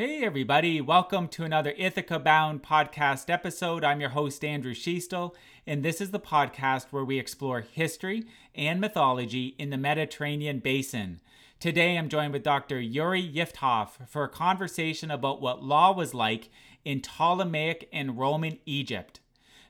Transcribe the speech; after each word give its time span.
Hey, 0.00 0.22
everybody, 0.22 0.80
welcome 0.80 1.26
to 1.30 1.42
another 1.42 1.74
Ithaca 1.76 2.20
Bound 2.20 2.62
podcast 2.62 3.28
episode. 3.28 3.82
I'm 3.82 4.00
your 4.00 4.10
host, 4.10 4.44
Andrew 4.44 4.72
Schiestel, 4.72 5.34
and 5.66 5.82
this 5.82 6.00
is 6.00 6.12
the 6.12 6.20
podcast 6.20 6.92
where 6.92 7.04
we 7.04 7.18
explore 7.18 7.62
history 7.62 8.24
and 8.54 8.80
mythology 8.80 9.56
in 9.58 9.70
the 9.70 9.76
Mediterranean 9.76 10.60
basin. 10.60 11.18
Today, 11.58 11.98
I'm 11.98 12.08
joined 12.08 12.32
with 12.32 12.44
Dr. 12.44 12.80
Yuri 12.80 13.28
Yiftach 13.28 14.06
for 14.06 14.22
a 14.22 14.28
conversation 14.28 15.10
about 15.10 15.42
what 15.42 15.64
law 15.64 15.92
was 15.92 16.14
like 16.14 16.48
in 16.84 17.00
Ptolemaic 17.00 17.88
and 17.92 18.16
Roman 18.16 18.60
Egypt. 18.66 19.18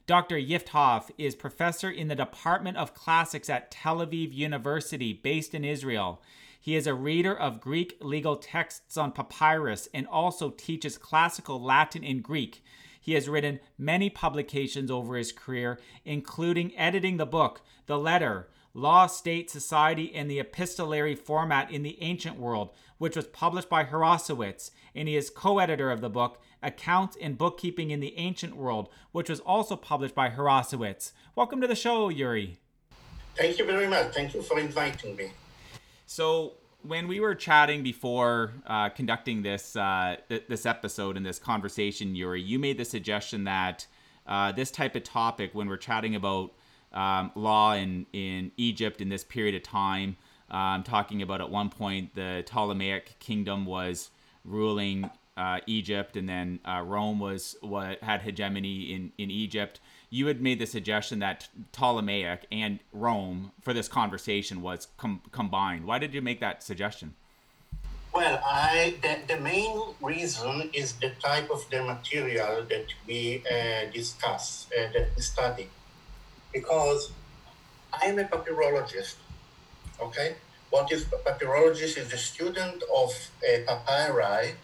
Dr. 0.07 0.37
Yiftach 0.37 1.11
is 1.17 1.37
professor 1.37 1.91
in 1.91 2.09
the 2.09 2.15
Department 2.15 2.77
of 2.77 2.93
Classics 2.93 3.49
at 3.49 3.71
Tel 3.71 4.05
Aviv 4.05 4.35
University, 4.35 5.15
based 5.15 5.55
in 5.55 5.65
Israel. 5.65 6.21
He 6.69 6.77
is 6.77 6.87
a 6.87 6.93
reader 6.93 7.35
of 7.35 7.63
Greek 7.63 7.97
legal 8.03 8.37
texts 8.37 8.99
on 8.99 9.13
papyrus 9.13 9.89
and 9.95 10.07
also 10.07 10.51
teaches 10.51 10.99
classical 10.99 11.59
Latin 11.59 12.05
and 12.05 12.23
Greek. 12.23 12.63
He 13.01 13.15
has 13.15 13.27
written 13.27 13.61
many 13.79 14.11
publications 14.11 14.91
over 14.91 15.17
his 15.17 15.33
career, 15.33 15.81
including 16.05 16.77
editing 16.77 17.17
the 17.17 17.25
book 17.25 17.63
The 17.87 17.99
Letter 17.99 18.51
Law, 18.75 19.07
State, 19.07 19.49
Society, 19.49 20.15
and 20.15 20.31
the 20.31 20.41
Epistolary 20.41 21.15
Format 21.15 21.71
in 21.71 21.85
the 21.85 21.97
Ancient 22.03 22.39
World, 22.39 22.75
which 22.99 23.17
was 23.17 23.29
published 23.29 23.71
by 23.71 23.85
Harrassowitz, 23.85 24.71
and 24.95 25.09
he 25.09 25.17
is 25.17 25.31
co 25.31 25.61
editor 25.61 25.91
of 25.91 26.03
the 26.03 26.11
book 26.11 26.39
Accounts 26.63 27.17
and 27.19 27.39
Bookkeeping 27.39 27.91
in 27.91 28.01
the 28.01 28.15
Ancient 28.19 28.55
World, 28.55 28.91
which 29.13 29.31
was 29.31 29.41
also 29.41 29.75
published 29.75 30.15
by 30.15 30.29
Harrassowitz. 30.29 31.13
Welcome 31.35 31.63
to 31.63 31.67
the 31.67 31.75
show, 31.75 32.11
Yuri. 32.11 32.59
Thank 33.37 33.59
you 33.59 33.65
very 33.65 33.89
much. 33.89 34.13
Thank 34.13 34.35
you 34.35 34.43
for 34.43 34.59
inviting 34.59 35.17
me. 35.17 35.31
So 36.09 36.55
when 36.83 37.09
we 37.09 37.21
were 37.21 37.35
chatting 37.35 37.83
before 37.83 38.53
uh, 38.67 38.89
conducting 38.91 39.43
this 39.43 39.77
uh, 39.77 40.17
th- 40.29 40.45
this 40.49 40.67
episode 40.67 41.17
and 41.17 41.27
this 41.27 41.39
conversation, 41.39 42.15
Yuri, 42.15 42.41
you 42.41 42.59
made 42.59 42.79
the 42.79 42.85
suggestion 42.85 43.45
that 43.45 43.87
uh, 44.27 44.53
this 44.53 44.71
type 44.71 44.95
of 44.95 45.05
topic, 45.05 45.55
when 45.55 45.69
we're 45.69 45.77
chatting 45.77 46.15
about 46.15 46.53
um, 46.93 47.33
law 47.35 47.75
in 47.75 48.07
in 48.13 48.53
Egypt 48.57 49.01
in 49.01 49.09
this 49.09 49.25
period 49.25 49.55
of 49.55 49.63
time, 49.63 50.17
um, 50.51 50.83
talking 50.83 51.23
about 51.23 51.41
at 51.41 51.51
one 51.51 51.69
point 51.69 52.15
the 52.15 52.45
Ptolemaic 52.47 53.19
kingdom 53.19 53.65
was 53.67 54.11
ruling 54.45 55.11
uh, 55.37 55.61
Egypt, 55.67 56.17
and 56.17 56.29
then 56.29 56.61
uh, 56.65 56.83
Rome 56.85 57.19
was 57.19 57.57
what 57.61 58.03
had 58.03 58.23
hegemony 58.23 58.93
in 58.93 59.13
in 59.19 59.31
Egypt 59.31 59.81
you 60.11 60.27
had 60.27 60.41
made 60.41 60.59
the 60.59 60.67
suggestion 60.67 61.19
that 61.19 61.49
Ptolemaic 61.73 62.47
and 62.51 62.81
Rome 62.93 63.53
for 63.61 63.73
this 63.73 63.89
conversation 63.89 64.63
was 64.63 64.89
com- 64.97 65.23
combined. 65.33 65.85
Why 65.85 65.99
did 65.99 66.15
you 66.15 66.23
make 66.23 66.41
that 66.41 66.63
suggestion? 66.63 67.15
Well, 68.15 68.41
I 68.45 68.97
the, 69.03 69.35
the 69.35 69.41
main 69.41 69.79
reason 70.01 70.71
is 70.73 70.95
the 70.95 71.11
type 71.23 71.51
of 71.51 71.69
the 71.71 71.83
material 71.85 72.65
that 72.69 72.87
we 73.07 73.43
uh, 73.51 73.91
discuss, 73.93 74.67
uh, 74.77 74.91
that 74.95 75.11
we 75.15 75.23
study, 75.23 75.69
because 76.53 77.13
I'm 77.93 78.19
a 78.19 78.25
papyrologist. 78.25 79.17
Okay, 80.01 80.37
what 80.71 80.91
is 80.91 81.05
papyrologist 81.05 81.99
is 81.99 82.13
a 82.13 82.19
student 82.19 82.83
of 82.95 83.11
uh, 83.45 83.59
papyri 83.67 84.55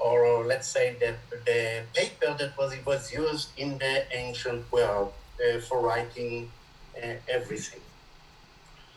or 0.00 0.46
let's 0.46 0.68
say 0.68 0.96
that 1.00 1.18
the 1.30 1.82
paper 1.94 2.34
that 2.38 2.56
was, 2.56 2.72
it 2.72 2.84
was 2.86 3.12
used 3.12 3.50
in 3.56 3.78
the 3.78 4.04
ancient 4.16 4.70
world 4.72 5.12
uh, 5.38 5.60
for 5.60 5.80
writing 5.80 6.50
uh, 6.96 7.14
everything. 7.28 7.80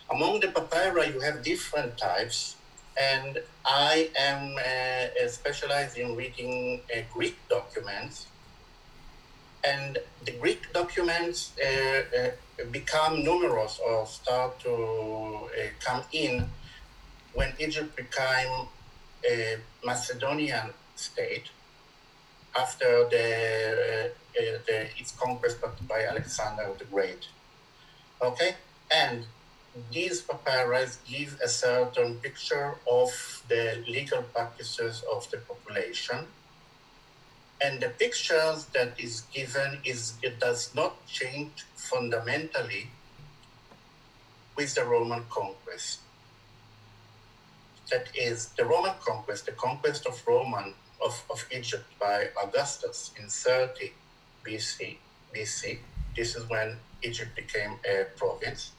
Among 0.09 0.39
the 0.39 0.47
papyri, 0.47 1.13
you 1.13 1.19
have 1.21 1.43
different 1.43 1.97
types, 1.97 2.55
and 2.99 3.39
I 3.65 4.09
am 4.17 4.55
uh, 4.57 5.27
specialized 5.27 5.97
in 5.97 6.15
reading 6.15 6.81
uh, 6.95 7.01
Greek 7.11 7.37
documents. 7.49 8.27
And 9.65 9.97
the 10.25 10.33
Greek 10.33 10.73
documents 10.73 11.53
uh, 11.57 12.19
uh, 12.19 12.65
become 12.71 13.23
numerous 13.23 13.79
or 13.85 14.05
start 14.05 14.59
to 14.59 15.49
come 15.79 16.03
in 16.11 16.49
when 17.33 17.53
Egypt 17.59 17.95
became 17.95 18.67
Macedonian 19.83 20.73
state 21.09 21.49
after 22.55 23.07
the, 23.09 24.11
uh, 24.37 24.57
the, 24.67 24.87
its 24.99 25.11
conquest 25.11 25.57
by 25.87 26.05
Alexander 26.05 26.69
the 26.77 26.85
Great. 26.85 27.27
Okay, 28.21 28.55
and 28.93 29.25
these 29.91 30.21
papyri 30.21 30.85
give 31.09 31.39
a 31.43 31.47
certain 31.47 32.15
picture 32.19 32.75
of 32.89 33.09
the 33.49 33.83
legal 33.87 34.21
practices 34.21 35.03
of 35.11 35.29
the 35.31 35.37
population. 35.37 36.27
And 37.61 37.81
the 37.81 37.89
pictures 37.89 38.65
that 38.73 38.99
is 38.99 39.21
given 39.33 39.79
is 39.83 40.13
it 40.21 40.39
does 40.39 40.75
not 40.75 41.05
change 41.07 41.65
fundamentally 41.75 42.91
with 44.55 44.75
the 44.75 44.85
Roman 44.85 45.23
conquest. 45.29 46.01
That 47.89 48.07
is 48.15 48.49
the 48.57 48.65
Roman 48.65 48.95
conquest, 49.05 49.45
the 49.45 49.53
conquest 49.53 50.05
of 50.05 50.21
Roman 50.27 50.73
of, 51.03 51.23
of 51.29 51.45
Egypt 51.51 51.85
by 51.99 52.29
Augustus 52.41 53.11
in 53.19 53.27
30 53.27 53.93
BC, 54.45 54.97
BC, 55.35 55.79
this 56.15 56.35
is 56.35 56.49
when 56.49 56.77
Egypt 57.01 57.35
became 57.35 57.79
a 57.89 58.05
province, 58.15 58.71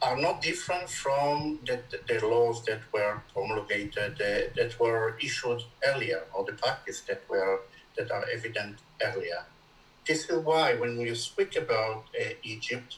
are 0.00 0.16
not 0.16 0.42
different 0.42 0.88
from 0.88 1.60
the, 1.64 1.80
the, 2.08 2.26
laws 2.26 2.64
that 2.64 2.80
were 2.92 3.22
promulgated, 3.32 4.20
uh, 4.20 4.50
that 4.56 4.74
were 4.80 5.16
issued 5.22 5.62
earlier, 5.86 6.24
or 6.34 6.44
the 6.44 6.52
practice 6.52 7.02
that 7.02 7.22
were 7.28 7.60
that 7.96 8.10
are 8.10 8.24
evident 8.32 8.78
earlier. 9.00 9.44
This 10.06 10.28
is 10.28 10.44
why 10.44 10.74
when 10.74 10.98
you 10.98 11.14
speak 11.14 11.56
about 11.56 12.06
uh, 12.20 12.30
Egypt, 12.42 12.96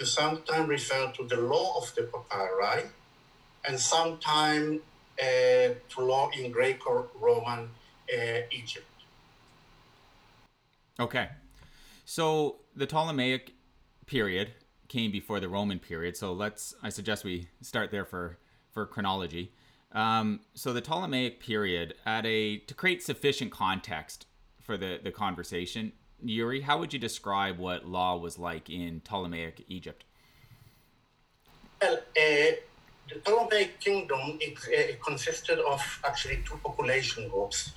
you 0.00 0.06
sometimes 0.06 0.68
refer 0.68 1.12
to 1.16 1.24
the 1.28 1.36
law 1.36 1.76
of 1.76 1.94
the 1.94 2.02
papyri, 2.02 2.90
and 3.64 3.78
sometimes 3.78 4.80
to 5.18 6.00
law 6.00 6.30
in 6.38 6.50
Greco-Roman 6.50 7.68
uh, 8.12 8.40
Egypt. 8.50 8.86
Okay, 11.00 11.28
so 12.04 12.56
the 12.76 12.86
Ptolemaic 12.86 13.54
period 14.06 14.52
came 14.88 15.10
before 15.10 15.40
the 15.40 15.48
Roman 15.48 15.78
period. 15.78 16.16
So 16.16 16.32
let's, 16.32 16.74
I 16.82 16.90
suggest 16.90 17.24
we 17.24 17.48
start 17.60 17.90
there 17.90 18.04
for 18.04 18.38
for 18.70 18.86
chronology. 18.86 19.52
Um, 19.92 20.40
so 20.54 20.72
the 20.72 20.80
Ptolemaic 20.80 21.40
period, 21.40 21.94
at 22.06 22.24
a 22.24 22.58
to 22.58 22.74
create 22.74 23.02
sufficient 23.02 23.50
context 23.52 24.26
for 24.60 24.76
the 24.76 25.00
the 25.02 25.10
conversation, 25.10 25.92
Yuri, 26.22 26.62
how 26.62 26.78
would 26.78 26.92
you 26.92 26.98
describe 26.98 27.58
what 27.58 27.86
law 27.86 28.16
was 28.16 28.38
like 28.38 28.70
in 28.70 29.00
Ptolemaic 29.00 29.64
Egypt? 29.68 30.04
Well, 31.80 31.98
uh, 32.16 32.52
the 33.08 33.16
Ptolemaic 33.16 33.80
kingdom 33.80 34.38
it, 34.40 34.58
eh, 34.68 34.92
it 34.92 35.02
consisted 35.02 35.58
of 35.58 35.80
actually 36.04 36.42
two 36.46 36.56
population 36.58 37.28
groups. 37.28 37.72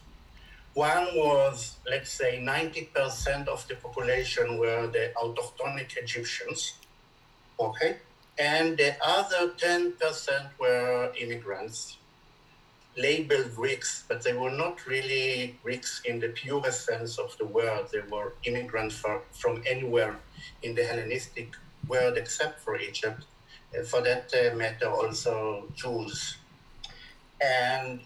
One 0.73 1.07
was, 1.15 1.77
let's 1.89 2.11
say, 2.11 2.39
90% 2.39 3.47
of 3.47 3.65
the 3.67 3.75
population 3.75 4.57
were 4.57 4.87
the 4.87 5.13
autochthonic 5.15 5.95
Egyptians, 5.95 6.73
okay? 7.59 7.97
And 8.37 8.77
the 8.77 8.95
other 9.01 9.51
10% 9.51 10.49
were 10.59 11.13
immigrants, 11.17 11.97
labeled 12.97 13.55
Greeks, 13.55 14.03
but 14.07 14.21
they 14.21 14.33
were 14.33 14.51
not 14.51 14.85
really 14.85 15.57
Greeks 15.63 16.01
in 16.03 16.19
the 16.19 16.29
purest 16.29 16.85
sense 16.85 17.17
of 17.17 17.37
the 17.37 17.45
word. 17.45 17.87
They 17.93 18.01
were 18.01 18.33
immigrants 18.43 19.01
from 19.31 19.63
anywhere 19.65 20.17
in 20.61 20.75
the 20.75 20.83
Hellenistic 20.83 21.55
world 21.87 22.17
except 22.17 22.59
for 22.59 22.77
Egypt 22.77 23.25
for 23.85 24.01
that 24.01 24.31
uh, 24.33 24.55
matter, 24.55 24.89
also 24.89 25.67
Jews. 25.75 26.37
And 27.41 28.01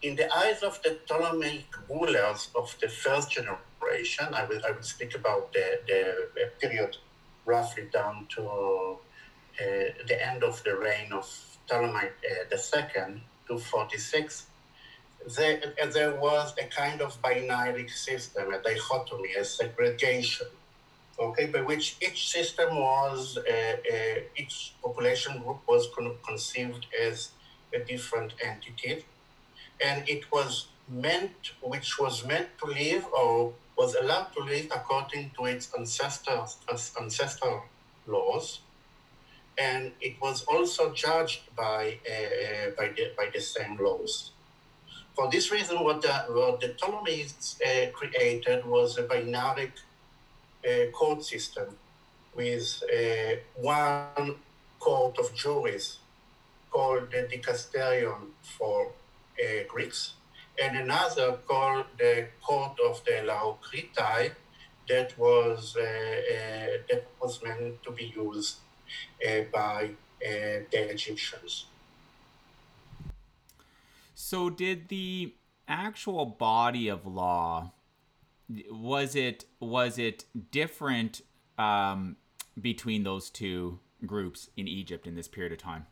in 0.00 0.16
the 0.16 0.34
eyes 0.36 0.62
of 0.62 0.82
the 0.82 0.98
Ptolemaic 1.06 1.66
rulers 1.88 2.48
of 2.54 2.74
the 2.80 2.88
first 2.88 3.30
generation, 3.30 4.26
I 4.32 4.44
will, 4.44 4.60
I 4.66 4.72
will 4.72 4.82
speak 4.82 5.14
about 5.14 5.52
the, 5.52 5.78
the 5.86 6.50
period 6.60 6.96
roughly 7.44 7.88
down 7.92 8.26
to 8.30 8.42
uh, 8.42 8.96
the 10.06 10.18
end 10.20 10.42
of 10.42 10.62
the 10.64 10.76
reign 10.76 11.12
of 11.12 11.28
Ptolemy 11.66 12.08
uh, 12.08 12.56
II, 12.56 13.22
246, 13.46 14.46
there, 15.36 15.60
there 15.92 16.14
was 16.16 16.54
a 16.58 16.64
kind 16.64 17.00
of 17.00 17.20
binary 17.22 17.86
system, 17.88 18.52
a 18.52 18.60
dichotomy, 18.60 19.34
a 19.34 19.44
segregation 19.44 20.48
okay, 21.28 21.46
by 21.46 21.62
which 21.62 21.96
each 22.00 22.28
system 22.30 22.76
was, 22.76 23.38
uh, 23.38 23.76
uh, 23.94 24.20
each 24.36 24.74
population 24.82 25.42
group 25.42 25.60
was 25.66 25.88
con- 25.94 26.18
conceived 26.26 26.86
as 27.00 27.30
a 27.74 27.78
different 27.80 28.34
entity. 28.42 29.04
And 29.84 30.08
it 30.08 30.30
was 30.32 30.68
meant, 30.88 31.52
which 31.62 31.98
was 31.98 32.26
meant 32.26 32.48
to 32.58 32.66
live 32.66 33.06
or 33.12 33.54
was 33.76 33.94
allowed 33.94 34.32
to 34.36 34.40
live 34.44 34.68
according 34.74 35.32
to 35.38 35.46
its 35.46 35.72
ancestors, 35.78 36.58
ancestral 37.00 37.64
laws. 38.06 38.60
And 39.58 39.92
it 40.00 40.20
was 40.20 40.44
also 40.44 40.92
judged 40.92 41.54
by, 41.56 41.98
uh, 42.10 42.70
by, 42.76 42.88
the, 42.96 43.12
by 43.16 43.30
the 43.32 43.40
same 43.40 43.76
laws. 43.76 44.32
For 45.14 45.30
this 45.30 45.52
reason, 45.52 45.82
what 45.84 46.02
the, 46.02 46.12
what 46.28 46.60
the 46.60 46.70
Ptolemies 46.70 47.58
uh, 47.66 47.90
created 47.92 48.64
was 48.66 48.98
a 48.98 49.02
binary 49.02 49.66
uh, 49.66 49.91
court 50.92 51.24
system 51.24 51.76
with 52.34 52.82
uh, 52.84 53.36
one 53.56 54.36
court 54.78 55.18
of 55.18 55.34
juries 55.34 55.98
called 56.70 57.10
the 57.10 57.28
dicasterion 57.30 58.30
for 58.42 58.88
uh, 58.88 59.64
Greeks, 59.68 60.14
and 60.62 60.76
another 60.76 61.38
called 61.46 61.86
the 61.98 62.26
court 62.42 62.78
of 62.88 63.04
the 63.04 63.22
Laocritai 63.28 64.32
that 64.88 65.18
was 65.18 65.76
uh, 65.76 65.82
that 66.88 67.06
was 67.20 67.42
meant 67.42 67.82
to 67.82 67.90
be 67.92 68.12
used 68.16 68.56
by 69.52 69.90
the 70.20 70.90
Egyptians. 70.90 71.66
So, 74.14 74.50
did 74.50 74.88
the 74.88 75.34
actual 75.68 76.26
body 76.26 76.88
of 76.88 77.06
law 77.06 77.72
was 78.70 79.14
it 79.14 79.44
was 79.60 79.98
it 79.98 80.24
different 80.50 81.22
um, 81.58 82.16
between 82.60 83.04
those 83.04 83.30
two 83.30 83.78
groups 84.06 84.50
in 84.56 84.68
Egypt 84.68 85.06
in 85.06 85.14
this 85.14 85.28
period 85.28 85.52
of 85.52 85.58
time? 85.58 85.86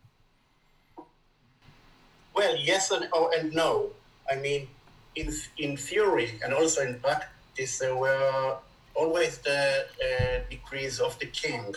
Well, 2.35 2.57
yes 2.57 2.91
and 2.91 3.09
oh, 3.13 3.31
and 3.37 3.53
no. 3.53 3.91
I 4.31 4.37
mean, 4.37 4.69
in 5.17 5.33
in 5.59 5.77
theory 5.77 6.39
and 6.45 6.53
also 6.53 6.83
in 6.83 7.01
practice, 7.01 7.79
there 7.79 7.97
were 7.97 8.57
always 8.95 9.39
the 9.39 9.87
uh, 10.09 10.41
decrees 10.49 11.01
of 11.01 11.19
the 11.19 11.27
king. 11.27 11.75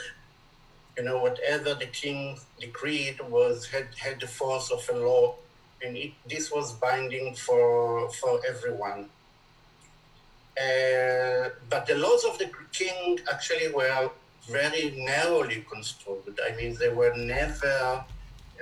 You 0.98 1.04
know, 1.04 1.22
whatever 1.22 1.74
the 1.74 1.88
king 1.88 2.40
decreed 2.60 3.20
was 3.30 3.66
had 3.68 3.88
had 3.98 4.20
the 4.20 4.28
force 4.28 4.70
of 4.70 4.88
a 4.94 5.00
law, 5.00 5.36
and 5.82 5.98
it, 5.98 6.12
this 6.30 6.52
was 6.52 6.74
binding 6.74 7.36
for 7.36 8.10
for 8.12 8.40
everyone. 8.48 9.10
Uh, 10.58 11.50
but 11.70 11.86
the 11.88 11.96
laws 11.96 12.24
of 12.26 12.38
the 12.38 12.50
king 12.72 13.20
actually 13.32 13.70
were 13.74 14.10
very 14.48 14.92
narrowly 14.96 15.66
construed. 15.72 16.40
I 16.48 16.56
mean, 16.56 16.76
they 16.80 16.90
were 16.90 17.16
never 17.16 18.06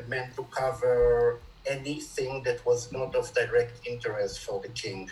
meant 0.08 0.36
to 0.36 0.44
cover 0.52 1.40
anything 1.66 2.44
that 2.44 2.66
was 2.66 2.92
not 2.92 3.16
of 3.16 3.34
direct 3.34 3.86
interest 3.86 4.40
for 4.40 4.62
the 4.62 4.70
king. 4.70 5.10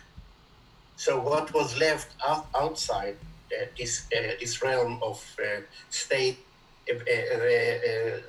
So 0.95 1.19
what 1.19 1.53
was 1.53 1.77
left 1.77 2.13
outside 2.55 3.17
uh, 3.51 3.65
this 3.77 4.05
uh, 4.15 4.33
this 4.39 4.61
realm 4.61 4.99
of 5.01 5.17
uh, 5.41 5.61
state 5.89 6.37
uh, 6.87 6.93
uh, 6.93 8.19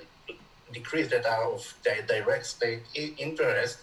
decrees 0.73 1.09
that 1.09 1.27
are 1.27 1.53
of 1.53 1.63
direct 2.09 2.47
state 2.47 2.83
interest 2.95 3.79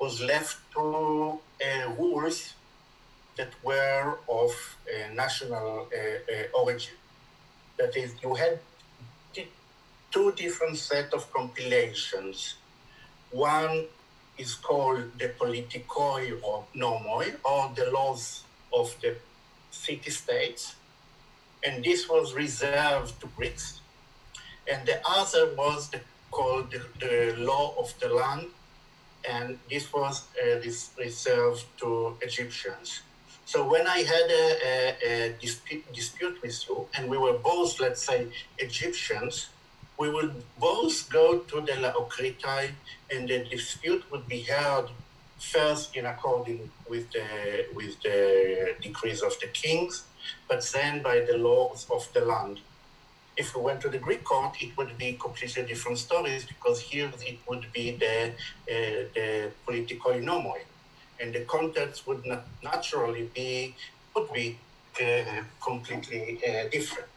was 0.00 0.20
left 0.20 0.58
to 0.72 1.38
rules 1.98 2.54
that 3.36 3.52
were 3.62 4.18
of 4.28 4.76
national 5.14 5.88
origin. 6.54 6.94
That 7.78 7.96
is, 7.96 8.14
you 8.22 8.34
had 8.34 8.58
two 10.10 10.32
different 10.32 10.76
set 10.78 11.12
of 11.12 11.30
compilations 11.32 12.56
one 13.30 13.86
is 14.38 14.54
called 14.54 15.18
the 15.18 15.28
politikoi 15.28 16.40
or 16.42 16.64
nomoi, 16.74 17.34
or 17.44 17.72
the 17.74 17.90
laws 17.90 18.44
of 18.72 18.94
the 19.02 19.16
city 19.70 20.10
states, 20.10 20.74
and 21.64 21.84
this 21.84 22.08
was 22.08 22.34
reserved 22.34 23.20
to 23.20 23.26
Greeks. 23.36 23.80
And 24.70 24.86
the 24.86 25.00
other 25.06 25.54
was 25.54 25.90
the, 25.90 26.00
called 26.30 26.70
the, 26.70 26.82
the 27.00 27.34
law 27.38 27.74
of 27.78 27.94
the 28.00 28.08
land, 28.08 28.46
and 29.28 29.58
this 29.70 29.92
was 29.92 30.24
uh, 30.40 30.60
this 30.62 30.90
reserved 30.98 31.64
to 31.78 32.16
Egyptians. 32.20 33.02
So 33.46 33.62
when 33.62 33.86
I 33.86 33.98
had 33.98 34.28
a, 34.28 34.46
a, 34.66 35.28
a 35.28 35.32
dispute, 35.40 35.84
dispute 35.92 36.42
with 36.42 36.68
you, 36.68 36.88
and 36.94 37.08
we 37.08 37.16
were 37.16 37.38
both, 37.38 37.78
let's 37.78 38.04
say, 38.04 38.26
Egyptians, 38.58 39.50
we 39.96 40.10
would 40.10 40.34
both 40.58 41.08
go 41.08 41.38
to 41.38 41.60
the 41.60 41.74
Laocritai 41.84 42.72
and 43.08 43.28
the 43.28 43.44
dispute 43.44 44.02
would 44.10 44.26
be 44.26 44.40
heard 44.42 44.86
first 45.38 45.96
in 45.96 46.06
according 46.06 46.68
with 46.90 47.08
the, 47.12 47.66
with 47.72 48.02
the 48.02 48.74
decrees 48.82 49.22
of 49.22 49.38
the 49.40 49.46
kings, 49.46 50.02
but 50.48 50.68
then 50.74 51.00
by 51.00 51.20
the 51.20 51.38
laws 51.38 51.86
of 51.88 52.08
the 52.14 52.24
land. 52.24 52.58
If 53.36 53.54
we 53.54 53.62
went 53.62 53.80
to 53.82 53.88
the 53.88 53.98
Greek 53.98 54.24
court, 54.24 54.56
it 54.60 54.76
would 54.76 54.98
be 54.98 55.12
completely 55.12 55.62
different 55.62 55.98
stories 55.98 56.44
because 56.46 56.80
here 56.80 57.12
it 57.20 57.38
would 57.48 57.72
be 57.72 57.92
the, 57.92 58.30
uh, 58.30 59.06
the 59.14 59.50
politikoi 59.64 60.20
nomoi, 60.20 60.62
and 61.20 61.34
the 61.34 61.40
context 61.40 62.06
would 62.06 62.24
not 62.26 62.46
naturally 62.62 63.30
be, 63.34 63.74
would 64.14 64.32
be 64.32 64.58
uh, 65.00 65.42
completely 65.62 66.40
uh, 66.46 66.68
different. 66.70 67.08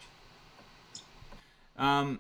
Um, 1.78 2.20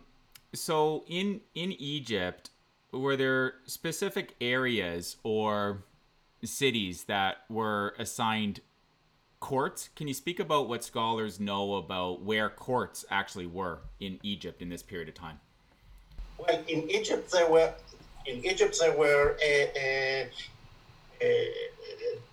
so 0.54 1.04
in 1.08 1.42
in 1.54 1.74
Egypt, 1.74 2.50
were 2.92 3.16
there 3.16 3.56
specific 3.66 4.36
areas 4.40 5.18
or 5.24 5.84
cities 6.44 7.04
that 7.06 7.38
were 7.50 7.94
assigned 8.00 8.62
courts? 9.40 9.90
Can 9.96 10.08
you 10.08 10.14
speak 10.14 10.40
about 10.40 10.70
what 10.70 10.84
scholars 10.84 11.40
know 11.40 11.76
about 11.76 12.22
where 12.22 12.50
courts 12.50 13.06
actually 13.10 13.48
were 13.48 13.80
in 14.00 14.20
Egypt 14.24 14.62
in 14.62 14.70
this 14.70 14.84
period 14.84 15.10
of 15.10 15.16
time? 15.16 15.40
Well, 16.38 16.64
in 16.68 16.90
Egypt 16.90 17.32
there 17.32 17.50
were 17.50 17.74
in 18.26 18.46
Egypt 18.46 18.78
there 18.80 18.96
were 18.98 19.38
a, 19.42 19.72
a, 19.76 20.30
a, 21.22 21.54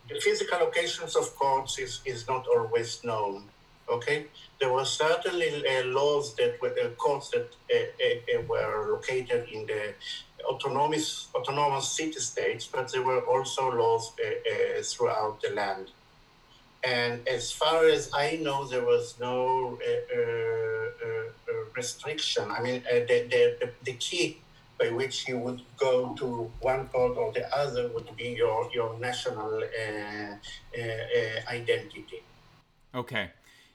the 0.09 0.21
physical 0.21 0.59
locations 0.59 1.17
of 1.17 1.35
courts 1.37 1.79
is, 1.79 2.01
is 2.05 2.27
not 2.29 2.47
always 2.47 3.03
known. 3.05 3.45
Okay, 3.89 4.27
there 4.61 4.73
were 4.73 4.85
certainly 4.85 5.65
uh, 5.65 5.85
laws 5.85 6.35
that 6.35 6.61
were 6.61 6.75
uh, 6.83 6.89
courts 6.97 7.31
that 7.31 7.49
uh, 7.73 7.77
uh, 7.77 8.39
uh, 8.39 8.43
were 8.49 8.93
located 8.93 9.49
in 9.49 9.65
the 9.67 9.95
autonomous 10.45 11.29
autonomous 11.35 11.89
city 11.89 12.19
states, 12.19 12.67
but 12.67 12.91
there 12.91 13.03
were 13.03 13.21
also 13.21 13.71
laws 13.71 14.13
uh, 14.19 14.83
throughout 14.83 15.41
the 15.41 15.51
land. 15.55 15.91
And 16.83 17.27
as 17.29 17.53
far 17.53 17.87
as 17.87 18.11
I 18.13 18.39
know, 18.43 18.67
there 18.67 18.85
was 18.85 19.15
no 19.21 19.79
restriction. 21.75 22.51
I 22.51 22.61
mean, 22.63 22.83
the, 22.91 23.57
the, 23.61 23.71
the 23.85 23.93
key 23.95 24.39
by 24.79 24.91
which 24.91 25.27
you 25.29 25.39
would 25.39 25.63
go 25.79 26.15
to 26.15 26.51
one 26.61 26.89
court 26.89 27.17
or 27.17 27.33
the 27.33 27.47
other 27.57 27.89
would 27.95 28.15
be 28.17 28.31
your, 28.31 28.71
your 28.75 28.99
national 28.99 29.63
identity. 31.49 32.23
Okay 32.95 33.31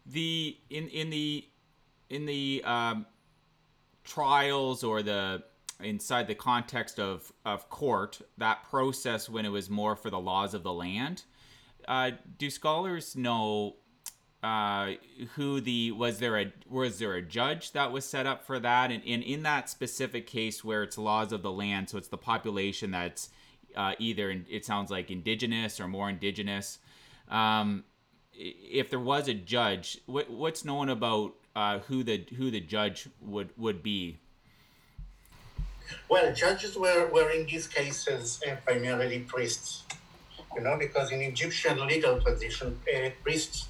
the 0.06 0.58
in 0.70 0.88
in 0.90 1.10
the 1.10 1.46
in 2.10 2.26
the 2.26 2.62
um, 2.66 3.06
trials 4.04 4.84
or 4.84 5.02
the 5.02 5.44
inside 5.80 6.28
the 6.28 6.36
context 6.36 7.00
of 7.00 7.32
of 7.46 7.70
court 7.70 8.22
that 8.38 8.64
process 8.64 9.30
when 9.30 9.46
it 9.46 9.50
was 9.50 9.70
more 9.70 9.96
for 9.96 10.10
the 10.10 10.20
laws 10.20 10.54
of 10.54 10.64
the 10.64 10.74
land 10.74 11.24
uh, 11.88 12.12
do 12.38 12.50
scholars 12.50 13.16
know 13.16 13.76
uh, 14.44 14.92
who 15.36 15.62
the 15.62 15.92
was 15.92 16.20
there 16.20 16.40
a 16.40 16.52
was 16.70 17.00
there 17.00 17.14
a 17.14 17.22
judge 17.22 17.74
that 17.74 17.92
was 17.92 18.06
set 18.06 18.26
up 18.26 18.44
for 18.44 18.60
that 18.60 18.92
and, 18.92 19.04
and 19.06 19.22
in 19.24 19.44
that 19.44 19.70
specific 19.70 20.26
case 20.26 20.64
where 20.64 20.82
it's 20.82 20.98
laws 20.98 21.32
of 21.32 21.44
the 21.44 21.52
land 21.52 21.90
so 21.90 21.98
it's 21.98 22.08
the 22.08 22.18
population 22.18 22.90
that's 22.90 23.30
uh, 23.76 23.94
either 24.00 24.44
it 24.50 24.66
sounds 24.66 24.90
like 24.90 25.12
indigenous 25.12 25.80
or 25.80 25.88
more 25.88 26.10
indigenous 26.10 26.80
um, 27.30 27.84
if 28.34 28.90
there 28.90 29.00
was 29.00 29.28
a 29.28 29.34
judge, 29.34 30.00
what, 30.06 30.30
what's 30.30 30.66
known 30.66 30.90
about 30.90 31.34
uh, 31.56 31.80
who 31.80 32.04
the 32.04 32.26
who 32.38 32.50
the 32.50 32.60
judge 32.60 33.08
would 33.22 33.50
would 33.58 33.84
be? 33.84 34.18
Well, 36.08 36.34
judges 36.34 36.78
were, 36.78 37.10
were 37.12 37.30
in 37.32 37.46
these 37.46 37.68
cases 37.68 38.42
uh, 38.48 38.56
primarily 38.66 39.20
priests, 39.20 39.84
you 40.56 40.62
know, 40.62 40.78
because 40.78 41.12
in 41.12 41.20
Egyptian 41.22 41.86
legal 41.86 42.22
tradition, 42.22 42.80
uh, 42.96 43.10
priests 43.22 43.68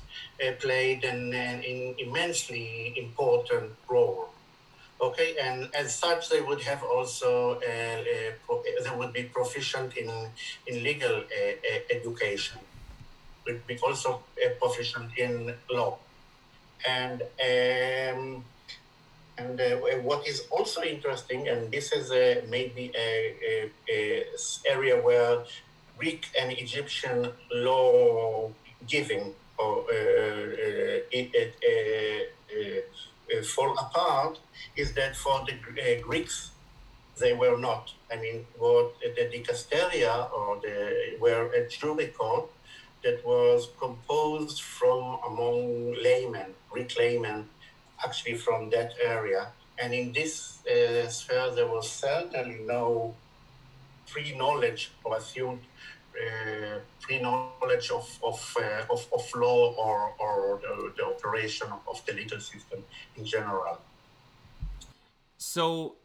played 0.59 1.03
an, 1.03 1.33
an, 1.33 1.63
immensely 1.97 2.93
important 2.97 3.71
role. 3.87 4.29
Okay, 4.99 5.35
and 5.41 5.69
as 5.73 5.95
such, 5.95 6.29
they 6.29 6.41
would 6.41 6.61
have 6.61 6.83
also 6.83 7.55
uh, 7.55 7.65
uh, 7.65 8.31
pro- 8.45 8.63
they 8.63 8.95
would 8.95 9.13
be 9.13 9.23
proficient 9.23 9.97
in 9.97 10.09
in 10.67 10.83
legal 10.83 11.23
education 11.89 12.59
would 13.45 13.65
be 13.67 13.77
also 13.79 14.23
a 14.43 14.49
proficient 14.59 15.17
in 15.17 15.53
law. 15.69 15.97
And 16.87 17.21
um, 17.21 18.45
and 19.37 19.59
uh, 19.59 19.77
what 20.01 20.27
is 20.27 20.47
also 20.51 20.81
interesting, 20.83 21.47
and 21.47 21.71
this 21.71 21.91
is 21.91 22.11
uh, 22.11 22.41
maybe 22.49 22.91
a, 22.95 23.35
a, 23.49 23.71
a, 23.89 24.23
area 24.69 25.01
where 25.01 25.43
Greek 25.97 26.27
and 26.39 26.51
Egyptian 26.51 27.31
law 27.51 28.51
giving 28.87 29.33
uh, 29.61 31.17
uh, 31.17 31.41
uh, 33.37 33.43
fall 33.43 33.73
apart, 33.77 34.39
is 34.75 34.93
that 34.93 35.15
for 35.15 35.45
the 35.45 36.01
Greeks 36.01 36.51
they 37.19 37.33
were 37.33 37.57
not. 37.57 37.93
I 38.11 38.15
mean, 38.17 38.45
what 38.57 38.95
the 38.99 39.25
dicasteria 39.33 40.31
or 40.33 40.59
the 40.61 41.17
were 41.19 41.51
a 41.53 41.67
jury 41.67 42.07
court 42.07 42.49
that 43.03 43.25
was 43.25 43.69
composed 43.79 44.61
from 44.61 45.19
among 45.27 45.95
laymen, 46.03 46.53
Greek 46.69 46.97
laymen, 46.97 47.49
actually 48.03 48.35
from 48.35 48.69
that 48.71 48.93
area. 49.03 49.47
And 49.81 49.93
in 49.93 50.11
this 50.11 50.59
uh, 50.67 51.07
sphere, 51.09 51.51
there 51.55 51.67
was 51.67 51.89
certainly 51.89 52.59
no 52.65 53.15
pre 54.07 54.35
knowledge 54.35 54.91
or 55.03 55.17
assumed 55.17 55.61
uh, 56.15 56.79
pre 57.01 57.21
knowledge 57.21 57.91
of, 57.91 58.19
of, 58.23 58.57
uh, 58.59 58.93
of, 58.93 59.07
of, 59.13 59.35
law 59.35 59.73
or, 59.75 60.13
or 60.19 60.59
the, 60.61 60.93
the 60.97 61.05
operation 61.05 61.67
of 61.87 62.05
the 62.05 62.13
legal 62.13 62.39
system 62.39 62.83
in 63.17 63.25
general. 63.25 63.79
So, 65.37 65.95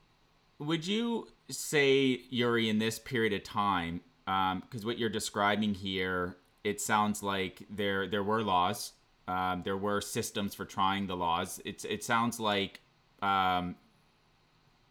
would 0.58 0.86
you 0.86 1.28
say, 1.50 2.20
Yuri, 2.30 2.68
in 2.68 2.78
this 2.78 2.98
period 2.98 3.32
of 3.32 3.44
time, 3.44 4.00
because 4.25 4.82
um, 4.82 4.86
what 4.86 4.98
you're 4.98 5.10
describing 5.10 5.75
here, 5.75 6.36
it 6.64 6.80
sounds 6.80 7.22
like 7.22 7.62
there 7.70 8.08
there 8.08 8.25
were 8.25 8.42
laws, 8.42 8.92
um, 9.28 9.62
there 9.64 9.76
were 9.76 10.00
systems 10.00 10.54
for 10.54 10.64
trying 10.64 11.06
the 11.06 11.16
laws. 11.16 11.60
It's 11.64 11.84
it 11.84 12.02
sounds 12.02 12.40
like 12.40 12.80
um, 13.22 13.76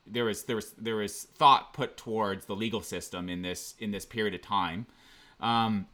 there 0.07 0.25
was 0.25 0.43
there 0.43 0.55
was 0.55 0.71
there 0.71 0.95
was 0.97 1.23
thought 1.23 1.73
put 1.73 1.97
towards 1.97 2.45
the 2.45 2.55
legal 2.55 2.81
system 2.81 3.29
in 3.29 3.41
this 3.41 3.75
in 3.79 3.91
this 3.91 4.05
period 4.05 4.33
of 4.33 4.41
time. 4.41 4.85
Um, 5.39 5.87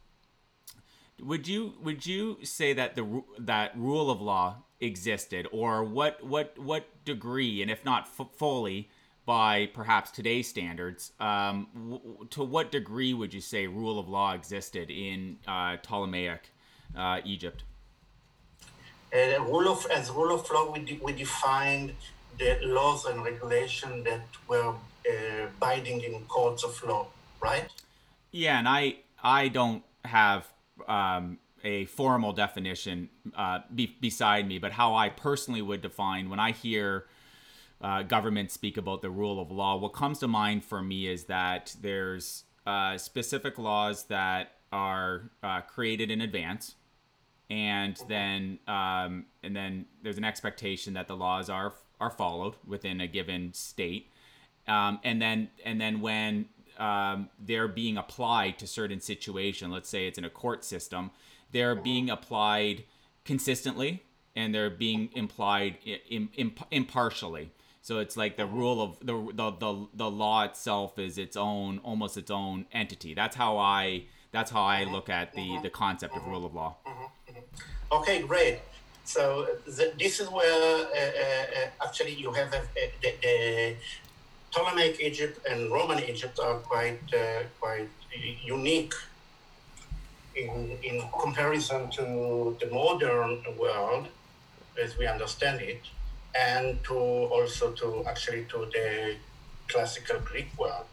would 1.20 1.46
you 1.46 1.74
would 1.82 2.04
you 2.04 2.38
say 2.42 2.72
that 2.72 2.96
the 2.96 3.22
that 3.38 3.76
rule 3.76 4.10
of 4.10 4.20
law 4.20 4.56
existed, 4.80 5.46
or 5.52 5.84
what 5.84 6.22
what 6.24 6.58
what 6.58 6.84
degree, 7.04 7.62
and 7.62 7.70
if 7.70 7.84
not 7.84 8.08
f- 8.18 8.26
fully, 8.36 8.88
by 9.24 9.66
perhaps 9.72 10.10
today's 10.10 10.48
standards, 10.48 11.12
um, 11.20 11.68
w- 11.74 12.26
to 12.30 12.42
what 12.42 12.72
degree 12.72 13.14
would 13.14 13.32
you 13.32 13.40
say 13.40 13.66
rule 13.66 13.98
of 13.98 14.08
law 14.08 14.32
existed 14.34 14.90
in 14.90 15.38
uh, 15.46 15.76
Ptolemaic 15.76 16.50
uh, 16.96 17.20
Egypt? 17.24 17.62
Uh, 19.14 19.40
rule 19.42 19.68
of 19.68 19.86
as 19.90 20.10
rule 20.10 20.34
of 20.34 20.50
law, 20.50 20.72
we, 20.72 20.80
de- 20.80 21.00
we 21.02 21.12
defined 21.12 21.94
the 22.38 22.58
laws 22.62 23.04
and 23.04 23.22
regulation 23.22 24.02
that 24.04 24.22
were 24.48 24.70
uh, 24.70 25.46
binding 25.60 26.00
in 26.02 26.20
courts 26.24 26.64
of 26.64 26.82
law, 26.82 27.06
right? 27.40 27.68
Yeah, 28.32 28.58
and 28.58 28.66
I 28.66 28.96
I 29.22 29.48
don't 29.48 29.82
have 30.04 30.46
um, 30.88 31.38
a 31.64 31.84
formal 31.86 32.32
definition 32.32 33.08
uh, 33.36 33.60
be- 33.74 33.96
beside 34.00 34.46
me, 34.46 34.58
but 34.58 34.72
how 34.72 34.94
I 34.94 35.08
personally 35.08 35.62
would 35.62 35.80
define 35.80 36.28
when 36.28 36.40
I 36.40 36.52
hear 36.52 37.06
uh, 37.82 38.02
governments 38.02 38.54
speak 38.54 38.76
about 38.76 39.02
the 39.02 39.10
rule 39.10 39.40
of 39.40 39.50
law, 39.50 39.76
what 39.76 39.92
comes 39.92 40.20
to 40.20 40.28
mind 40.28 40.64
for 40.64 40.80
me 40.80 41.08
is 41.08 41.24
that 41.24 41.74
there's 41.80 42.44
uh, 42.64 42.96
specific 42.96 43.58
laws 43.58 44.04
that 44.04 44.52
are 44.72 45.30
uh, 45.42 45.60
created 45.62 46.10
in 46.10 46.20
advance, 46.20 46.76
and 47.50 48.00
then 48.08 48.60
um, 48.68 49.26
and 49.42 49.54
then 49.54 49.86
there's 50.02 50.16
an 50.16 50.24
expectation 50.24 50.94
that 50.94 51.08
the 51.08 51.16
laws 51.16 51.50
are 51.50 51.74
are 52.00 52.10
followed 52.10 52.54
within 52.64 53.00
a 53.00 53.08
given 53.08 53.52
state, 53.52 54.10
um, 54.68 55.00
and 55.02 55.20
then 55.20 55.50
and 55.64 55.80
then 55.80 56.00
when 56.00 56.46
um, 56.78 57.28
they're 57.38 57.68
being 57.68 57.96
applied 57.96 58.58
to 58.58 58.66
certain 58.66 59.00
situation, 59.00 59.70
let's 59.70 59.88
say 59.88 60.06
it's 60.06 60.18
in 60.18 60.24
a 60.24 60.30
court 60.30 60.64
system, 60.64 61.10
they're 61.50 61.74
being 61.74 62.10
applied 62.10 62.84
consistently 63.24 64.02
and 64.34 64.54
they're 64.54 64.70
being 64.70 65.10
implied 65.14 65.78
impartially. 66.70 67.50
So 67.82 67.98
it's 67.98 68.16
like 68.16 68.36
the 68.36 68.46
rule 68.46 68.80
of 68.80 68.98
the, 69.00 69.14
the 69.34 69.50
the 69.50 69.86
the 69.94 70.10
law 70.10 70.44
itself 70.44 70.98
is 70.98 71.18
its 71.18 71.36
own 71.36 71.78
almost 71.78 72.16
its 72.16 72.30
own 72.30 72.66
entity. 72.72 73.12
That's 73.12 73.36
how 73.36 73.58
I 73.58 74.04
that's 74.30 74.50
how 74.50 74.62
I 74.62 74.84
look 74.84 75.08
at 75.08 75.34
the 75.34 75.58
the 75.62 75.70
concept 75.70 76.16
of 76.16 76.24
rule 76.26 76.46
of 76.46 76.54
law. 76.54 76.76
Okay, 77.90 78.22
great. 78.22 78.60
So 79.04 79.48
the, 79.66 79.92
this 79.98 80.20
is 80.20 80.28
where 80.28 80.86
uh, 80.86 81.66
uh, 81.66 81.84
actually 81.84 82.14
you 82.14 82.32
have 82.32 82.54
a, 82.54 82.62
a, 82.78 82.92
the, 83.02 83.12
the 83.22 83.76
Ptolemaic 84.52 85.00
Egypt 85.00 85.46
and 85.48 85.72
Roman 85.72 85.98
Egypt 86.04 86.38
are 86.38 86.58
quite 86.58 87.00
uh, 87.14 87.42
quite 87.58 87.88
unique 88.44 88.94
in 90.36 90.78
in 90.82 91.02
comparison 91.20 91.90
to 91.90 92.56
the 92.60 92.68
modern 92.70 93.42
world 93.58 94.08
as 94.82 94.96
we 94.98 95.06
understand 95.06 95.60
it 95.60 95.82
and 96.34 96.82
to 96.84 96.94
also 96.94 97.72
to 97.72 98.04
actually 98.06 98.44
to 98.44 98.58
the 98.72 99.16
classical 99.68 100.18
Greek 100.20 100.48
world. 100.58 100.86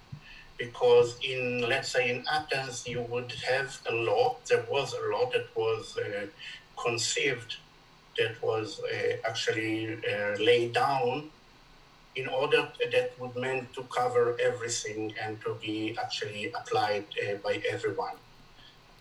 Because 0.58 1.18
in, 1.24 1.62
let's 1.70 1.90
say, 1.90 2.10
in 2.10 2.26
Athens, 2.30 2.86
you 2.86 3.02
would 3.04 3.32
have 3.48 3.80
a 3.90 3.94
law, 3.94 4.36
there 4.50 4.66
was 4.70 4.94
a 4.94 5.02
law 5.10 5.30
that 5.32 5.48
was 5.56 5.98
uh, 5.98 6.26
conceived, 6.76 7.56
that 8.18 8.42
was 8.42 8.82
uh, 8.82 9.16
actually 9.26 9.94
uh, 9.96 10.36
laid 10.38 10.74
down 10.74 11.30
in 12.20 12.28
order 12.28 12.62
that 12.94 13.10
would 13.20 13.36
meant 13.36 13.74
to 13.76 13.84
cover 13.98 14.26
everything 14.50 15.14
and 15.24 15.42
to 15.46 15.56
be 15.66 15.98
actually 16.04 16.46
applied 16.60 17.06
uh, 17.24 17.36
by 17.46 17.62
everyone. 17.70 18.18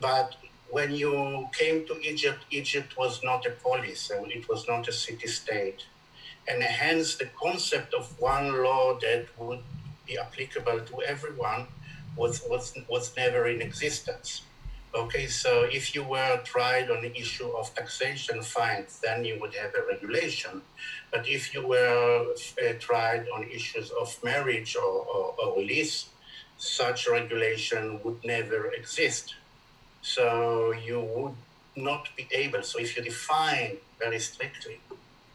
But 0.01 0.37
when 0.71 0.93
you 0.93 1.49
came 1.53 1.87
to 1.87 1.95
Egypt, 2.01 2.45
Egypt 2.51 2.97
was 2.97 3.23
not 3.25 3.47
a 3.47 3.51
polis, 3.51 4.01
so 4.01 4.25
it 4.27 4.49
was 4.49 4.67
not 4.69 4.89
a 4.89 4.93
city 4.93 5.29
state 5.29 5.85
and 6.49 6.63
hence 6.63 7.17
the 7.17 7.27
concept 7.41 7.95
of 7.95 8.19
one 8.21 8.63
law 8.65 8.99
that 9.01 9.27
would 9.39 9.63
be 10.07 10.19
applicable 10.19 10.81
to 10.81 11.03
everyone 11.03 11.67
was, 12.17 12.43
was, 12.49 12.75
was 12.89 13.15
never 13.17 13.47
in 13.49 13.61
existence. 13.63 14.43
Okay, 14.95 15.27
so 15.27 15.65
if 15.71 15.95
you 15.95 16.03
were 16.03 16.41
tried 16.45 16.91
on 16.91 17.03
the 17.03 17.15
issue 17.17 17.49
of 17.49 17.75
taxation 17.75 18.43
fines, 18.43 19.01
then 19.03 19.25
you 19.25 19.39
would 19.41 19.55
have 19.55 19.73
a 19.75 19.87
regulation. 19.87 20.63
But 21.13 21.29
if 21.29 21.55
you 21.55 21.67
were 21.67 22.27
uh, 22.33 22.73
tried 22.81 23.27
on 23.35 23.45
issues 23.45 23.91
of 23.91 24.17
marriage 24.25 24.77
or, 24.77 24.93
or, 25.15 25.35
or 25.39 25.57
release, 25.57 26.07
such 26.57 27.07
regulation 27.09 28.01
would 28.03 28.25
never 28.25 28.73
exist. 28.73 29.35
So 30.03 30.73
you 30.73 31.01
would 31.01 31.37
not 31.77 32.09
be 32.17 32.27
able. 32.33 32.63
So 32.63 32.79
if 32.79 32.97
you 32.97 33.03
define 33.03 33.77
very 34.01 34.19
strictly 34.19 34.81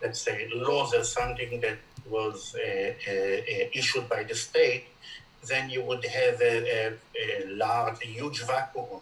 let's 0.04 0.20
say, 0.20 0.50
laws 0.54 0.94
as 0.94 1.12
something 1.12 1.62
that 1.62 1.78
was 2.10 2.56
uh, 2.56 2.62
uh, 2.62 3.70
issued 3.74 4.08
by 4.10 4.24
the 4.24 4.36
state, 4.36 4.84
then 5.48 5.70
you 5.70 5.82
would 5.84 6.04
have 6.06 6.42
a, 6.42 6.56
a, 6.78 6.94
a 7.24 7.56
large, 7.56 8.04
a 8.04 8.08
huge 8.08 8.44
vacuum. 8.44 9.00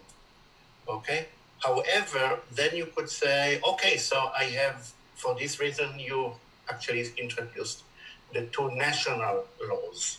Okay. 0.88 1.26
However, 1.58 2.40
then 2.50 2.76
you 2.76 2.86
could 2.86 3.08
say, 3.08 3.60
okay, 3.66 3.96
so 3.96 4.30
I 4.36 4.44
have, 4.44 4.92
for 5.14 5.34
this 5.38 5.60
reason, 5.60 5.98
you 5.98 6.32
actually 6.68 7.06
introduced 7.16 7.84
the 8.32 8.46
two 8.46 8.70
national 8.72 9.44
laws. 9.68 10.18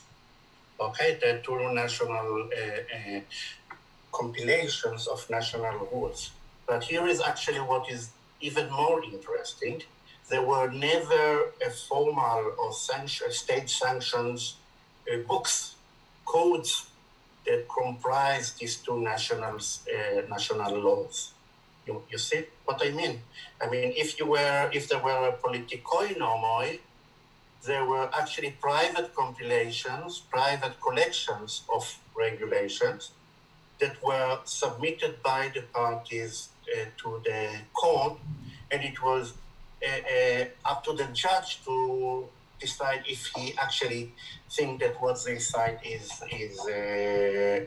Okay, 0.79 1.17
the 1.21 1.41
two 1.43 1.73
national 1.73 2.49
uh, 2.49 3.15
uh, 3.15 3.19
compilations 4.11 5.07
of 5.07 5.29
national 5.29 5.87
rules. 5.91 6.31
But 6.65 6.83
here 6.83 7.05
is 7.07 7.21
actually 7.21 7.59
what 7.59 7.91
is 7.91 8.09
even 8.39 8.71
more 8.71 9.03
interesting 9.03 9.83
there 10.29 10.41
were 10.41 10.69
never 10.71 11.51
a 11.65 11.69
formal 11.87 12.53
or 12.57 12.73
sanction, 12.73 13.31
state 13.31 13.69
sanctions 13.69 14.55
uh, 15.11 15.17
books, 15.27 15.75
codes 16.25 16.87
that 17.45 17.67
comprise 17.67 18.53
these 18.53 18.77
two 18.77 18.99
national 18.99 19.55
uh, 19.55 20.21
national 20.29 20.79
laws. 20.79 21.33
You, 21.85 22.01
you 22.09 22.17
see 22.17 22.45
what 22.65 22.81
I 22.81 22.91
mean? 22.91 23.21
I 23.61 23.69
mean, 23.69 23.93
if 23.95 24.17
you 24.19 24.27
were, 24.27 24.69
if 24.73 24.87
there 24.87 25.03
were 25.03 25.27
a 25.27 25.33
politikoi 25.33 26.17
nomoi, 26.17 26.79
there 27.65 27.85
were 27.85 28.09
actually 28.13 28.51
private 28.61 29.13
compilations, 29.15 30.19
private 30.19 30.79
collections 30.81 31.63
of 31.73 31.83
regulations 32.15 33.11
that 33.79 34.01
were 34.03 34.39
submitted 34.45 35.21
by 35.23 35.51
the 35.53 35.61
parties 35.61 36.49
uh, 36.73 36.85
to 36.97 37.21
the 37.25 37.49
court, 37.73 38.17
and 38.71 38.83
it 38.83 39.01
was 39.03 39.33
uh, 39.85 40.45
up 40.65 40.83
to 40.83 40.93
the 40.93 41.05
judge 41.13 41.63
to 41.65 42.27
decide 42.63 43.01
if 43.07 43.21
he 43.35 43.53
actually 43.57 44.03
think 44.49 44.79
that 44.81 44.93
what 45.01 45.17
they 45.25 45.37
cite 45.39 45.79
is 45.85 46.07
is 46.31 46.55
uh, 46.59 47.59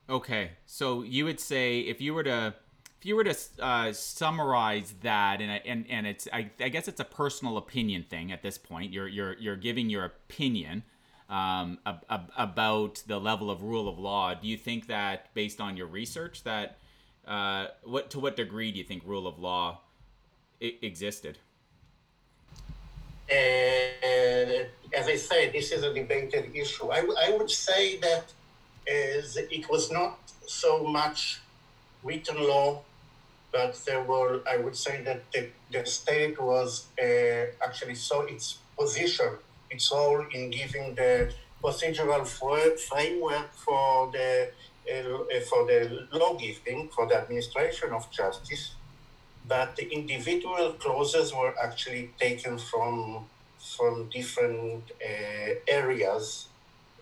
Okay, 0.09 0.51
so 0.65 1.03
you 1.03 1.25
would 1.25 1.39
say 1.39 1.79
if 1.81 2.01
you 2.01 2.13
were 2.15 2.23
to 2.23 2.55
if 2.99 3.05
you 3.05 3.15
were 3.15 3.23
to 3.23 3.35
uh, 3.59 3.93
summarize 3.93 4.93
that, 5.03 5.39
and 5.41 5.61
and 5.65 5.85
and 5.89 6.07
it's 6.07 6.27
I, 6.33 6.49
I 6.59 6.69
guess 6.69 6.87
it's 6.87 6.99
a 6.99 7.05
personal 7.05 7.57
opinion 7.57 8.03
thing 8.03 8.31
at 8.31 8.41
this 8.41 8.57
point. 8.57 8.91
You're 8.91 9.07
you're 9.07 9.35
you're 9.37 9.55
giving 9.55 9.89
your 9.89 10.05
opinion 10.05 10.83
um, 11.29 11.77
ab- 11.85 12.05
ab- 12.09 12.31
about 12.37 13.03
the 13.07 13.19
level 13.19 13.49
of 13.51 13.61
rule 13.61 13.87
of 13.87 13.99
law. 13.99 14.33
Do 14.33 14.47
you 14.47 14.57
think 14.57 14.87
that, 14.87 15.33
based 15.33 15.61
on 15.61 15.77
your 15.77 15.87
research, 15.87 16.43
that 16.43 16.79
uh, 17.27 17.67
what 17.83 18.09
to 18.11 18.19
what 18.19 18.35
degree 18.35 18.71
do 18.71 18.77
you 18.77 18.83
think 18.83 19.03
rule 19.05 19.27
of 19.27 19.39
law 19.39 19.81
I- 20.61 20.77
existed? 20.81 21.37
as 24.99 25.07
I 25.07 25.15
said, 25.15 25.53
this 25.53 25.71
is 25.71 25.83
a 25.83 25.93
debated 25.93 26.49
issue. 26.53 26.87
I, 26.89 27.05
I 27.27 27.37
would 27.37 27.49
say 27.49 27.97
that 27.97 28.25
it 28.87 29.69
was 29.69 29.91
not 29.91 30.17
so 30.47 30.83
much 30.83 31.41
written 32.03 32.47
law, 32.47 32.81
but 33.51 33.79
there 33.85 34.03
were, 34.03 34.41
I 34.49 34.57
would 34.57 34.75
say 34.75 35.01
that 35.03 35.31
the, 35.31 35.49
the 35.71 35.85
state 35.85 36.41
was 36.41 36.87
uh, 37.01 37.45
actually 37.63 37.95
saw 37.95 38.21
its 38.23 38.57
position, 38.77 39.29
its 39.69 39.91
role 39.91 40.25
in 40.33 40.49
giving 40.49 40.95
the 40.95 41.31
procedural 41.63 42.25
framework 42.25 43.53
for 43.53 44.11
the 44.11 44.49
for 45.49 45.65
the 45.65 46.07
law 46.11 46.35
giving, 46.35 46.89
for 46.89 47.07
the 47.07 47.15
administration 47.15 47.91
of 47.91 48.09
justice, 48.11 48.75
but 49.47 49.75
the 49.75 49.91
individual 49.91 50.73
clauses 50.73 51.33
were 51.33 51.53
actually 51.61 52.11
taken 52.19 52.57
from 52.57 53.25
from 53.77 54.09
different 54.09 54.83
uh, 55.03 55.53
areas 55.67 56.47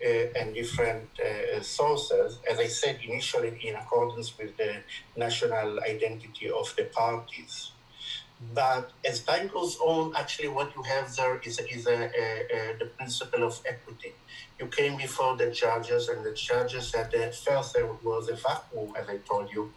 uh, 0.04 0.10
and 0.40 0.56
different 0.56 1.08
uh, 1.20 1.62
sources, 1.62 2.40
as 2.50 2.60
I 2.60 2.68
said 2.68 3.00
initially, 3.08 3.58
in 3.64 3.76
accordance 3.76 4.38
with 4.38 4.58
the 4.58 4.78
national 5.16 5.80
identity 5.82 6.50
of 6.50 6.74
the 6.76 6.86
parties. 6.86 7.72
But 8.54 8.92
as 9.04 9.22
time 9.22 9.48
goes 9.48 9.78
on, 9.80 10.16
actually, 10.16 10.50
what 10.50 10.76
you 10.76 10.84
have 10.84 11.16
there 11.16 11.40
is, 11.44 11.58
is 11.58 11.88
a, 11.88 11.92
a, 11.92 12.74
a, 12.74 12.78
the 12.78 12.86
principle 12.86 13.44
of 13.44 13.60
equity. 13.66 14.14
You 14.60 14.68
came 14.68 14.96
before 14.98 15.36
the 15.36 15.50
judges, 15.50 16.08
and 16.10 16.24
the 16.24 16.34
judges 16.34 16.90
said 16.90 17.12
that 17.12 17.36
first 17.36 17.74
there 17.74 17.88
was 17.88 18.30
a 18.30 18.36
vacuum, 18.36 18.94
as 18.96 19.10
I 19.10 19.18
told 19.18 19.52
you, 19.52 19.74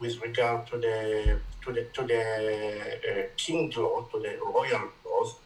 with 0.00 0.20
regard 0.20 0.66
to 0.68 0.78
the 0.78 1.40
to 1.64 1.72
the 1.72 1.84
to 1.94 2.02
the 2.06 2.22
uh, 3.10 3.26
king 3.36 3.72
law, 3.74 4.02
to 4.12 4.18
the 4.20 4.38
royal 4.44 4.90
laws, 5.04 5.36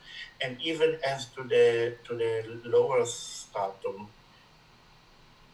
and 0.40 0.61
even 0.62 0.99
as 1.06 1.26
to 1.37 1.44
the 1.44 1.94
to 2.06 2.16
the 2.16 2.61
lower 2.64 3.04
stratum, 3.06 4.08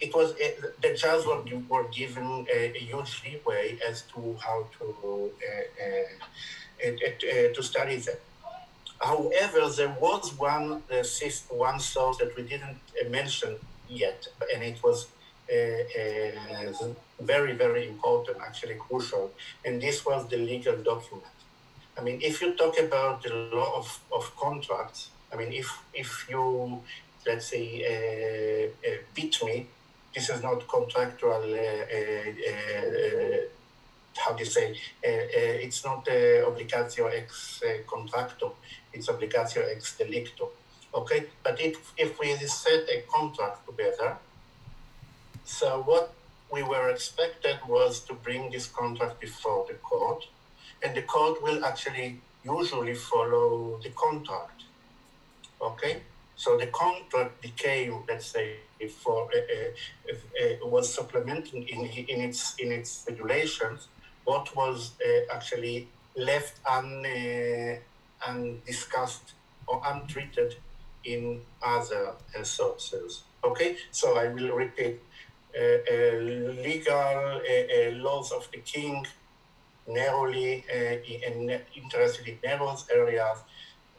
it 0.00 0.14
was 0.14 0.33
uh, 0.33 0.68
the 0.80 0.95
judges 0.95 1.26
were, 1.26 1.42
were 1.68 1.88
given 1.88 2.47
a, 2.52 2.73
a, 2.75 2.78
huge 2.78 3.23
leeway 3.25 3.78
as 3.87 4.02
to 4.02 4.37
how 4.40 4.66
to 4.78 4.85
uh, 4.87 5.85
uh, 5.85 6.26
to 6.81 7.63
study 7.63 7.97
them. 7.97 8.17
However, 9.01 9.69
there 9.77 9.97
was 10.01 10.37
one 10.39 10.83
one 11.51 11.81
source 11.81 12.17
that 12.19 12.37
we 12.37 12.43
didn't 12.43 12.79
mention 13.11 13.57
yet, 13.89 14.27
and 14.53 14.63
it 14.63 14.83
was 14.83 15.07
very 17.21 17.53
very 17.53 17.89
important, 17.89 18.39
actually 18.49 18.75
crucial, 18.75 19.31
and 19.65 19.81
this 19.81 20.05
was 20.05 20.29
the 20.29 20.37
legal 20.37 20.77
document. 20.77 21.39
I 21.99 22.01
mean, 22.01 22.21
if 22.23 22.41
you 22.41 22.55
talk 22.55 22.79
about 22.79 23.23
the 23.25 23.35
law 23.53 23.77
of, 23.77 24.01
of 24.13 24.37
contracts, 24.37 25.11
I 25.33 25.37
mean, 25.37 25.53
if 25.53 25.69
if 25.93 26.27
you 26.31 26.83
let's 27.27 27.47
say 27.47 27.67
uh, 27.93 28.89
uh, 28.89 28.97
beat 29.15 29.37
me, 29.45 29.67
this 30.15 30.31
is 30.31 30.43
not 30.43 30.67
contractual. 30.69 31.43
Uh, 31.55 31.85
uh, 31.97 32.31
uh 32.51 33.58
how 34.19 34.33
do 34.33 34.45
you 34.45 34.51
say? 34.51 34.73
Uh, 35.05 35.65
it's 35.65 35.85
not 35.85 36.05
obligatio 36.07 37.11
ex 37.13 37.63
contracto. 37.87 38.53
It's 38.93 39.09
obligatio 39.09 39.63
ex 39.75 39.97
delicto. 39.99 40.51
Okay, 40.95 41.27
but 41.43 41.61
if 41.61 41.93
if 41.97 42.19
we 42.19 42.35
set 42.47 42.89
a 42.89 43.03
contract 43.09 43.67
together, 43.67 44.17
so 45.45 45.83
what 45.83 46.13
we 46.51 46.63
were 46.63 46.89
expected 46.89 47.59
was 47.69 48.01
to 48.01 48.15
bring 48.15 48.51
this 48.51 48.67
contract 48.67 49.21
before 49.21 49.67
the 49.69 49.75
court 49.75 50.27
and 50.83 50.97
the 50.97 51.03
court 51.03 51.43
will 51.43 51.65
actually 51.65 52.21
usually 52.45 52.95
follow 52.95 53.79
the 53.83 53.91
contract. 53.91 54.63
Okay, 55.61 56.03
so 56.37 56.57
the 56.57 56.69
contract 56.69 57.43
became, 57.43 58.05
let's 58.09 58.27
say, 58.27 58.57
for 58.87 59.29
uh, 59.35 59.37
uh, 59.37 60.15
uh, 60.15 60.67
was 60.69 60.93
supplementing 60.93 61.69
in, 61.69 61.85
in 61.85 62.21
its 62.21 62.55
in 62.59 62.71
its 62.71 63.05
regulations 63.09 63.88
what 64.29 64.55
was 64.55 64.93
uh, 65.01 65.35
actually 65.35 65.88
left 66.14 66.55
un, 66.67 67.07
uh, 67.07 67.77
undiscussed 68.29 69.33
or 69.67 69.81
untreated 69.87 70.57
in 71.05 71.41
other 71.62 72.05
uh, 72.37 72.43
sources. 72.43 73.23
Okay, 73.43 73.77
so 73.91 74.07
I 74.19 74.27
will 74.29 74.53
repeat: 74.64 74.97
legal 76.75 77.41
laws 78.07 78.29
of 78.38 78.43
the 78.53 78.61
king 78.75 79.07
narrowly 79.87 80.64
uh, 80.77 80.97
interested 81.81 82.29
in 82.29 82.37
narrow 82.45 82.77
areas, 82.95 83.38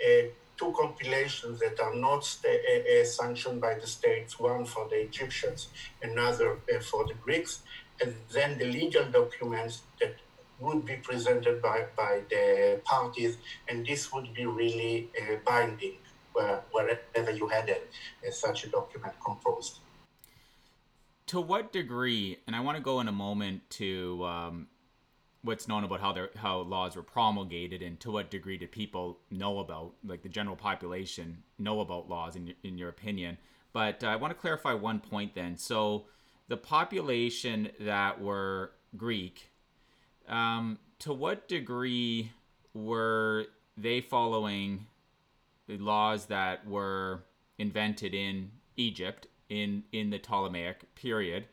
uh, 0.06 0.24
two 0.60 0.72
compilations 0.82 1.60
that 1.60 1.80
are 1.80 1.96
not 1.96 2.22
uh, 2.46 3.04
sanctioned 3.04 3.60
by 3.60 3.74
the 3.82 3.88
states, 3.88 4.40
one 4.40 4.66
for 4.66 4.88
the 4.92 5.00
Egyptians, 5.10 5.70
another 6.04 6.50
for 6.90 7.02
the 7.08 7.16
Greeks, 7.26 7.54
and 8.02 8.16
then 8.32 8.58
the 8.58 8.66
legal 8.66 9.06
documents 9.06 9.84
that 10.00 10.16
would 10.60 10.86
be 10.86 10.96
presented 10.96 11.62
by, 11.62 11.86
by 11.96 12.22
the 12.30 12.82
parties, 12.84 13.38
and 13.68 13.86
this 13.86 14.12
would 14.12 14.34
be 14.34 14.46
really 14.46 15.10
uh, 15.22 15.36
binding 15.46 15.96
where, 16.34 16.62
wherever 16.72 17.32
you 17.32 17.48
had 17.48 17.70
a, 17.70 18.32
such 18.32 18.66
a 18.66 18.70
document 18.70 19.14
composed. 19.24 19.80
To 21.28 21.40
what 21.40 21.72
degree, 21.72 22.40
and 22.48 22.56
I 22.56 22.60
want 22.60 22.78
to 22.78 22.84
go 22.84 23.00
in 23.00 23.08
a 23.08 23.14
moment 23.14 23.70
to 23.72 24.26
um, 24.26 24.68
what's 25.44 25.68
known 25.68 25.84
about 25.84 26.02
how 26.02 26.28
how 26.36 26.60
laws 26.62 26.96
were 26.96 27.04
promulgated 27.04 27.82
and 27.82 28.00
to 28.00 28.12
what 28.12 28.30
degree 28.30 28.58
did 28.58 28.72
people 28.72 29.20
know 29.32 29.60
about 29.60 29.94
like 30.06 30.22
the 30.22 30.30
general 30.30 30.56
population 30.56 31.44
know 31.58 31.80
about 31.80 32.10
laws 32.10 32.36
in 32.36 32.48
your, 32.48 32.56
in 32.64 32.78
your 32.78 32.90
opinion 32.90 33.38
but 33.72 34.04
uh, 34.04 34.08
i 34.08 34.16
want 34.16 34.32
to 34.32 34.40
clarify 34.40 34.74
one 34.74 35.00
point 35.00 35.34
then 35.36 35.58
so 35.58 36.06
the 36.50 36.58
population 36.58 37.70
that 37.80 38.22
were 38.22 38.72
greek 38.98 39.50
um, 40.28 40.78
to 41.00 41.14
what 41.14 41.48
degree 41.48 42.32
were 42.74 43.46
they 43.78 44.02
following 44.02 44.86
the 45.68 45.78
laws 45.78 46.26
that 46.26 46.68
were 46.68 47.24
invented 47.58 48.14
in 48.14 48.52
egypt 48.76 49.28
in 49.48 49.84
in 49.94 50.10
the 50.10 50.20
ptolemaic 50.20 50.94
period 50.96 51.46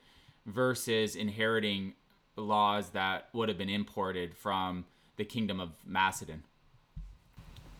versus 0.47 1.15
inheriting 1.15 1.95
laws 2.37 2.91
that 2.91 3.29
would 3.33 3.49
have 3.49 3.59
been 3.59 3.69
imported 3.69 4.35
from 4.35 4.85
the 5.17 5.25
kingdom 5.25 5.61
of 5.61 5.71
Macedon? 5.85 6.45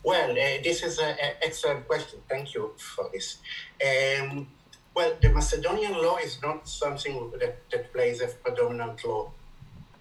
Well, 0.03 0.31
uh, 0.31 0.61
this 0.63 0.83
is 0.83 0.99
an 0.99 1.15
excellent 1.41 1.87
question. 1.87 2.19
Thank 2.29 2.53
you 2.53 2.73
for 2.77 3.09
this. 3.11 3.37
Um, 3.83 4.47
well, 4.97 5.13
the 5.21 5.29
Macedonian 5.29 5.93
law 5.93 6.17
is 6.17 6.41
not 6.41 6.67
something 6.67 7.31
that, 7.39 7.69
that 7.69 7.93
plays 7.93 8.19
a 8.19 8.29
predominant 8.43 9.03
role, 9.03 9.31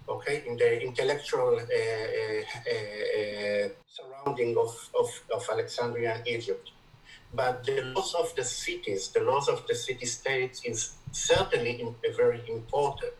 okay, 0.09 0.43
in 0.47 0.57
the 0.57 0.83
intellectual 0.83 1.55
uh, 1.55 1.63
uh, 1.63 2.43
uh, 2.73 3.69
surrounding 3.97 4.57
of, 4.57 4.73
of, 4.99 5.09
of 5.35 5.47
Alexandria 5.53 6.15
and 6.15 6.27
Egypt. 6.27 6.71
But 7.35 7.65
the 7.65 7.83
laws 7.95 8.15
of 8.15 8.35
the 8.37 8.45
cities, 8.45 9.09
the 9.09 9.21
laws 9.21 9.49
of 9.51 9.67
the 9.67 9.75
city 9.75 10.07
states 10.07 10.63
is 10.65 10.95
certainly 11.13 11.85
very 12.17 12.41
important. 12.49 13.13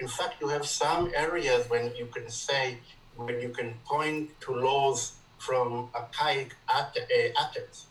In 0.00 0.08
fact, 0.08 0.34
you 0.40 0.48
have 0.48 0.66
some 0.66 1.12
areas 1.14 1.70
when 1.70 1.94
you 1.94 2.06
can 2.06 2.28
say, 2.28 2.78
when 3.14 3.40
you 3.40 3.50
can 3.50 3.74
point 3.84 4.30
to 4.40 4.52
laws 4.52 5.12
from 5.38 5.90
archaic 5.94 6.56
eh, 6.68 7.28
Athens, 7.38 7.86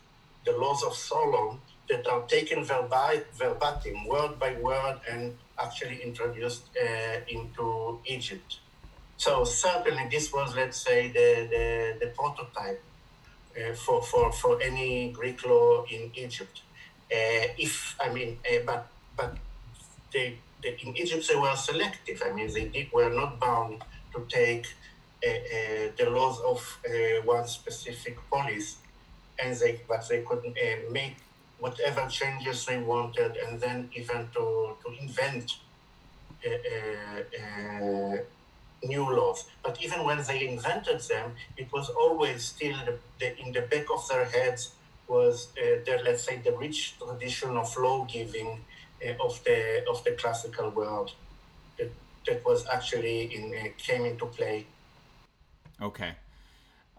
the 0.46 0.52
laws 0.58 0.84
of 0.84 0.94
Solon, 0.94 1.60
that 1.90 2.08
are 2.08 2.22
taken 2.28 2.64
verbatim, 2.64 4.06
word 4.08 4.40
by 4.40 4.54
word, 4.62 5.00
and 5.10 5.36
actually 5.58 6.02
introduced 6.04 6.64
uh, 6.82 7.20
into 7.28 8.00
Egypt. 8.06 8.60
So 9.18 9.44
certainly 9.44 10.08
this 10.10 10.32
was, 10.32 10.56
let's 10.56 10.78
say, 10.78 11.08
the, 11.08 11.48
the, 11.50 12.06
the 12.06 12.12
prototype 12.12 12.82
uh, 13.58 13.74
for, 13.74 14.02
for, 14.04 14.32
for 14.32 14.62
any 14.62 15.12
Greek 15.12 15.46
law 15.46 15.84
in 15.90 16.12
Egypt. 16.16 16.62
Uh, 17.12 17.50
if, 17.58 17.96
I 18.00 18.14
mean, 18.14 18.38
but, 18.66 18.88
but 19.18 19.36
they 20.14 20.38
in 20.64 20.96
Egypt 20.98 21.28
they 21.28 21.36
were 21.36 21.56
selective. 21.56 22.22
I 22.26 22.32
mean, 22.32 22.52
they 22.54 22.66
did, 22.66 22.92
were 22.92 23.10
not 23.10 23.40
bound 23.40 23.82
to 24.14 24.26
take 24.28 24.68
uh, 25.26 25.30
uh, 25.30 25.92
the 25.98 26.10
laws 26.10 26.40
of 26.42 26.80
uh, 26.88 27.22
one 27.26 27.48
specific 27.48 28.18
polis, 28.30 28.78
and 29.42 29.56
they 29.56 29.82
but 29.88 30.08
they 30.10 30.22
could 30.22 30.46
uh, 30.46 30.92
make 30.92 31.16
whatever 31.60 32.08
changes 32.08 32.66
they 32.66 32.78
wanted, 32.78 33.38
and 33.38 33.60
then 33.60 33.90
even 33.96 34.28
to 34.34 34.76
to 34.84 34.88
invent 35.02 35.58
uh, 36.46 37.22
uh, 37.42 38.18
new 38.84 39.04
laws. 39.16 39.46
But 39.64 39.82
even 39.82 40.04
when 40.06 40.24
they 40.24 40.48
invented 40.48 41.02
them, 41.02 41.34
it 41.58 41.72
was 41.74 41.90
always 41.90 42.46
still 42.46 42.78
the, 42.86 42.98
the, 43.20 43.38
in 43.40 43.52
the 43.52 43.62
back 43.62 43.86
of 43.94 44.08
their 44.08 44.26
heads 44.26 44.72
was 45.08 45.48
the 45.56 46.02
let's 46.06 46.24
say 46.24 46.38
the 46.38 46.56
rich 46.56 46.96
tradition 47.00 47.58
of 47.58 47.76
law 47.78 48.06
giving 48.06 48.64
uh, 49.06 49.26
of 49.26 49.44
the 49.44 49.84
of 49.90 50.04
the 50.04 50.12
classical 50.12 50.70
world 50.70 51.12
that, 51.78 51.92
that 52.26 52.46
was 52.46 52.66
actually 52.68 53.34
in 53.36 53.54
uh, 53.54 53.70
came 53.78 54.06
into 54.06 54.26
play. 54.28 54.66
Okay. 55.82 56.14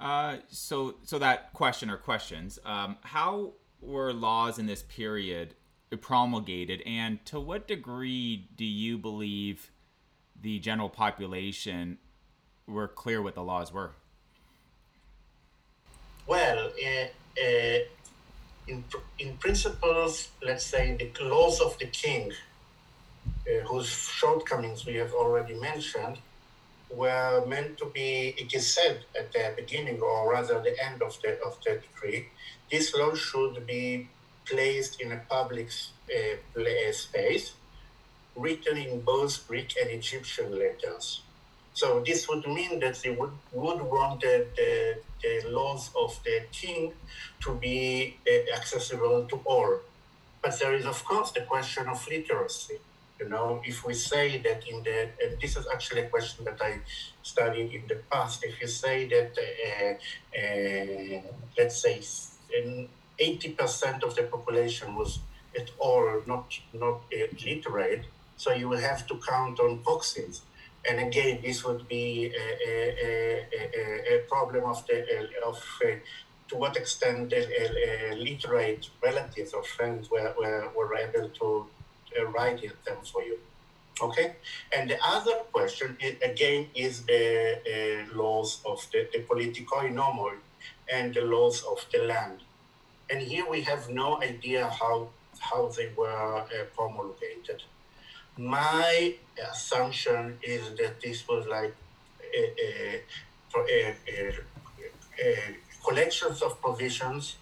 Uh, 0.01 0.38
so, 0.49 0.94
so 1.03 1.18
that 1.18 1.53
question 1.53 1.90
or 1.90 1.99
questions, 1.99 2.59
um, 2.64 2.96
how 3.03 3.53
were 3.80 4.12
laws 4.12 4.58
in 4.58 4.66
this 4.66 4.82
period 4.82 5.54
promulgated, 6.00 6.82
and 6.86 7.24
to 7.26 7.40
what 7.40 7.66
degree 7.66 8.48
do 8.56 8.64
you 8.64 8.96
believe 8.96 9.70
the 10.40 10.58
general 10.58 10.88
population 10.88 11.98
were 12.66 12.88
clear 12.88 13.20
what 13.20 13.34
the 13.34 13.42
laws 13.42 13.72
were? 13.72 13.92
Well, 16.26 16.58
uh, 16.68 17.42
uh, 17.42 17.78
in, 18.68 18.84
in 19.18 19.36
principles, 19.38 20.28
let's 20.42 20.64
say 20.64 20.96
the 20.96 21.24
laws 21.24 21.60
of 21.60 21.76
the 21.78 21.86
king, 21.86 22.32
uh, 23.26 23.66
whose 23.66 23.88
shortcomings 23.88 24.86
we 24.86 24.94
have 24.94 25.12
already 25.12 25.54
mentioned, 25.54 26.18
were 26.88 27.44
meant 27.46 27.78
to 27.78 27.86
be, 27.86 28.34
it 28.38 28.54
is 28.54 28.72
said 28.72 29.04
at 29.18 29.32
the 29.32 29.52
beginning, 29.56 30.00
or 30.00 30.30
rather 30.30 30.60
the 30.60 30.76
end 30.84 31.02
of 31.02 31.20
the, 31.22 31.40
of 31.42 31.58
the 31.64 31.80
decree, 31.82 32.28
this 32.70 32.94
law 32.94 33.14
should 33.14 33.66
be 33.66 34.09
placed 34.44 35.00
in 35.00 35.12
a 35.12 35.20
public 35.28 35.68
uh, 35.68 36.92
space, 36.92 37.54
written 38.37 38.76
in 38.76 39.00
both 39.00 39.46
Greek 39.48 39.74
and 39.80 39.90
Egyptian 39.90 40.59
letters. 40.59 41.22
So 41.72 42.02
this 42.04 42.28
would 42.28 42.46
mean 42.46 42.80
that 42.80 43.00
they 43.02 43.11
would, 43.11 43.33
would 43.52 43.83
want 43.83 44.20
the, 44.20 44.46
the, 44.56 44.96
the 45.22 45.48
laws 45.50 45.90
of 45.96 46.18
the 46.24 46.42
king 46.52 46.92
to 47.40 47.54
be 47.54 48.16
uh, 48.26 48.56
accessible 48.56 49.26
to 49.28 49.40
all. 49.44 49.78
But 50.42 50.59
there 50.59 50.74
is, 50.74 50.87
of 50.87 51.04
course, 51.04 51.30
the 51.33 51.42
question 51.42 51.87
of 51.88 52.06
literacy. 52.09 52.78
You 53.20 53.28
know, 53.28 53.61
if 53.64 53.85
we 53.85 53.92
say 53.92 54.38
that 54.38 54.66
in 54.66 54.83
the, 54.83 55.11
and 55.22 55.40
this 55.40 55.56
is 55.56 55.66
actually 55.72 56.02
a 56.02 56.09
question 56.09 56.44
that 56.46 56.59
I 56.62 56.80
studied 57.22 57.72
in 57.72 57.83
the 57.87 57.96
past, 58.11 58.42
if 58.44 58.61
you 58.61 58.66
say 58.66 59.06
that, 59.09 59.37
uh, 59.38 60.38
uh, 60.40 61.33
let's 61.59 61.83
say, 61.83 62.00
80% 63.20 64.02
of 64.02 64.14
the 64.16 64.22
population 64.24 64.94
was 64.94 65.20
at 65.58 65.70
all 65.78 66.22
not, 66.26 66.58
not 66.72 67.02
uh, 67.12 67.26
literate, 67.44 68.04
so 68.36 68.52
you 68.52 68.68
will 68.68 68.80
have 68.80 69.06
to 69.06 69.18
count 69.28 69.60
on 69.60 69.78
proxies. 69.78 70.42
And 70.88 70.98
again, 71.00 71.40
this 71.42 71.64
would 71.64 71.86
be 71.88 72.32
a, 72.34 72.68
a, 72.68 73.46
a, 73.52 74.16
a 74.16 74.18
problem 74.28 74.64
of 74.64 74.86
the 74.86 75.04
of 75.46 75.62
uh, 75.84 75.88
to 76.48 76.56
what 76.56 76.76
extent 76.76 77.30
the 77.30 77.42
uh, 77.42 78.14
literate 78.16 78.88
relatives 79.02 79.52
or 79.52 79.62
friends 79.62 80.10
were, 80.10 80.34
were, 80.38 80.68
were 80.76 80.94
able 80.96 81.28
to 81.28 81.66
uh, 82.18 82.26
write 82.26 82.60
them 82.84 82.96
for 83.04 83.22
you. 83.22 83.38
Okay, 84.02 84.36
and 84.74 84.88
the 84.88 84.96
other 85.04 85.36
question 85.52 85.96
is, 86.00 86.16
again 86.22 86.66
is 86.74 87.02
the 87.02 87.58
uh, 88.10 88.16
laws 88.16 88.62
of 88.64 88.84
the, 88.92 89.06
the 89.12 89.20
politikoi 89.20 89.92
nomoi 89.92 90.36
and 90.92 91.14
the 91.14 91.23
laws 91.23 91.62
of 91.62 91.85
the 91.92 92.03
land. 92.05 92.40
And 93.09 93.20
here 93.20 93.49
we 93.49 93.62
have 93.62 93.88
no 93.88 94.23
idea 94.23 94.68
how 94.68 95.09
how 95.38 95.68
they 95.68 95.90
were 95.96 96.37
uh, 96.42 96.46
promulgated. 96.77 97.62
My 98.37 99.14
assumption 99.51 100.38
is 100.42 100.62
that 100.77 101.01
this 101.01 101.27
was 101.27 101.46
like 101.46 101.75
a, 102.35 103.03
a, 103.68 103.96
a, 104.09 105.57
collections 105.85 106.42
of 106.42 106.61
provisions 106.61 107.37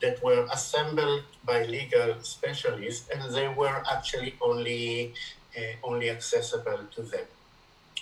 that 0.00 0.22
were 0.22 0.46
assembled 0.52 1.24
by 1.44 1.64
legal 1.64 2.14
specialists, 2.22 3.08
and 3.10 3.34
they 3.34 3.48
were 3.48 3.82
actually 3.90 4.34
only 4.40 5.14
uh, 5.56 5.60
only 5.82 6.10
accessible 6.10 6.80
to 6.94 7.02
them. 7.02 7.26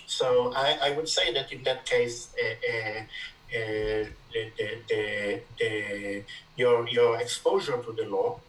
So 0.05 0.53
I, 0.55 0.77
I, 0.81 0.91
would 0.91 1.09
say 1.09 1.33
that 1.33 1.51
in 1.51 1.63
that 1.63 1.85
case, 1.85 2.29
uh, 2.41 2.47
uh, 2.71 3.01
the, 3.51 4.07
the, 4.33 4.77
the, 4.87 5.41
the, 5.59 6.23
your 6.55 6.87
your 6.87 7.19
exposure 7.19 7.81
to 7.81 7.91
the 7.93 8.05
law 8.05 8.39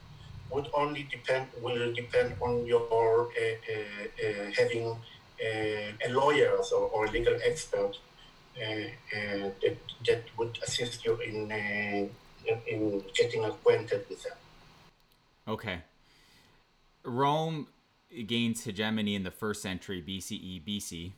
would 0.50 0.68
only 0.74 1.06
depend 1.10 1.46
will 1.62 1.92
depend 1.94 2.34
on 2.40 2.66
your 2.66 2.82
uh, 2.90 3.26
uh, 3.72 4.26
uh, 4.26 4.50
having 4.56 4.96
a 5.42 6.08
lawyer 6.10 6.52
or, 6.74 6.82
or 6.92 7.06
a 7.06 7.10
legal 7.10 7.38
expert 7.44 7.96
that, 8.58 9.76
that 10.06 10.22
would 10.36 10.58
assist 10.66 11.04
you 11.04 11.16
in 11.20 11.50
in 12.66 13.02
getting 13.14 13.44
acquainted 13.44 14.04
with 14.08 14.22
them. 14.22 14.36
Okay. 15.48 15.82
Rome 17.04 17.68
gains 18.26 18.64
hegemony 18.64 19.14
in 19.14 19.22
the 19.22 19.30
first 19.30 19.62
century 19.62 20.02
BCE 20.02 20.62
BC. 20.66 21.12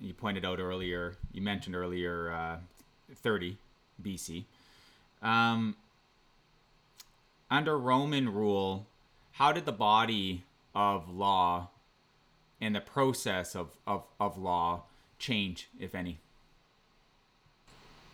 You 0.00 0.14
pointed 0.14 0.44
out 0.44 0.60
earlier, 0.60 1.16
you 1.32 1.42
mentioned 1.42 1.74
earlier, 1.74 2.32
uh, 2.32 2.56
30 3.16 3.58
BC. 4.02 4.44
Um, 5.22 5.76
under 7.50 7.76
Roman 7.76 8.32
rule, 8.32 8.86
how 9.32 9.52
did 9.52 9.64
the 9.64 9.72
body 9.72 10.44
of 10.74 11.08
law 11.08 11.70
and 12.60 12.76
the 12.76 12.80
process 12.80 13.56
of, 13.56 13.76
of, 13.86 14.04
of 14.20 14.38
law 14.38 14.82
change, 15.18 15.68
if 15.80 15.94
any? 15.94 16.18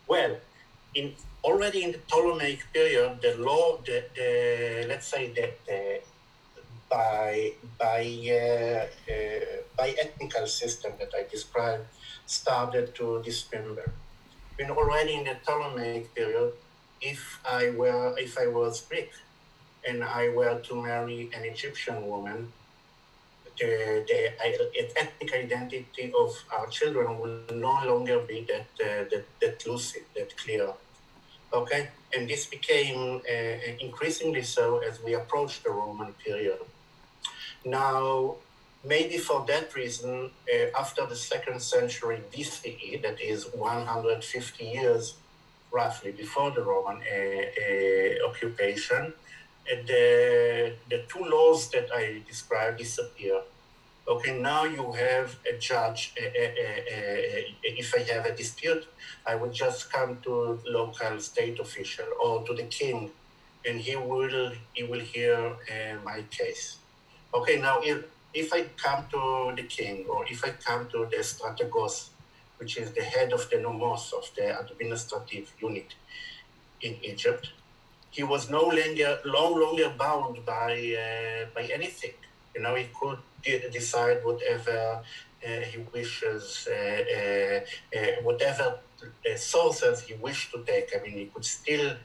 Well, 0.07 0.37
in 0.95 1.13
already 1.43 1.83
in 1.83 1.91
the 1.91 1.99
Ptolemaic 1.99 2.65
period, 2.73 3.19
the 3.21 3.35
law, 3.37 3.77
the, 3.85 4.05
the 4.15 4.85
let's 4.87 5.07
say 5.07 5.31
that 5.33 5.59
uh, 5.69 5.99
by 6.89 7.53
by 7.79 8.01
uh, 8.29 8.85
uh, 9.11 9.55
by 9.77 9.95
ethnical 9.99 10.47
system 10.47 10.93
that 10.99 11.11
I 11.15 11.23
described 11.29 11.85
started 12.25 12.95
to 12.95 13.21
dismember. 13.23 13.91
When 14.57 14.71
already 14.71 15.15
in 15.15 15.23
the 15.25 15.35
Ptolemaic 15.45 16.13
period, 16.15 16.53
if 17.01 17.39
I 17.49 17.71
were 17.71 18.15
if 18.17 18.37
I 18.37 18.47
was 18.47 18.81
Greek, 18.81 19.11
and 19.87 20.03
I 20.03 20.29
were 20.29 20.59
to 20.59 20.81
marry 20.81 21.29
an 21.35 21.43
Egyptian 21.45 22.07
woman, 22.07 22.51
the, 23.59 24.03
the 24.07 24.99
ethnic 24.99 25.33
identity 25.33 26.11
of 26.17 26.31
our 26.55 26.67
children 26.67 27.19
will 27.19 27.41
no 27.53 27.79
longer 27.85 28.19
be 28.19 28.45
that, 28.47 28.67
uh, 28.83 29.09
that, 29.11 29.25
that 29.41 29.65
lucid, 29.67 30.03
that 30.15 30.35
clear. 30.37 30.69
Okay? 31.53 31.89
And 32.15 32.29
this 32.29 32.45
became 32.45 33.21
uh, 33.29 33.75
increasingly 33.79 34.41
so 34.41 34.79
as 34.79 35.01
we 35.01 35.13
approached 35.13 35.63
the 35.63 35.69
Roman 35.71 36.13
period. 36.13 36.59
Now, 37.65 38.35
maybe 38.83 39.17
for 39.17 39.43
that 39.47 39.75
reason, 39.75 40.29
uh, 40.53 40.79
after 40.79 41.05
the 41.07 41.15
second 41.15 41.59
century 41.61 42.21
BCE, 42.31 43.01
that 43.01 43.19
is 43.19 43.47
150 43.53 44.63
years 44.63 45.15
roughly 45.71 46.11
before 46.11 46.51
the 46.51 46.61
Roman 46.61 46.97
uh, 46.97 47.05
uh, 47.05 48.29
occupation, 48.29 49.13
the, 49.65 50.73
the 50.91 51.03
two 51.09 51.23
laws 51.25 51.69
that 51.71 51.89
I 51.91 52.21
described 52.27 52.77
disappear. 52.77 53.41
Okay, 54.07 54.39
now 54.39 54.65
you 54.65 54.91
have 54.91 55.35
a 55.51 55.57
judge. 55.57 56.13
Uh, 56.15 56.25
uh, 56.25 56.45
uh, 56.45 57.41
if 57.63 57.91
I 57.95 58.01
have 58.13 58.27
a 58.27 58.35
dispute, 58.35 58.85
I 59.25 59.33
would 59.33 59.53
just 59.53 59.91
come 59.91 60.19
to 60.21 60.59
local 60.67 61.19
state 61.19 61.59
official 61.59 62.05
or 62.23 62.43
to 62.45 62.53
the 62.53 62.65
king, 62.65 63.09
and 63.67 63.81
he 63.81 63.95
will 63.95 64.51
he 64.73 64.83
will 64.83 64.99
hear 64.99 65.55
my 66.03 66.23
case. 66.29 66.77
Okay, 67.35 67.59
now 67.59 67.81
if 67.83 68.05
if 68.33 68.53
I 68.53 68.63
come 68.77 69.03
to 69.11 69.53
the 69.57 69.63
king 69.63 70.05
or 70.07 70.25
if 70.25 70.43
I 70.45 70.51
come 70.51 70.87
to 70.93 71.05
the 71.11 71.17
strategos, 71.17 72.09
which 72.59 72.77
is 72.77 72.91
the 72.93 73.03
head 73.03 73.33
of 73.33 73.49
the 73.49 73.59
nomos 73.59 74.13
of 74.13 74.25
the 74.37 74.57
administrative 74.57 75.51
unit 75.59 75.95
in 76.81 76.95
Egypt, 77.03 77.51
he 78.09 78.23
was 78.23 78.49
no 78.49 78.63
longer 78.79 79.19
no 79.25 79.49
longer 79.51 79.89
bound 79.99 80.45
by 80.45 80.71
uh, 81.05 81.45
by 81.53 81.63
anything. 81.77 82.15
You 82.55 82.61
know, 82.61 82.75
he 82.75 82.87
could 82.97 83.19
decide 83.43 84.23
whatever 84.23 85.01
uh, 85.45 85.59
he 85.71 85.79
wishes, 85.93 86.69
uh, 86.71 87.03
uh, 87.17 87.59
uh 87.97 88.23
whatever 88.23 88.79
sources 89.35 90.03
he 90.07 90.13
wished 90.13 90.53
to 90.53 90.63
take. 90.63 90.87
I 90.95 91.03
mean, 91.03 91.17
he 91.17 91.25
could 91.25 91.43
still 91.43 91.97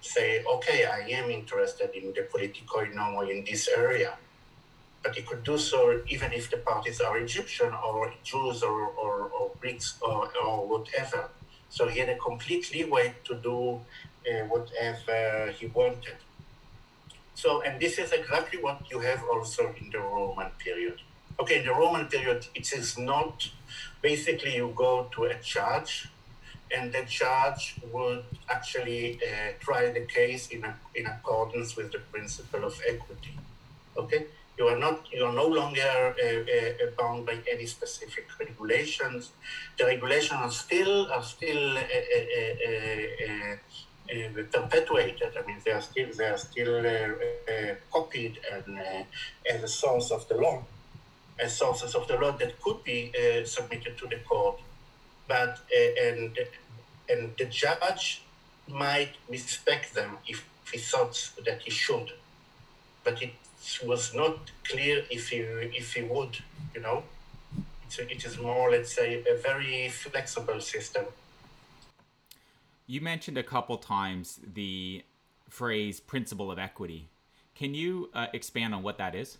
say, 0.00 0.42
okay, 0.44 0.86
I 0.86 1.00
am 1.20 1.30
interested 1.30 1.90
in 1.94 2.14
the 2.16 2.22
political 2.22 2.86
normal 2.94 3.28
in 3.28 3.44
this 3.44 3.68
area. 3.68 4.16
But 5.02 5.16
he 5.16 5.22
could 5.22 5.42
do 5.42 5.58
so 5.58 6.00
even 6.08 6.32
if 6.32 6.50
the 6.50 6.58
parties 6.58 7.00
are 7.00 7.18
Egyptian 7.18 7.72
or 7.72 8.12
Jews 8.22 8.62
or, 8.62 8.86
or, 8.86 9.30
or 9.36 9.50
Greeks 9.60 9.98
or, 10.00 10.30
or 10.44 10.66
whatever. 10.66 11.30
So 11.68 11.88
he 11.88 11.98
had 11.98 12.08
a 12.08 12.18
complete 12.18 12.72
leeway 12.72 13.14
to 13.24 13.34
do 13.34 13.80
uh, 14.30 14.44
whatever 14.46 15.52
he 15.58 15.66
wanted. 15.66 16.16
So, 17.34 17.62
and 17.62 17.80
this 17.80 17.98
is 17.98 18.12
exactly 18.12 18.62
what 18.62 18.88
you 18.90 19.00
have 19.00 19.24
also 19.24 19.74
in 19.80 19.90
the 19.90 19.98
Roman 19.98 20.50
period. 20.58 21.00
Okay, 21.40 21.60
in 21.60 21.66
the 21.66 21.72
Roman 21.72 22.06
period, 22.06 22.46
it 22.54 22.72
is 22.72 22.98
not 22.98 23.48
basically 24.02 24.54
you 24.56 24.72
go 24.76 25.08
to 25.14 25.24
a 25.24 25.34
judge, 25.42 26.08
and 26.74 26.92
the 26.92 27.04
judge 27.04 27.76
would 27.90 28.24
actually 28.48 29.18
uh, 29.22 29.52
try 29.60 29.90
the 29.90 30.00
case 30.00 30.48
in, 30.48 30.62
a, 30.64 30.76
in 30.94 31.06
accordance 31.06 31.74
with 31.74 31.90
the 31.90 31.98
principle 31.98 32.64
of 32.64 32.80
equity. 32.86 33.34
Okay, 33.96 34.26
You 34.58 34.68
are 34.68 34.78
not. 34.78 35.06
You 35.10 35.24
are 35.24 35.32
no 35.32 35.46
longer 35.46 36.14
uh, 36.22 36.26
uh, 36.26 36.90
bound 36.98 37.24
by 37.24 37.38
any 37.50 37.66
specific 37.66 38.26
regulations. 38.38 39.32
The 39.78 39.86
regulations 39.86 40.40
are 40.40 40.50
still 40.50 41.10
are 41.10 41.22
still 41.22 41.78
uh, 41.78 41.80
uh, 41.80 42.68
uh, 42.68 43.56
uh 44.12 44.42
perpetuated. 44.52 45.32
I 45.38 45.46
mean, 45.46 45.56
they 45.64 45.72
are 45.72 45.80
still 45.80 46.08
they 46.16 46.26
are 46.26 46.36
still 46.36 46.84
copied 47.90 48.38
and 48.52 48.78
as 49.50 49.62
a 49.62 49.68
source 49.68 50.10
of 50.10 50.28
the 50.28 50.36
law, 50.36 50.62
as 51.38 51.56
sources 51.56 51.94
of 51.94 52.06
the 52.06 52.18
law 52.18 52.32
that 52.32 52.60
could 52.60 52.84
be 52.84 53.10
submitted 53.46 53.96
to 53.98 54.06
the 54.06 54.18
court. 54.28 54.60
But 55.28 55.60
and 56.06 56.38
and 57.08 57.32
the 57.38 57.46
judge 57.46 58.22
might 58.68 59.14
respect 59.30 59.94
them 59.94 60.18
if 60.26 60.44
he 60.70 60.78
thought 60.78 61.32
that 61.46 61.62
he 61.62 61.70
should, 61.70 62.12
but 63.02 63.22
it 63.22 63.32
was 63.84 64.14
not 64.14 64.50
clear 64.64 65.04
if 65.10 65.28
he 65.28 65.38
if 65.38 65.94
he 65.94 66.02
would, 66.02 66.38
you 66.74 66.80
know. 66.80 67.04
It's 67.86 67.98
a, 67.98 68.10
it 68.10 68.24
is 68.24 68.38
more, 68.38 68.70
let's 68.70 68.94
say, 68.94 69.22
a 69.30 69.36
very 69.36 69.88
flexible 69.88 70.60
system. 70.60 71.04
You 72.86 73.00
mentioned 73.00 73.38
a 73.38 73.42
couple 73.42 73.76
times 73.78 74.40
the 74.54 75.04
phrase 75.48 76.00
"principle 76.00 76.50
of 76.50 76.58
equity." 76.58 77.08
Can 77.54 77.74
you 77.74 78.10
uh, 78.14 78.26
expand 78.32 78.74
on 78.74 78.82
what 78.82 78.98
that 78.98 79.14
is? 79.14 79.38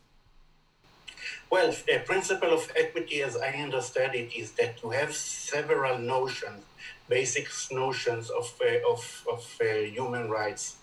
Well, 1.51 1.75
a 1.89 1.99
principle 2.01 2.53
of 2.53 2.71
equity, 2.77 3.23
as 3.23 3.37
I 3.37 3.53
understand 3.67 4.15
it, 4.15 4.35
is 4.37 4.53
that 4.53 4.83
you 4.83 4.91
have 4.91 5.15
several 5.15 5.99
notions, 5.99 6.65
basic 7.09 7.49
notions 7.71 8.31
of 8.31 8.53
uh, 8.61 8.93
of, 8.93 9.27
of 9.31 9.59
uh, 9.61 9.65
human 9.97 10.31
rights 10.31 10.77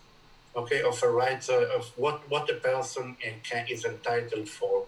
okay, 0.55 0.81
of 0.81 1.01
a 1.03 1.09
right 1.09 1.47
uh, 1.49 1.77
of 1.77 1.91
what, 1.95 2.29
what 2.29 2.49
a 2.49 2.55
person 2.55 3.15
can, 3.43 3.65
is 3.69 3.85
entitled 3.85 4.49
for. 4.49 4.85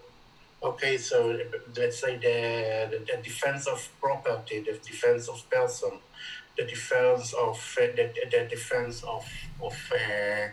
Okay, 0.62 0.96
so 0.96 1.36
let's 1.76 2.00
say 2.00 2.16
the, 2.16 2.88
the, 2.90 3.16
the 3.16 3.22
defense 3.22 3.66
of 3.66 3.88
property, 4.00 4.60
the 4.60 4.78
defense 4.78 5.28
of 5.28 5.48
person, 5.50 5.90
the 6.56 6.64
defense 6.64 7.32
of 7.32 7.56
uh, 7.80 7.86
the, 7.96 8.12
the 8.30 8.46
defense 8.48 9.02
of 9.02 9.24
of 9.60 9.92
uh, 9.92 10.48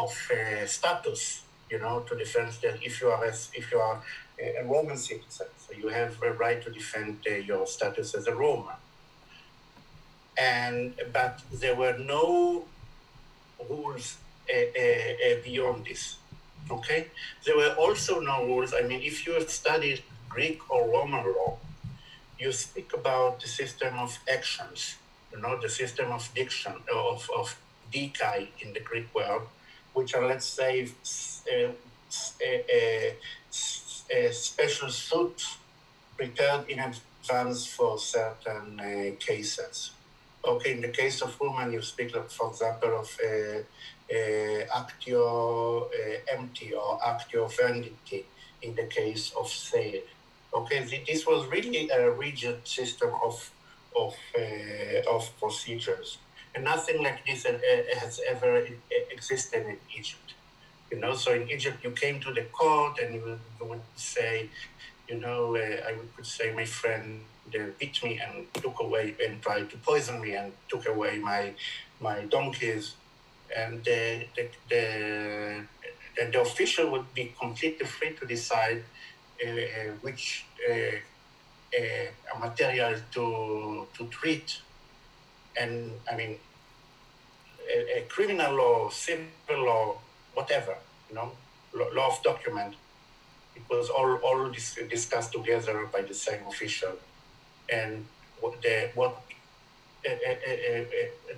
of 0.00 0.30
uh, 0.30 0.66
status, 0.66 1.42
you 1.70 1.78
know, 1.80 2.00
to 2.00 2.16
defend 2.16 2.52
that 2.62 2.78
if 2.82 3.00
you 3.00 3.08
are 3.08 3.24
as 3.24 3.50
if 3.52 3.72
you 3.72 3.78
are 3.78 4.00
a 4.40 4.64
Roman 4.64 4.96
citizen, 4.96 5.48
so 5.56 5.74
you 5.76 5.88
have 5.88 6.22
a 6.22 6.32
right 6.32 6.62
to 6.62 6.70
defend 6.70 7.26
uh, 7.28 7.34
your 7.34 7.66
status 7.66 8.14
as 8.14 8.28
a 8.28 8.34
Roman. 8.34 8.76
And 10.38 10.94
but 11.12 11.40
there 11.52 11.74
were 11.74 11.98
no 11.98 12.64
rules 13.68 14.18
Uh, 14.48 14.56
uh, 14.56 14.80
uh, 14.80 15.36
beyond 15.44 15.84
this. 15.84 16.16
Okay, 16.70 17.08
there 17.44 17.54
were 17.54 17.74
also 17.78 18.18
no 18.20 18.46
rules. 18.46 18.72
I 18.72 18.80
mean, 18.80 19.02
if 19.02 19.26
you 19.26 19.34
have 19.34 19.50
studied 19.50 20.02
Greek 20.26 20.70
or 20.70 20.88
Roman 20.88 21.22
law, 21.22 21.58
you 22.38 22.50
speak 22.52 22.94
about 22.94 23.40
the 23.40 23.46
system 23.46 23.98
of 23.98 24.18
actions, 24.26 24.96
you 25.30 25.38
know, 25.38 25.60
the 25.60 25.68
system 25.68 26.10
of 26.12 26.30
diction 26.34 26.72
of, 26.90 27.28
of 27.36 27.60
dikaioi 27.92 28.48
in 28.60 28.72
the 28.72 28.80
Greek 28.80 29.14
world, 29.14 29.42
which 29.92 30.14
are, 30.14 30.26
let's 30.26 30.46
say, 30.46 30.88
a, 31.52 31.74
a, 34.10 34.32
special 34.32 34.88
suits 34.88 35.58
prepared 36.16 36.70
in 36.70 36.78
advance 36.78 37.66
for 37.66 37.98
certain 37.98 38.80
uh, 38.80 39.10
cases. 39.18 39.90
Okay, 40.42 40.72
in 40.72 40.80
the 40.80 40.88
case 40.88 41.20
of 41.20 41.38
women, 41.38 41.70
you 41.72 41.82
speak, 41.82 42.16
of, 42.16 42.32
for 42.32 42.48
example, 42.48 42.98
of 42.98 43.18
uh, 43.22 43.58
uh, 44.10 44.64
actio 44.74 45.90
uh, 45.90 46.34
empti 46.34 46.72
or 46.72 46.98
actio 47.04 47.46
venditi 47.46 48.24
in 48.62 48.74
the 48.74 48.84
case 48.84 49.32
of 49.38 49.48
sale. 49.48 50.02
Okay, 50.54 51.02
this 51.06 51.26
was 51.26 51.46
really 51.48 51.90
a 51.90 52.10
rigid 52.10 52.66
system 52.66 53.10
of 53.22 53.50
of 53.96 54.14
uh, 54.38 55.14
of 55.14 55.28
procedures, 55.38 56.18
and 56.54 56.64
nothing 56.64 57.02
like 57.02 57.26
this 57.26 57.44
has 57.44 58.20
ever 58.26 58.66
existed 59.10 59.66
in 59.66 59.76
Egypt. 59.96 60.34
You 60.90 61.00
know, 61.00 61.14
so 61.14 61.32
in 61.34 61.50
Egypt, 61.50 61.84
you 61.84 61.90
came 61.90 62.18
to 62.20 62.32
the 62.32 62.44
court 62.44 62.98
and 62.98 63.14
you 63.14 63.38
would 63.60 63.82
say, 63.94 64.48
you 65.06 65.20
know, 65.20 65.54
I 65.56 65.94
could 66.16 66.24
say 66.24 66.50
my 66.54 66.64
friend 66.64 67.20
they 67.52 67.66
beat 67.78 68.02
me 68.02 68.20
and 68.20 68.46
took 68.54 68.80
away 68.80 69.14
and 69.24 69.40
tried 69.42 69.70
to 69.70 69.76
poison 69.78 70.20
me 70.20 70.34
and 70.34 70.52
took 70.68 70.86
away 70.88 71.18
my 71.18 71.52
my 72.00 72.20
donkeys 72.26 72.94
and 73.56 73.84
the, 73.84 74.26
the, 74.36 74.48
the, 74.68 75.64
the, 76.30 76.40
official 76.40 76.90
would 76.90 77.12
be 77.14 77.34
completely 77.40 77.86
free 77.86 78.12
to 78.14 78.26
decide 78.26 78.84
uh, 79.44 79.50
uh 79.50 79.92
which 80.02 80.44
uh, 80.68 80.96
uh, 81.78 82.38
material 82.38 82.94
to, 83.12 83.86
to 83.96 84.06
treat. 84.06 84.60
And 85.60 85.92
I 86.10 86.16
mean, 86.16 86.36
a, 87.70 87.98
a, 87.98 88.00
criminal 88.08 88.54
law, 88.54 88.88
civil 88.90 89.28
law, 89.50 89.98
whatever, 90.34 90.76
you 91.08 91.14
know, 91.14 91.32
law 91.74 92.08
of 92.08 92.22
document, 92.22 92.74
it 93.54 93.62
was 93.70 93.90
all, 93.90 94.16
all 94.16 94.48
dis- 94.50 94.78
discussed 94.88 95.32
together 95.32 95.88
by 95.92 96.02
the 96.02 96.14
same 96.14 96.40
official. 96.48 96.92
And 97.70 98.06
what 98.40 98.62
the, 98.62 98.90
what, 98.94 99.20
uh, 100.08 100.12
uh, 100.12 100.84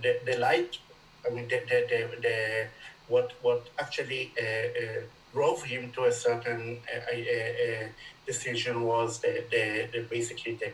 the, 0.03 0.21
the 0.25 0.39
light 0.39 0.79
I 1.27 1.31
mean, 1.35 1.49
the, 1.49 1.61
the, 1.69 1.87
the, 1.89 2.21
the 2.21 2.67
what 3.09 3.33
what 3.43 3.69
actually 3.79 4.33
uh, 4.39 4.45
uh, 4.45 5.01
drove 5.33 5.63
him 5.63 5.91
to 5.93 6.05
a 6.05 6.13
certain 6.13 6.79
uh, 6.95 7.87
decision 8.27 8.83
was 8.83 9.21
the, 9.21 9.45
the, 9.51 9.89
the 9.93 10.03
basically 10.09 10.55
the, 10.55 10.73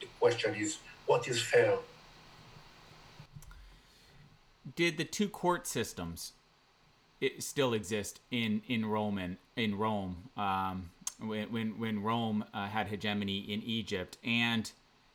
the 0.00 0.06
question 0.18 0.54
is 0.54 0.78
what 1.06 1.26
is 1.28 1.40
fair. 1.40 1.76
Did 4.76 4.98
the 4.98 5.04
two 5.04 5.28
court 5.28 5.66
systems 5.66 6.32
still 7.38 7.74
exist 7.74 8.20
in 8.30 8.62
in 8.66 8.86
Roman 8.86 9.38
in 9.56 9.76
Rome 9.76 10.30
um, 10.36 10.90
when 11.18 11.52
when 11.52 11.78
when 11.78 12.02
Rome 12.02 12.44
uh, 12.54 12.66
had 12.66 12.88
hegemony 12.88 13.38
in 13.38 13.62
Egypt 13.62 14.16
and 14.24 14.70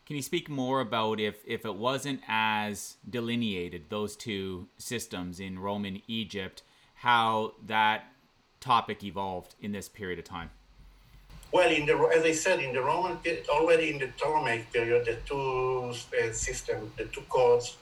can 0.06 0.16
you 0.16 0.22
speak 0.22 0.50
more 0.50 0.82
about 0.82 1.20
if, 1.20 1.38
if 1.48 1.66
it 1.66 1.76
wasn't 1.76 2.22
as 2.28 2.98
delineated, 3.10 3.86
those 3.90 4.16
two 4.16 4.68
systems 4.78 5.40
in 5.40 5.58
Roman 5.58 6.02
Egypt, 6.08 6.62
how 6.96 7.54
that 7.66 8.06
topic 8.60 9.04
evolved 9.04 9.56
in 9.62 9.72
this 9.72 9.90
period 9.90 10.20
of 10.20 10.26
time? 10.26 10.52
Well, 11.52 11.72
in 11.72 11.86
the 11.86 11.96
as 12.16 12.24
I 12.24 12.34
said, 12.34 12.60
in 12.60 12.74
the 12.74 12.82
Roman 12.82 13.18
already 13.50 13.92
in 13.92 13.98
the 13.98 14.08
Ptolemaic 14.08 14.72
period, 14.74 15.06
the 15.06 15.18
two 15.26 15.94
uh, 15.94 16.34
systems, 16.34 16.92
the 16.98 17.06
two 17.06 17.22
courts 17.22 17.78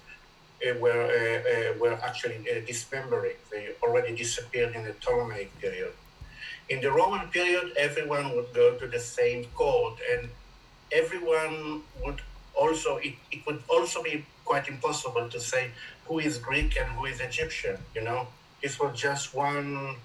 uh, 0.65 0.77
were 0.79 0.91
uh, 0.91 1.73
uh 1.73 1.77
were 1.79 1.97
actually 2.03 2.37
uh, 2.37 2.61
dismembering. 2.67 3.37
They 3.51 3.69
already 3.81 4.15
disappeared 4.15 4.75
in 4.75 4.83
the 4.83 4.93
Ptolemaic 4.93 5.49
period. 5.59 5.93
In 6.69 6.81
the 6.81 6.91
Roman 6.91 7.27
period, 7.29 7.73
everyone 7.75 8.35
would 8.35 8.53
go 8.53 8.75
to 8.77 8.87
the 8.87 8.99
same 8.99 9.45
court, 9.55 9.95
and 10.11 10.29
everyone 10.93 11.81
would 12.03 12.21
also 12.55 12.97
it, 12.97 13.15
it 13.31 13.45
would 13.45 13.63
also 13.67 14.03
be 14.03 14.25
quite 14.45 14.67
impossible 14.67 15.29
to 15.29 15.39
say 15.39 15.71
who 16.05 16.19
is 16.19 16.37
Greek 16.37 16.77
and 16.77 16.91
who 16.91 17.05
is 17.05 17.19
Egyptian. 17.19 17.77
You 17.95 18.03
know, 18.03 18.27
this 18.61 18.79
was 18.79 18.99
just 18.99 19.33
one 19.33 19.95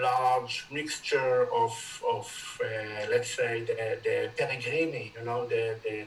large 0.00 0.66
mixture 0.70 1.46
of 1.52 2.02
of 2.10 2.60
uh, 2.64 3.06
let's 3.10 3.30
say 3.34 3.60
the 3.60 3.98
the 4.02 4.30
peregrini. 4.36 5.12
You 5.14 5.24
know, 5.24 5.46
the 5.46 5.76
the 5.84 6.06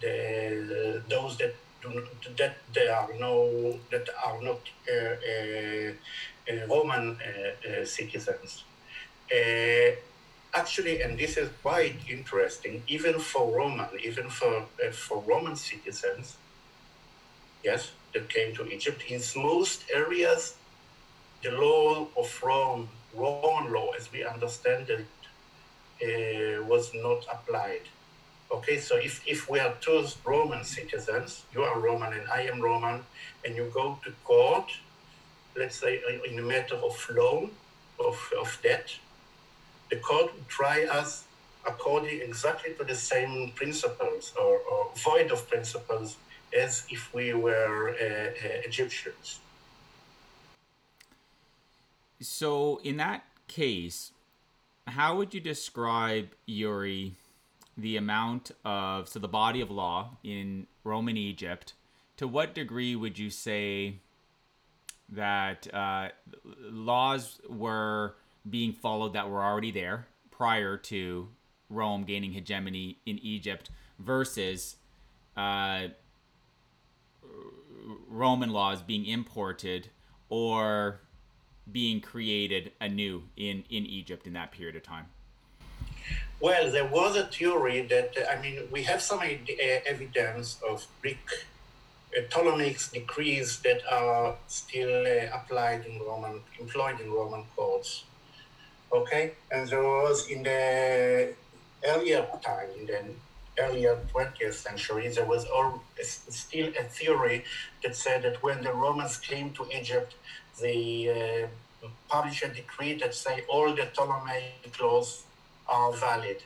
the 0.00 1.02
those 1.08 1.36
that 1.38 1.54
do 1.82 2.06
that 2.36 2.58
there 2.74 2.94
are 2.94 3.08
no 3.18 3.78
that 3.90 4.08
are 4.24 4.40
not 4.42 4.60
uh, 4.88 5.16
uh, 5.32 5.92
uh 6.50 6.66
Roman 6.68 7.16
uh, 7.16 7.68
uh, 7.68 7.84
citizens 7.84 8.64
actually, 10.54 11.02
and 11.02 11.18
this 11.18 11.36
is 11.36 11.48
quite 11.62 11.96
interesting, 12.08 12.82
even 12.88 13.18
for 13.18 13.56
Roman, 13.56 13.88
even 14.02 14.28
for 14.30 14.66
uh, 14.84 14.90
for 14.92 15.22
Roman 15.26 15.56
citizens, 15.56 16.36
yes, 17.64 17.92
that 18.12 18.28
came 18.28 18.54
to 18.56 18.66
Egypt, 18.66 19.02
in 19.08 19.20
most 19.36 19.84
areas, 19.94 20.56
the 21.42 21.52
law 21.52 22.08
of 22.16 22.42
Rome, 22.42 22.88
Roman 23.14 23.72
law, 23.72 23.90
as 23.98 24.10
we 24.12 24.24
understand 24.24 24.90
it, 24.90 25.06
uh, 26.02 26.64
was 26.64 26.92
not 26.94 27.24
applied. 27.32 27.82
Okay, 28.52 28.78
so 28.78 28.96
if, 28.96 29.22
if 29.28 29.48
we 29.48 29.60
are 29.60 29.74
two 29.80 30.04
Roman 30.24 30.64
citizens, 30.64 31.44
you 31.54 31.62
are 31.62 31.78
Roman 31.78 32.12
and 32.12 32.28
I 32.28 32.42
am 32.42 32.60
Roman, 32.60 33.04
and 33.44 33.54
you 33.54 33.70
go 33.72 33.98
to 34.04 34.12
court, 34.24 34.70
let's 35.56 35.76
say 35.76 36.00
in 36.28 36.38
a 36.38 36.42
matter 36.42 36.74
of 36.74 37.10
loan, 37.14 37.50
of, 38.04 38.18
of 38.40 38.58
debt, 38.62 38.90
the 39.90 39.96
court 39.96 40.32
would 40.34 40.48
try 40.48 40.84
us 40.84 41.24
according 41.66 42.20
exactly 42.22 42.72
to 42.74 42.84
the 42.84 42.94
same 42.94 43.52
principles 43.54 44.32
or, 44.40 44.58
or 44.70 44.90
void 44.96 45.30
of 45.30 45.48
principles 45.48 46.16
as 46.56 46.84
if 46.90 47.12
we 47.14 47.34
were 47.34 47.90
uh, 47.90 47.94
uh, 47.94 48.66
Egyptians. 48.66 49.40
So 52.20 52.80
in 52.82 52.96
that 52.96 53.24
case, 53.46 54.12
how 54.86 55.16
would 55.16 55.34
you 55.34 55.40
describe 55.40 56.28
Yuri 56.46 57.12
the 57.76 57.96
amount 57.96 58.50
of 58.64 59.08
so 59.08 59.18
the 59.18 59.28
body 59.28 59.60
of 59.60 59.70
law 59.70 60.16
in 60.22 60.66
Roman 60.84 61.16
Egypt? 61.16 61.74
To 62.16 62.28
what 62.28 62.54
degree 62.54 62.94
would 62.96 63.18
you 63.18 63.30
say 63.30 63.94
that 65.08 65.72
uh, 65.72 66.08
laws 66.44 67.40
were 67.48 68.14
being 68.48 68.72
followed 68.72 69.12
that 69.12 69.28
were 69.28 69.42
already 69.42 69.70
there 69.70 70.06
prior 70.30 70.76
to 70.76 71.28
Rome 71.68 72.04
gaining 72.04 72.32
hegemony 72.32 72.98
in 73.06 73.18
Egypt 73.18 73.70
versus 73.98 74.76
uh, 75.36 75.88
Roman 78.08 78.50
laws 78.50 78.82
being 78.82 79.06
imported 79.06 79.88
or 80.28 81.00
being 81.70 82.00
created 82.00 82.72
anew 82.80 83.22
in, 83.36 83.64
in 83.70 83.86
Egypt 83.86 84.26
in 84.26 84.32
that 84.32 84.52
period 84.52 84.76
of 84.76 84.82
time? 84.82 85.06
Well, 86.40 86.70
there 86.72 86.86
was 86.86 87.16
a 87.16 87.26
theory 87.26 87.82
that, 87.82 88.14
I 88.30 88.40
mean, 88.40 88.62
we 88.70 88.82
have 88.84 89.02
some 89.02 89.20
evidence 89.86 90.58
of 90.66 90.86
Greek 91.02 91.18
uh, 92.16 92.22
Ptolemaic 92.30 92.78
decrees 92.92 93.60
that 93.60 93.82
are 93.90 94.36
still 94.48 95.06
uh, 95.06 95.36
applied 95.36 95.84
in 95.84 96.00
Roman, 96.00 96.40
employed 96.58 97.00
in 97.00 97.12
Roman 97.12 97.44
courts. 97.54 98.04
Okay, 98.92 99.32
and 99.52 99.68
there 99.68 99.82
was 99.82 100.28
in 100.28 100.42
the 100.42 101.32
earlier 101.84 102.26
time, 102.42 102.68
in 102.78 102.86
the 102.86 103.02
earlier 103.62 103.96
20th 104.12 104.54
century, 104.54 105.08
there 105.08 105.24
was 105.24 105.44
all, 105.46 105.82
still 106.02 106.68
a 106.78 106.82
theory 106.82 107.44
that 107.82 107.94
said 107.94 108.22
that 108.22 108.42
when 108.42 108.62
the 108.64 108.72
Romans 108.72 109.16
came 109.16 109.52
to 109.52 109.66
Egypt, 109.72 110.14
they 110.60 111.46
uh, 111.82 111.86
published 112.08 112.42
a 112.42 112.48
decree 112.48 112.94
that 112.94 113.14
say 113.14 113.44
all 113.48 113.72
the 113.72 113.86
Ptolemaic 113.86 114.74
laws 114.80 115.22
are 115.68 115.92
valid. 115.92 116.42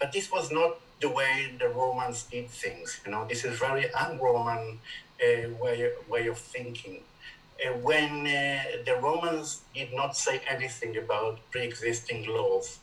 But 0.00 0.12
this 0.12 0.30
was 0.30 0.50
not 0.50 0.80
the 1.00 1.10
way 1.10 1.54
the 1.58 1.68
Romans 1.68 2.24
did 2.24 2.48
things. 2.48 3.00
You 3.04 3.12
know, 3.12 3.26
this 3.28 3.44
is 3.44 3.58
very 3.58 3.92
un-Roman 3.92 4.78
uh, 5.22 5.48
way 5.60 5.90
way 6.08 6.26
of 6.28 6.38
thinking. 6.38 7.00
Uh, 7.64 7.72
when 7.78 8.26
uh, 8.26 8.62
the 8.84 8.98
Romans 9.00 9.62
did 9.74 9.92
not 9.94 10.14
say 10.14 10.42
anything 10.46 10.96
about 10.98 11.38
pre-existing 11.50 12.26
laws, 12.26 12.78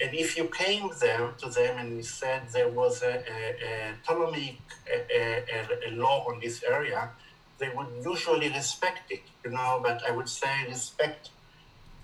and 0.00 0.14
if 0.14 0.36
you 0.36 0.44
came 0.48 0.90
there 1.00 1.32
to 1.38 1.48
them 1.48 1.78
and 1.78 1.96
you 1.96 2.02
said 2.02 2.42
there 2.52 2.68
was 2.68 3.02
a, 3.02 3.22
a, 3.36 3.40
a 3.70 3.94
Ptolemaic 4.04 4.58
a, 4.90 5.44
a, 5.88 5.90
law 5.92 6.26
on 6.28 6.40
this 6.40 6.62
area, 6.62 7.10
they 7.58 7.70
would 7.74 7.88
usually 8.04 8.48
respect 8.48 9.10
it, 9.10 9.22
you 9.44 9.50
know. 9.50 9.80
But 9.82 10.02
I 10.06 10.10
would 10.10 10.28
say 10.28 10.66
respect 10.68 11.30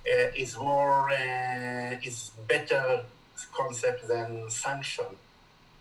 uh, 0.06 0.28
is 0.34 0.56
more 0.56 1.10
uh, 1.10 1.96
is 2.02 2.30
better 2.48 3.04
concept 3.54 4.08
than 4.08 4.48
sanction. 4.50 5.06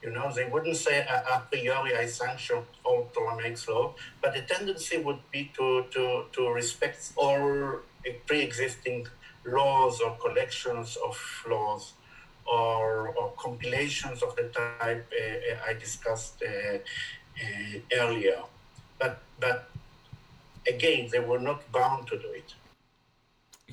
You 0.04 0.10
know, 0.10 0.32
they 0.34 0.46
wouldn't 0.46 0.78
say 0.78 1.00
a, 1.00 1.44
priori 1.52 1.96
I 1.96 2.08
sanction 2.08 2.64
all 2.84 3.10
Ptolemaic 3.14 3.68
law, 3.68 3.94
but 4.22 4.34
the 4.34 4.42
tendency 4.42 4.98
would 4.98 5.20
be 5.32 5.52
to, 5.56 5.86
to, 5.92 6.26
to 6.32 6.50
respect 6.50 7.14
all 7.16 7.80
pre-existing 8.26 9.08
laws 9.46 10.02
or 10.02 10.18
collections 10.18 10.98
of 11.06 11.18
laws 11.48 11.94
or, 12.52 13.10
or 13.10 13.32
compilations 13.38 14.24
of 14.24 14.36
the 14.36 14.44
type 14.44 15.08
uh, 15.14 15.70
I 15.70 15.74
discussed 15.74 16.42
uh, 16.42 16.78
uh, 16.78 17.80
earlier. 18.00 18.42
But, 19.00 19.22
but 19.40 19.70
again, 20.68 21.10
they 21.12 21.20
were 21.20 21.40
not 21.40 21.72
bound 21.72 22.08
to 22.08 22.18
do 22.18 22.30
it. 22.32 22.56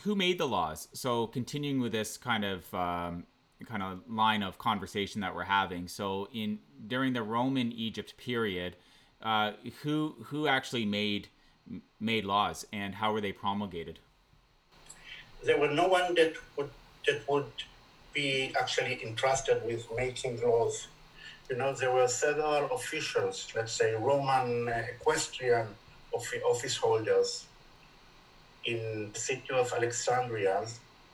Who 0.02 0.14
made 0.14 0.38
the 0.38 0.46
laws? 0.46 0.88
So 0.92 1.26
continuing 1.26 1.80
with 1.80 1.92
this 1.92 2.16
kind 2.16 2.44
of 2.44 2.72
um, 2.74 3.24
kind 3.66 3.82
of 3.82 4.00
line 4.08 4.42
of 4.42 4.58
conversation 4.58 5.20
that 5.20 5.34
we're 5.34 5.44
having. 5.44 5.88
So 5.88 6.28
in 6.32 6.58
during 6.86 7.12
the 7.12 7.22
Roman 7.22 7.72
Egypt 7.72 8.16
period, 8.16 8.76
uh, 9.22 9.52
who 9.82 10.14
who 10.26 10.46
actually 10.46 10.84
made 10.84 11.28
made 12.00 12.24
laws 12.24 12.66
and 12.72 12.94
how 12.94 13.12
were 13.12 13.20
they 13.20 13.32
promulgated? 13.32 13.98
There 15.44 15.58
was 15.58 15.72
no 15.72 15.88
one 15.88 16.14
that 16.14 16.34
would 16.56 16.70
that 17.06 17.28
would 17.28 17.52
be 18.12 18.52
actually 18.60 19.02
entrusted 19.04 19.64
with 19.64 19.86
making 19.96 20.40
laws. 20.42 20.88
You 21.50 21.56
know, 21.56 21.72
there 21.72 21.92
were 21.92 22.08
several 22.08 22.70
officials, 22.72 23.48
let's 23.56 23.72
say 23.72 23.94
Roman 23.94 24.68
equestrian 24.68 25.68
office 26.12 26.76
holders 26.76 27.46
in 28.64 29.10
the 29.12 29.18
city 29.18 29.50
of 29.52 29.72
Alexandria, 29.72 30.66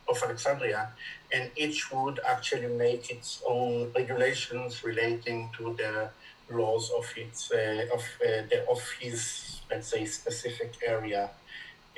of 0.08 0.22
Alexandria, 0.22 0.90
and 1.34 1.50
each 1.56 1.90
would 1.92 2.20
actually 2.34 2.68
make 2.86 3.10
its 3.10 3.42
own 3.48 3.90
regulations 3.96 4.84
relating 4.84 5.50
to 5.58 5.74
the 5.80 5.94
laws 6.50 6.92
of 6.98 7.06
its 7.16 7.50
uh, 7.50 7.86
of 7.96 8.02
uh, 8.26 8.42
the 8.50 8.58
of 8.70 8.80
his 9.00 9.60
let's 9.70 9.88
say 9.88 10.04
specific 10.04 10.72
area 10.86 11.30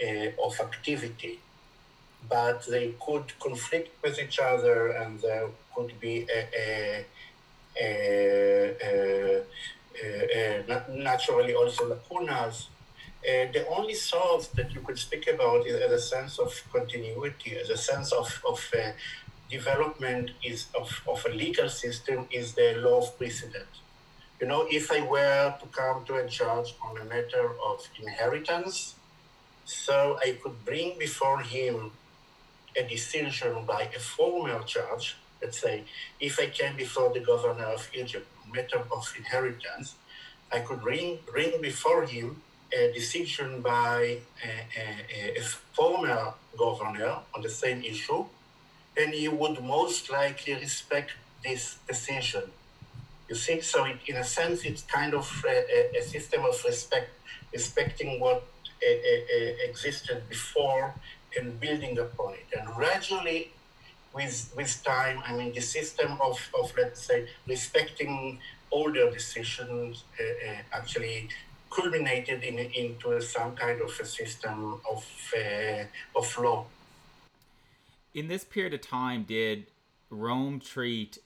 uh, 0.04 0.46
of 0.46 0.58
activity. 0.60 1.38
But 2.28 2.66
they 2.66 2.94
could 3.04 3.38
conflict 3.38 3.90
with 4.02 4.18
each 4.18 4.38
other 4.38 4.78
and 5.00 5.20
there 5.20 5.48
could 5.74 5.92
be 6.00 6.26
a, 6.38 6.40
a, 6.54 7.06
a, 7.82 9.44
a 10.02 10.84
naturally 10.90 11.54
also 11.54 11.82
lacunas. 11.92 12.66
Uh, 13.28 13.50
the 13.52 13.66
only 13.76 13.94
source 13.94 14.46
that 14.48 14.72
you 14.72 14.80
could 14.80 14.98
speak 14.98 15.26
about 15.28 15.66
is 15.66 15.74
a 15.74 15.98
sense 15.98 16.38
of 16.38 16.52
continuity, 16.72 17.56
as 17.56 17.70
a 17.70 17.76
sense 17.76 18.12
of, 18.12 18.28
of 18.48 18.60
uh, 18.78 18.92
development 19.50 20.30
is 20.44 20.66
of, 20.78 21.02
of 21.08 21.24
a 21.26 21.34
legal 21.34 21.68
system 21.68 22.26
is 22.30 22.54
the 22.54 22.74
law 22.78 22.98
of 22.98 23.16
precedent. 23.18 23.68
You 24.40 24.46
know, 24.46 24.66
if 24.70 24.92
I 24.92 25.00
were 25.02 25.54
to 25.60 25.66
come 25.68 26.04
to 26.06 26.16
a 26.16 26.26
judge 26.26 26.74
on 26.84 26.98
a 26.98 27.04
matter 27.04 27.50
of 27.64 27.88
inheritance, 28.00 28.94
so 29.64 30.18
I 30.22 30.38
could 30.42 30.64
bring 30.64 30.98
before 30.98 31.40
him 31.40 31.92
a 32.76 32.82
decision 32.82 33.64
by 33.64 33.88
a 33.96 33.98
former 33.98 34.62
judge, 34.64 35.16
let's 35.40 35.58
say, 35.58 35.84
if 36.20 36.38
I 36.38 36.48
came 36.48 36.76
before 36.76 37.12
the 37.12 37.20
governor 37.20 37.64
of 37.64 37.88
Egypt, 37.94 38.26
matter 38.52 38.82
of 38.92 39.12
inheritance, 39.16 39.94
I 40.52 40.60
could 40.60 40.80
bring, 40.80 41.18
bring 41.30 41.60
before 41.60 42.04
him 42.04 42.42
a 42.72 42.92
decision 42.92 43.60
by 43.60 44.18
a, 44.44 44.50
a, 44.78 45.38
a 45.38 45.42
former 45.72 46.34
governor 46.56 47.18
on 47.34 47.42
the 47.42 47.48
same 47.48 47.82
issue, 47.82 48.24
and 48.96 49.14
you 49.14 49.30
would 49.32 49.62
most 49.62 50.10
likely 50.10 50.54
respect 50.54 51.12
this 51.44 51.78
decision. 51.86 52.42
You 53.28 53.34
see, 53.34 53.60
so 53.60 53.84
it, 53.84 53.98
in 54.06 54.16
a 54.16 54.24
sense, 54.24 54.64
it's 54.64 54.82
kind 54.82 55.14
of 55.14 55.44
a, 55.46 55.98
a 55.98 56.02
system 56.02 56.44
of 56.44 56.62
respect, 56.64 57.10
respecting 57.52 58.20
what 58.20 58.44
existed 59.68 60.22
before 60.28 60.94
and 61.36 61.58
building 61.60 61.98
upon 61.98 62.34
it. 62.34 62.46
And 62.58 62.66
gradually, 62.74 63.50
with, 64.14 64.52
with 64.56 64.82
time, 64.84 65.22
I 65.26 65.34
mean, 65.34 65.52
the 65.52 65.60
system 65.60 66.18
of, 66.22 66.38
of 66.58 66.72
let's 66.76 67.02
say, 67.02 67.28
respecting 67.46 68.38
older 68.70 69.10
decisions 69.10 70.04
uh, 70.18 70.22
uh, 70.24 70.54
actually 70.72 71.28
culminated 71.70 72.42
in, 72.42 72.58
into 72.58 73.20
some 73.20 73.54
kind 73.54 73.80
of 73.80 73.90
a 74.00 74.04
system 74.04 74.80
of, 74.90 75.04
uh, 75.36 75.84
of 76.18 76.38
law. 76.38 76.64
In 78.16 78.28
this 78.28 78.44
period 78.44 78.72
of 78.72 78.80
time, 78.80 79.24
did 79.24 79.66
Rome 80.08 80.58
treat 80.58 81.18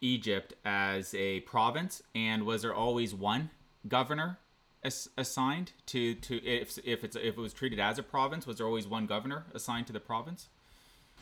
Egypt 0.00 0.54
as 0.64 1.12
a 1.12 1.40
province, 1.40 2.04
and 2.14 2.46
was 2.46 2.62
there 2.62 2.72
always 2.72 3.12
one 3.12 3.50
governor 3.88 4.38
ass- 4.84 5.08
assigned 5.18 5.72
to 5.86 6.14
to 6.14 6.36
if 6.44 6.78
if 6.84 7.02
it's 7.02 7.16
if 7.16 7.36
it 7.36 7.36
was 7.36 7.52
treated 7.52 7.80
as 7.80 7.98
a 7.98 8.04
province? 8.04 8.46
Was 8.46 8.58
there 8.58 8.66
always 8.68 8.86
one 8.86 9.06
governor 9.06 9.44
assigned 9.52 9.88
to 9.88 9.92
the 9.92 9.98
province? 9.98 10.46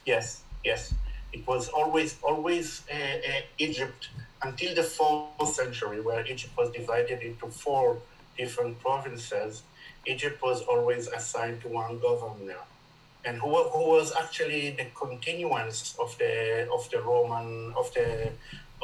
Yes, 0.05 0.43
yes. 0.63 0.93
It 1.33 1.47
was 1.47 1.71
always 1.71 2.19
always 2.23 2.83
uh, 2.93 2.97
uh, 2.97 3.41
Egypt 3.57 4.11
until 4.43 4.75
the 4.75 4.83
fourth 4.83 5.55
century, 5.55 6.03
where 6.03 6.21
Egypt 6.27 6.55
was 6.55 6.71
divided 6.73 7.23
into 7.23 7.47
four 7.47 7.97
different 8.37 8.79
provinces, 8.81 9.63
Egypt 10.05 10.43
was 10.43 10.61
always 10.63 11.07
assigned 11.09 11.63
to 11.63 11.69
one 11.69 11.99
governor, 11.99 12.61
and 13.29 13.39
who, 13.43 13.53
who 13.75 13.85
was 13.97 14.13
actually 14.23 14.71
the 14.71 14.87
continuance 15.05 15.95
of 16.05 16.17
the 16.19 16.67
of 16.77 16.89
the 16.93 17.01
Roman 17.11 17.75
of 17.83 17.93
the 17.95 18.09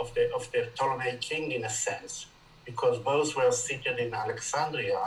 of 0.01 0.13
the 0.15 0.25
of 0.35 0.45
the 0.53 0.63
Ptolemaic 0.75 1.21
king 1.21 1.45
in 1.53 1.65
a 1.65 1.71
sense, 1.71 2.27
because 2.69 2.99
both 2.99 3.35
were 3.37 3.53
seated 3.53 3.99
in 3.99 4.13
Alexandria, 4.13 5.03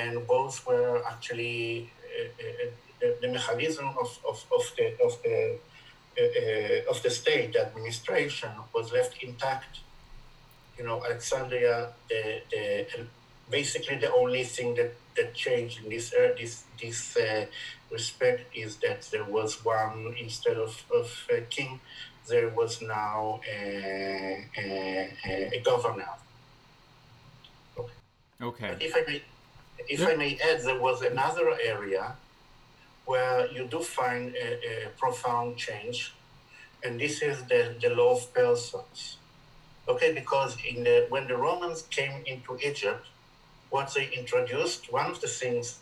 and 0.00 0.26
both 0.26 0.66
were 0.66 0.96
actually 1.12 1.90
uh, 2.18 2.28
uh, 2.44 2.70
the, 3.00 3.08
the, 3.20 3.28
mechanism 3.28 3.88
of, 4.02 4.10
of, 4.30 4.38
of 4.58 4.64
the 4.76 4.86
of 5.06 5.12
the 5.24 5.38
uh, 6.22 6.90
of 6.90 7.02
the 7.02 7.10
state 7.10 7.54
administration 7.56 8.52
was 8.74 8.90
left 8.92 9.22
intact. 9.22 9.80
You 10.78 10.84
know, 10.84 11.02
Alexandria, 11.04 11.88
the, 12.08 12.22
the 12.50 12.86
basically 13.50 13.96
the 13.96 14.12
only 14.12 14.44
thing 14.44 14.74
that, 14.74 14.92
that 15.16 15.34
changed 15.34 15.82
in 15.82 15.90
this 15.90 16.12
uh, 16.12 16.34
this 16.38 16.64
this 16.80 17.16
uh, 17.16 17.46
respect 17.90 18.56
is 18.56 18.76
that 18.76 19.02
there 19.12 19.24
was 19.24 19.64
one 19.64 20.14
instead 20.18 20.56
of, 20.56 20.84
of 20.94 21.26
a 21.30 21.40
king, 21.42 21.80
there 22.28 22.48
was 22.48 22.82
now 22.82 23.40
a, 23.48 24.44
a, 24.58 25.50
a 25.54 25.60
governor. 25.64 26.08
Okay. 27.78 27.92
Okay. 28.42 28.68
But 28.72 28.82
if 28.82 28.94
I 28.96 29.04
may, 29.06 29.22
if 29.88 30.06
I 30.06 30.14
may 30.16 30.38
add, 30.38 30.62
there 30.62 30.80
was 30.80 31.02
another 31.02 31.56
area 31.62 32.16
where 33.04 33.46
you 33.52 33.66
do 33.66 33.80
find 33.80 34.34
a, 34.34 34.86
a 34.86 34.88
profound 34.98 35.56
change, 35.56 36.12
and 36.82 37.00
this 37.00 37.22
is 37.22 37.44
the, 37.44 37.74
the 37.80 37.90
law 37.90 38.16
of 38.16 38.34
persons. 38.34 39.18
Okay, 39.88 40.12
because 40.12 40.56
in 40.68 40.82
the, 40.82 41.06
when 41.10 41.28
the 41.28 41.36
Romans 41.36 41.82
came 41.82 42.24
into 42.26 42.58
Egypt, 42.64 43.06
what 43.70 43.94
they 43.94 44.08
introduced, 44.08 44.92
one 44.92 45.08
of 45.08 45.20
the 45.20 45.28
things, 45.28 45.78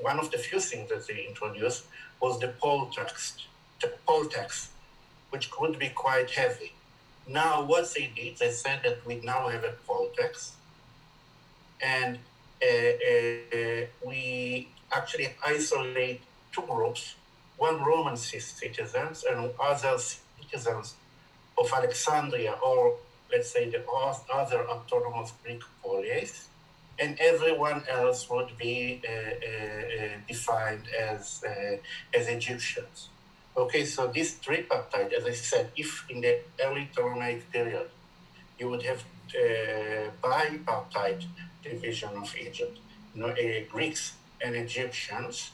one 0.00 0.18
of 0.18 0.30
the 0.30 0.38
few 0.38 0.60
things 0.60 0.88
that 0.90 1.06
they 1.06 1.26
introduced 1.28 1.84
was 2.20 2.38
the 2.40 2.48
poll 2.48 2.86
tax, 2.86 3.36
the 3.80 3.92
poll 4.06 4.24
tax, 4.24 4.70
which 5.30 5.50
could 5.50 5.78
be 5.78 5.88
quite 5.90 6.30
heavy. 6.30 6.72
Now, 7.28 7.62
what 7.64 7.92
they 7.94 8.10
did, 8.14 8.38
they 8.38 8.50
said 8.50 8.80
that 8.84 9.04
we 9.04 9.16
now 9.16 9.48
have 9.48 9.64
a 9.64 9.74
poll 9.86 10.10
tax, 10.16 10.52
and 11.80 12.18
uh, 12.62 12.66
uh, 12.66 13.86
we 14.04 14.68
actually 14.92 15.28
isolate 15.44 16.22
two 16.52 16.62
groups, 16.62 17.16
one 17.56 17.82
Roman 17.82 18.16
citizens 18.16 19.24
and 19.28 19.50
other 19.60 19.98
citizens 19.98 20.94
of 21.58 21.72
Alexandria 21.72 22.52
or 22.64 22.96
let's 23.32 23.50
say 23.50 23.68
the 23.68 23.82
other 24.32 24.68
autonomous 24.68 25.32
Greek 25.42 25.62
polis, 25.82 26.48
and 26.98 27.18
everyone 27.20 27.82
else 27.90 28.28
would 28.30 28.56
be 28.56 29.02
uh, 29.06 29.10
uh, 29.10 30.04
uh, 30.04 30.08
defined 30.28 30.84
as, 30.98 31.44
uh, 31.46 31.76
as 32.18 32.28
Egyptians. 32.28 33.08
Okay, 33.56 33.84
so 33.84 34.06
this 34.08 34.38
tripartite, 34.38 35.12
as 35.12 35.24
I 35.24 35.32
said, 35.32 35.70
if 35.76 36.04
in 36.10 36.20
the 36.20 36.40
early 36.62 36.88
Ptolemaic 36.94 37.50
period 37.50 37.88
you 38.58 38.68
would 38.68 38.82
have 38.82 39.02
uh, 39.34 40.10
bipartite 40.22 41.24
division 41.62 42.10
of 42.16 42.34
Egypt, 42.36 42.78
you 43.14 43.20
know, 43.22 43.34
Greeks 43.70 44.14
and 44.42 44.54
Egyptians, 44.54 45.50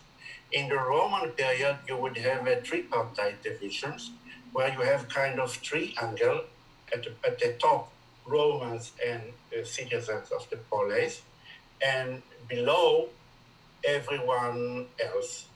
in 0.53 0.69
the 0.69 0.77
Roman 0.77 1.31
period, 1.31 1.79
you 1.89 1.97
would 1.97 2.19
have 2.19 2.47
a 2.47 2.61
tripartite 2.61 3.43
divisions 3.43 4.11
where 4.53 4.71
you 4.73 4.81
have 4.81 5.09
kind 5.09 5.41
of 5.41 5.61
triangle 5.63 6.43
at 6.93 7.07
at 7.25 7.39
the 7.39 7.55
top, 7.59 7.91
Romans 8.27 8.93
and 9.05 9.23
uh, 9.53 9.65
citizens 9.65 10.31
of 10.31 10.49
the 10.51 10.57
polis, 10.71 11.23
and 11.85 12.23
below, 12.49 13.09
everyone 13.85 14.87
else, 15.03 15.47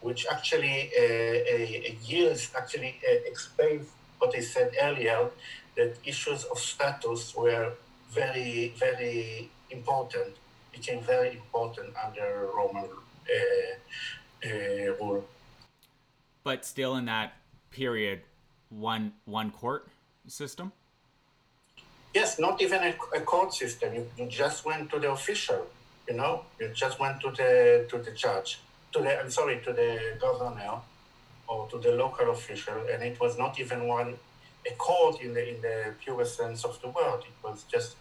which 0.00 0.26
actually 0.30 0.90
uh, 0.98 1.02
uh, 1.02 1.92
yields, 2.04 2.50
actually 2.56 2.98
uh, 3.08 3.12
explains 3.26 3.86
what 4.18 4.34
I 4.36 4.40
said 4.40 4.72
earlier, 4.80 5.30
that 5.76 5.96
issues 6.04 6.44
of 6.44 6.58
status 6.58 7.34
were 7.34 7.72
very, 8.10 8.74
very 8.78 9.50
important, 9.70 10.36
became 10.72 11.00
very 11.02 11.32
important 11.32 11.94
under 12.04 12.48
Roman 12.56 12.88
uh, 14.44 14.48
rule. 15.00 15.24
But 16.44 16.64
still, 16.64 16.96
in 16.96 17.06
that 17.06 17.34
period, 17.70 18.22
one 18.70 19.12
one 19.24 19.50
court 19.50 19.88
system. 20.28 20.72
Yes, 22.16 22.38
not 22.38 22.62
even 22.62 22.80
a, 22.82 22.94
a 23.14 23.20
court 23.20 23.52
system. 23.52 23.92
You, 23.94 24.06
you 24.16 24.26
just 24.26 24.64
went 24.64 24.88
to 24.92 24.98
the 24.98 25.10
official. 25.10 25.66
You 26.08 26.14
know, 26.14 26.46
you 26.58 26.68
just 26.84 26.98
went 26.98 27.20
to 27.20 27.30
the 27.30 27.52
to 27.90 27.96
the 28.06 28.12
judge, 28.12 28.50
to 28.92 28.98
the 29.04 29.20
I'm 29.20 29.30
sorry, 29.30 29.56
to 29.66 29.70
the 29.80 29.90
governor, 30.18 30.76
or 31.46 31.68
to 31.72 31.76
the 31.78 31.92
local 32.04 32.30
official, 32.30 32.78
and 32.90 33.02
it 33.02 33.20
was 33.20 33.36
not 33.36 33.60
even 33.60 33.86
one 33.86 34.10
a 34.70 34.72
court 34.86 35.20
in 35.20 35.34
the 35.34 35.44
in 35.52 35.60
the 35.60 35.76
purest 36.02 36.38
sense 36.38 36.64
of 36.64 36.80
the 36.80 36.88
word. 36.88 37.20
It 37.32 37.38
was 37.46 37.64
just 37.74 37.96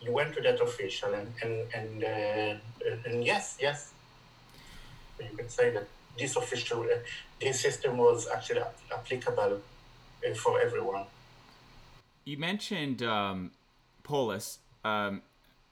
you 0.00 0.12
went 0.12 0.30
to 0.36 0.40
that 0.42 0.60
official, 0.68 1.12
and 1.18 1.28
and 1.42 1.54
and, 1.78 2.04
uh, 2.04 3.08
and 3.08 3.24
yes, 3.32 3.58
yes, 3.60 3.92
you 5.18 5.36
could 5.36 5.50
say 5.50 5.70
that 5.74 5.88
this 6.16 6.36
official, 6.36 6.80
uh, 6.82 6.98
this 7.40 7.60
system 7.60 7.92
was 7.96 8.28
actually 8.34 8.62
applicable 8.98 9.54
uh, 10.24 10.34
for 10.34 10.60
everyone. 10.60 11.06
You 12.26 12.36
mentioned 12.36 13.02
um, 13.02 13.52
polis 14.02 14.58
um, 14.84 15.22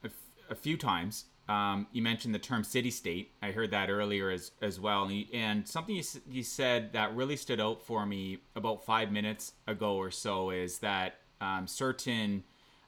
a, 0.03 0.07
f- 0.07 0.13
a 0.49 0.55
few 0.55 0.77
times. 0.77 1.25
Um, 1.47 1.85
you 1.91 2.01
mentioned 2.01 2.33
the 2.33 2.39
term 2.39 2.63
city 2.63 2.89
state. 2.89 3.31
I 3.43 3.51
heard 3.51 3.69
that 3.71 3.89
earlier 3.89 4.31
as, 4.31 4.51
as 4.61 4.79
well. 4.79 5.03
And, 5.03 5.11
you, 5.11 5.25
and 5.33 5.67
something 5.67 5.95
you, 5.95 6.03
you 6.27 6.41
said 6.41 6.93
that 6.93 7.13
really 7.13 7.35
stood 7.35 7.59
out 7.59 7.83
for 7.83 8.05
me 8.05 8.39
about 8.55 8.85
five 8.85 9.11
minutes 9.11 9.51
ago 9.67 9.97
or 9.97 10.09
so 10.09 10.49
is 10.49 10.79
that 10.79 11.19
um, 11.41 11.67
certain, 11.67 12.43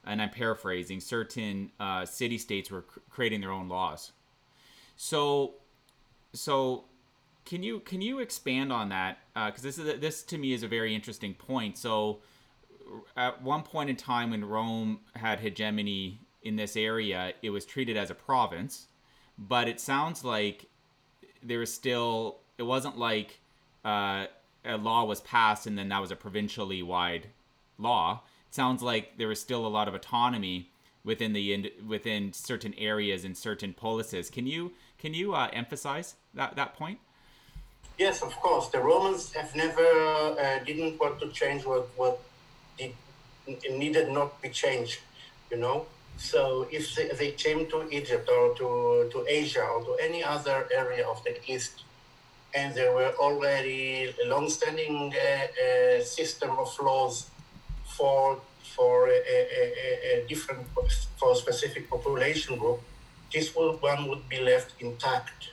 and 0.06 0.22
I'm 0.22 0.30
paraphrasing, 0.30 1.02
certain 1.02 1.72
uh, 1.80 2.06
city 2.06 2.38
states 2.38 2.72
were 2.72 2.84
cr- 2.84 3.00
creating 3.10 3.42
their 3.42 3.52
own 3.52 3.68
laws. 3.68 4.14
So 4.96 5.56
so 6.34 6.86
can 7.46 7.64
you 7.64 7.80
can 7.82 8.02
you 8.02 8.20
expand 8.20 8.72
on 8.72 8.90
that? 8.90 9.20
Because 9.34 9.60
uh, 9.60 9.68
this 9.68 9.78
is 9.78 10.00
this 10.00 10.24
to 10.24 10.38
me 10.38 10.54
is 10.54 10.64
a 10.64 10.68
very 10.68 10.96
interesting 10.96 11.34
point. 11.34 11.78
So 11.78 12.20
at 13.16 13.42
one 13.42 13.64
point 13.64 13.90
in 13.90 13.96
time 13.96 14.32
when 14.32 14.46
Rome 14.46 15.00
had 15.16 15.40
hegemony 15.40 16.20
in 16.44 16.56
this 16.56 16.76
area, 16.76 17.34
it 17.42 17.50
was 17.50 17.66
treated 17.66 17.98
as 17.98 18.10
a 18.10 18.16
province, 18.16 18.88
but 19.38 19.68
it 19.68 19.80
sounds 19.80 20.24
like 20.24 20.66
there 21.44 21.60
was 21.60 21.74
still 21.74 22.38
it 22.58 22.64
wasn't 22.64 22.98
like 22.98 23.40
uh, 23.86 24.26
a 24.66 24.78
law 24.78 25.06
was 25.06 25.22
passed 25.22 25.68
and 25.68 25.78
then 25.78 25.90
that 25.90 26.02
was 26.02 26.12
a 26.12 26.16
provincially 26.16 26.82
wide 26.82 27.28
law. 27.78 28.24
It 28.48 28.56
sounds 28.56 28.82
like 28.82 29.18
there 29.18 29.28
was 29.28 29.40
still 29.40 29.66
a 29.66 29.70
lot 29.70 29.88
of 29.88 29.94
autonomy 29.94 30.70
within 31.04 31.34
the 31.34 31.74
within 31.86 32.34
certain 32.34 32.74
areas 32.78 33.24
and 33.24 33.38
certain 33.38 33.74
polises. 33.74 34.32
Can 34.32 34.48
you 34.48 34.74
can 34.98 35.14
you 35.14 35.34
uh, 35.34 35.50
emphasize 35.54 36.16
that 36.34 36.56
that 36.56 36.76
point? 36.76 37.00
Yes, 37.98 38.22
of 38.22 38.36
course. 38.36 38.68
The 38.70 38.80
Romans 38.80 39.34
have 39.34 39.56
never 39.56 39.82
uh, 39.82 40.60
didn't 40.66 41.00
want 41.00 41.20
to 41.22 41.30
change 41.30 41.66
what 41.66 41.90
what 41.96 42.20
did, 42.78 42.94
needed 43.72 44.10
not 44.10 44.42
be 44.42 44.50
changed. 44.50 45.00
You 45.52 45.58
know. 45.58 45.86
So 46.18 46.68
if 46.72 46.96
they, 46.96 47.10
they 47.10 47.32
came 47.32 47.68
to 47.68 47.88
Egypt 47.92 48.28
or 48.28 48.56
to, 48.56 49.10
to 49.12 49.26
Asia 49.28 49.62
or 49.62 49.84
to 49.84 50.04
any 50.04 50.24
other 50.24 50.68
area 50.74 51.08
of 51.08 51.24
the 51.24 51.38
East, 51.46 51.84
and 52.56 52.74
there 52.74 52.92
were 52.92 53.14
already 53.20 54.16
a 54.24 54.28
long-standing 54.28 55.14
uh, 55.14 55.20
uh, 55.20 56.04
system 56.04 56.52
of 56.58 56.76
laws 56.80 57.30
for 57.86 58.40
for 58.76 59.08
a, 59.08 59.12
a, 59.12 60.24
a, 60.24 60.26
different 60.28 60.68
for 61.18 61.32
a 61.32 61.36
specific 61.36 61.90
population 61.90 62.58
group, 62.58 62.80
this 63.34 63.56
one 63.56 64.08
would 64.08 64.30
be 64.30 64.40
left 64.40 64.74
intact. 64.80 65.50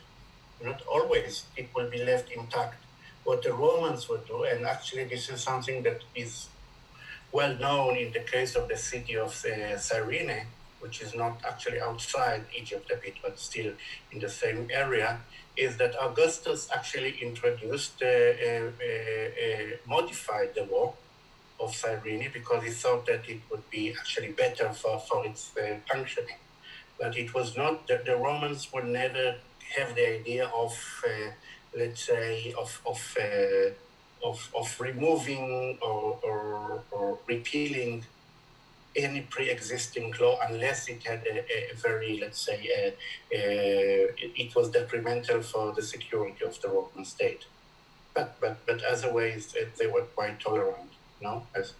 Not 0.62 0.82
always, 0.86 1.46
it 1.56 1.68
will 1.74 1.88
be 1.90 2.04
left 2.04 2.30
intact. 2.30 2.82
What 3.24 3.42
the 3.42 3.54
Romans 3.54 4.08
would 4.08 4.26
do, 4.26 4.44
and 4.44 4.66
actually 4.66 5.04
this 5.04 5.30
is 5.30 5.40
something 5.40 5.82
that 5.84 6.00
is 6.14 6.48
well 7.34 7.56
known 7.58 7.96
in 7.96 8.12
the 8.12 8.20
case 8.20 8.54
of 8.54 8.68
the 8.68 8.76
city 8.76 9.16
of 9.16 9.32
uh, 9.44 9.76
Cyrene, 9.76 10.46
which 10.78 11.02
is 11.02 11.16
not 11.16 11.34
actually 11.44 11.80
outside 11.80 12.42
Egypt 12.56 12.88
a 12.92 12.96
bit, 12.96 13.14
but 13.24 13.40
still 13.40 13.72
in 14.12 14.20
the 14.20 14.28
same 14.28 14.68
area, 14.70 15.18
is 15.56 15.76
that 15.78 15.96
Augustus 16.00 16.68
actually 16.72 17.12
introduced, 17.20 18.00
uh, 18.02 18.06
uh, 18.06 18.70
uh, 18.86 19.76
modified 19.88 20.54
the 20.54 20.64
law 20.70 20.94
of 21.58 21.74
Cyrene 21.74 22.30
because 22.32 22.62
he 22.62 22.70
thought 22.70 23.04
that 23.06 23.28
it 23.28 23.40
would 23.50 23.68
be 23.68 23.92
actually 23.98 24.32
better 24.32 24.68
for, 24.72 25.00
for 25.00 25.26
its 25.26 25.50
uh, 25.56 25.76
functioning. 25.90 26.38
But 27.00 27.16
it 27.18 27.34
was 27.34 27.56
not 27.56 27.88
the, 27.88 28.00
the 28.06 28.16
Romans 28.16 28.72
would 28.72 28.86
never 28.86 29.36
have 29.76 29.96
the 29.96 30.20
idea 30.20 30.46
of, 30.54 30.72
uh, 31.04 31.30
let's 31.76 32.06
say, 32.06 32.54
of 32.56 32.80
of, 32.86 33.00
uh, 33.20 33.70
of 34.24 34.50
of 34.56 34.80
removing 34.80 35.78
or, 35.82 36.18
or, 36.24 36.82
or 36.90 37.18
repealing 37.28 38.04
any 38.96 39.22
pre-existing 39.22 40.14
law 40.20 40.38
unless 40.48 40.88
it 40.88 41.02
had 41.02 41.26
a, 41.26 41.72
a 41.72 41.74
very, 41.76 42.18
let's 42.20 42.40
say, 42.40 42.68
a, 42.78 42.94
it 44.42 44.54
was 44.54 44.70
detrimental 44.70 45.42
for 45.42 45.72
the 45.72 45.82
security 45.82 46.44
of 46.44 46.60
the 46.62 46.68
Roman 46.68 47.04
state. 47.04 47.46
But 48.14 48.36
but 48.40 48.64
but 48.66 48.82
otherwise, 48.84 49.54
they 49.78 49.86
were 49.88 50.02
quite 50.02 50.40
tolerant, 50.40 50.90
no, 51.20 51.46
as 51.54 51.74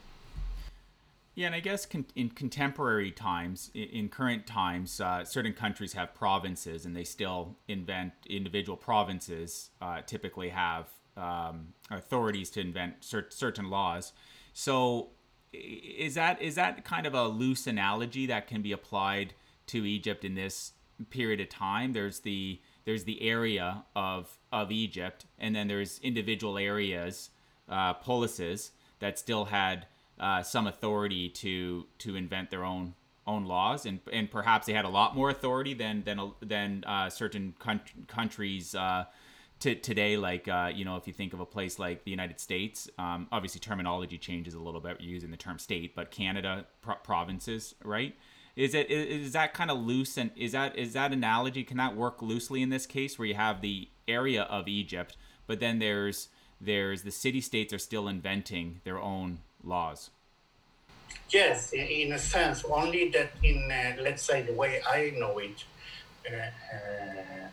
yeah, 1.37 1.47
and 1.47 1.55
I 1.57 1.61
guess 1.61 1.85
con- 1.85 2.07
in 2.15 2.31
contemporary 2.31 3.11
times, 3.11 3.71
in, 3.75 3.85
in 3.85 4.09
current 4.09 4.47
times, 4.47 5.01
uh, 5.01 5.25
certain 5.25 5.53
countries 5.53 5.93
have 5.95 6.15
provinces, 6.15 6.87
and 6.87 6.95
they 6.95 7.05
still 7.05 7.57
invent 7.67 8.13
individual 8.29 8.77
provinces. 8.77 9.71
Uh, 9.81 10.01
typically, 10.03 10.51
have 10.51 10.87
um, 11.17 11.75
authorities 11.91 12.51
to 12.51 12.61
invent 12.61 13.05
cer- 13.05 13.31
certain 13.31 13.71
laws. 13.71 14.13
So, 14.53 15.11
is 15.53 16.15
that 16.15 16.41
is 16.43 16.57
that 16.57 16.85
kind 16.85 17.07
of 17.07 17.15
a 17.15 17.29
loose 17.29 17.67
analogy 17.67 18.27
that 18.27 18.47
can 18.49 18.63
be 18.63 18.73
applied 18.73 19.35
to 19.67 19.85
Egypt 19.85 20.25
in 20.25 20.35
this 20.35 20.73
period 21.11 21.41
of 21.41 21.49
time. 21.49 21.93
There's 21.93 22.21
the 22.21 22.61
there's 22.85 23.05
the 23.05 23.23
area 23.23 23.85
of 23.95 24.39
of 24.53 24.71
Egypt, 24.71 25.27
and 25.39 25.55
then 25.55 25.69
there's 25.69 25.99
individual 26.01 26.59
areas, 26.59 27.31
uh, 27.69 27.95
polises 27.95 28.71
that 29.01 29.19
still 29.19 29.47
had 29.47 29.87
uh, 30.19 30.43
some 30.43 30.67
authority 30.67 31.29
to 31.29 31.87
to 31.99 32.17
invent 32.17 32.51
their 32.51 32.65
own 32.65 32.95
own 33.27 33.45
laws, 33.45 33.87
and 33.87 34.01
and 34.13 34.31
perhaps 34.31 34.67
they 34.67 34.73
had 34.73 34.85
a 34.85 34.89
lot 34.91 35.17
more 35.17 35.31
authority 35.31 35.75
than 35.75 36.03
than 36.05 36.33
than 36.41 36.85
uh, 36.85 37.09
certain 37.09 37.55
countries. 38.07 38.75
To 39.61 39.75
today, 39.75 40.17
like 40.17 40.47
uh, 40.47 40.71
you 40.75 40.85
know, 40.85 40.97
if 40.97 41.07
you 41.07 41.13
think 41.13 41.33
of 41.33 41.41
a 41.41 41.47
place 41.47 41.79
like 41.79 42.05
the 42.05 42.11
United 42.11 42.39
States, 42.39 42.89
um, 42.99 43.29
obviously 43.33 43.61
terminology 43.61 44.19
changes 44.19 44.55
a 44.55 44.59
little 44.59 44.81
bit 44.81 45.01
using 45.01 45.31
the 45.31 45.37
term 45.37 45.59
state, 45.59 45.95
but 45.95 46.11
Canada 46.11 46.67
pro- 46.83 46.97
provinces, 46.97 47.75
right? 47.83 48.15
Is 48.57 48.75
it 48.75 48.91
is, 48.91 49.29
is 49.29 49.33
that 49.33 49.55
kind 49.55 49.71
of 49.71 49.79
loose 49.79 50.19
and 50.19 50.31
is 50.37 50.53
that 50.53 50.77
is 50.77 50.93
that 50.93 51.13
analogy 51.13 51.65
can 51.65 51.79
that 51.79 51.97
work 51.97 52.21
loosely 52.21 52.63
in 52.63 52.69
this 52.69 52.85
case 52.85 53.19
where 53.19 53.27
you 53.27 53.35
have 53.35 53.63
the 53.63 53.89
area 54.07 54.43
of 54.43 54.69
Egypt, 54.69 55.17
but 55.47 55.61
then 55.61 55.79
there's 55.79 56.29
there's 56.61 57.03
the 57.03 57.11
city 57.11 57.41
states 57.41 57.73
are 57.73 57.79
still 57.79 58.07
inventing 58.09 58.81
their 58.85 58.99
own 58.99 59.39
laws. 59.63 60.11
Yes, 61.31 61.73
in 61.73 62.13
a 62.13 62.19
sense, 62.19 62.65
only 62.65 63.09
that 63.11 63.33
in, 63.43 63.71
uh, 63.71 63.97
let's 64.01 64.23
say, 64.23 64.43
the 64.43 64.53
way 64.53 64.81
I 64.87 65.13
know 65.17 65.39
it, 65.39 65.65
uh, 66.31 66.37
uh, 66.37 67.49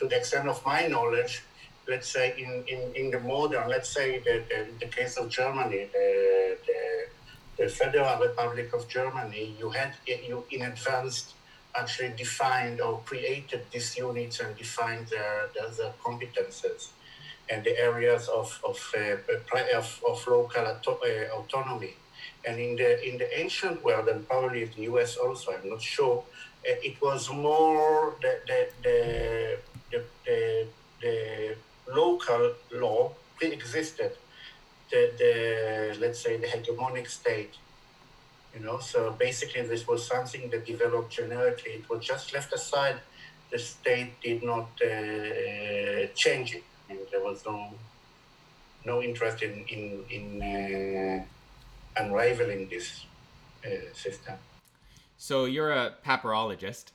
to 0.00 0.08
the 0.08 0.16
extent 0.16 0.48
of 0.48 0.64
my 0.64 0.86
knowledge, 0.86 1.42
let's 1.86 2.08
say 2.08 2.34
in, 2.38 2.64
in, 2.66 2.94
in 2.94 3.10
the 3.10 3.20
modern, 3.20 3.68
let's 3.68 3.90
say 3.90 4.18
the, 4.18 4.42
the, 4.48 4.66
the 4.80 4.86
case 4.86 5.18
of 5.18 5.28
Germany, 5.28 5.88
the, 5.92 6.56
the, 6.66 7.62
the, 7.64 7.68
Federal 7.68 8.18
Republic 8.18 8.72
of 8.72 8.88
Germany, 8.88 9.54
you 9.58 9.68
had 9.68 9.92
you 10.06 10.42
in 10.50 10.62
advance 10.62 11.34
actually 11.76 12.14
defined 12.16 12.80
or 12.80 13.00
created 13.04 13.62
these 13.70 13.96
units 13.98 14.40
and 14.40 14.56
defined 14.56 15.06
their, 15.08 15.50
their, 15.54 15.92
competences 16.02 16.88
and 17.50 17.62
the 17.62 17.78
areas 17.78 18.28
of, 18.28 18.58
of, 18.64 18.78
uh, 18.96 19.76
of, 19.76 20.00
of 20.08 20.26
local 20.26 20.66
auto- 20.66 21.00
uh, 21.04 21.36
autonomy. 21.38 21.94
And 22.46 22.58
in 22.58 22.76
the 22.76 23.06
in 23.06 23.18
the 23.18 23.28
ancient 23.38 23.84
world, 23.84 24.08
and 24.08 24.26
probably 24.26 24.62
in 24.62 24.70
the 24.74 24.82
U.S. 24.92 25.16
also, 25.16 25.52
I'm 25.52 25.68
not 25.68 25.82
sure, 25.82 26.24
it 26.64 27.00
was 27.00 27.30
more 27.30 28.14
the 28.20 28.40
the 28.46 29.58
the, 29.90 30.04
the, 30.24 30.66
the, 31.00 31.56
local 31.92 32.52
law 32.72 33.10
pre-existed 33.36 34.12
the, 34.90 35.10
the 35.18 35.96
let's 36.00 36.20
say 36.20 36.36
the 36.36 36.46
hegemonic 36.46 37.08
state. 37.08 37.54
You 38.54 38.60
know, 38.64 38.78
so 38.78 39.12
basically 39.12 39.62
this 39.62 39.86
was 39.86 40.06
something 40.06 40.50
that 40.50 40.66
developed 40.66 41.10
generically. 41.12 41.72
It 41.72 41.88
was 41.88 42.04
just 42.04 42.32
left 42.32 42.52
aside. 42.52 42.96
The 43.50 43.58
state 43.58 44.20
did 44.20 44.42
not 44.42 44.68
uh, 44.84 46.06
change 46.14 46.54
it. 46.54 46.64
Mean, 46.88 46.98
there 47.10 47.22
was 47.22 47.44
no 47.46 47.74
no 48.84 49.02
interest 49.02 49.42
in 49.42 49.64
in 49.68 50.04
in. 50.10 50.24
Uh, 50.42 51.24
unraveling 51.96 52.68
this 52.68 53.06
uh, 53.64 53.68
system. 53.92 54.34
So 55.22 55.44
you're 55.44 55.70
a 55.70 55.92
papyrologist, 56.02 56.92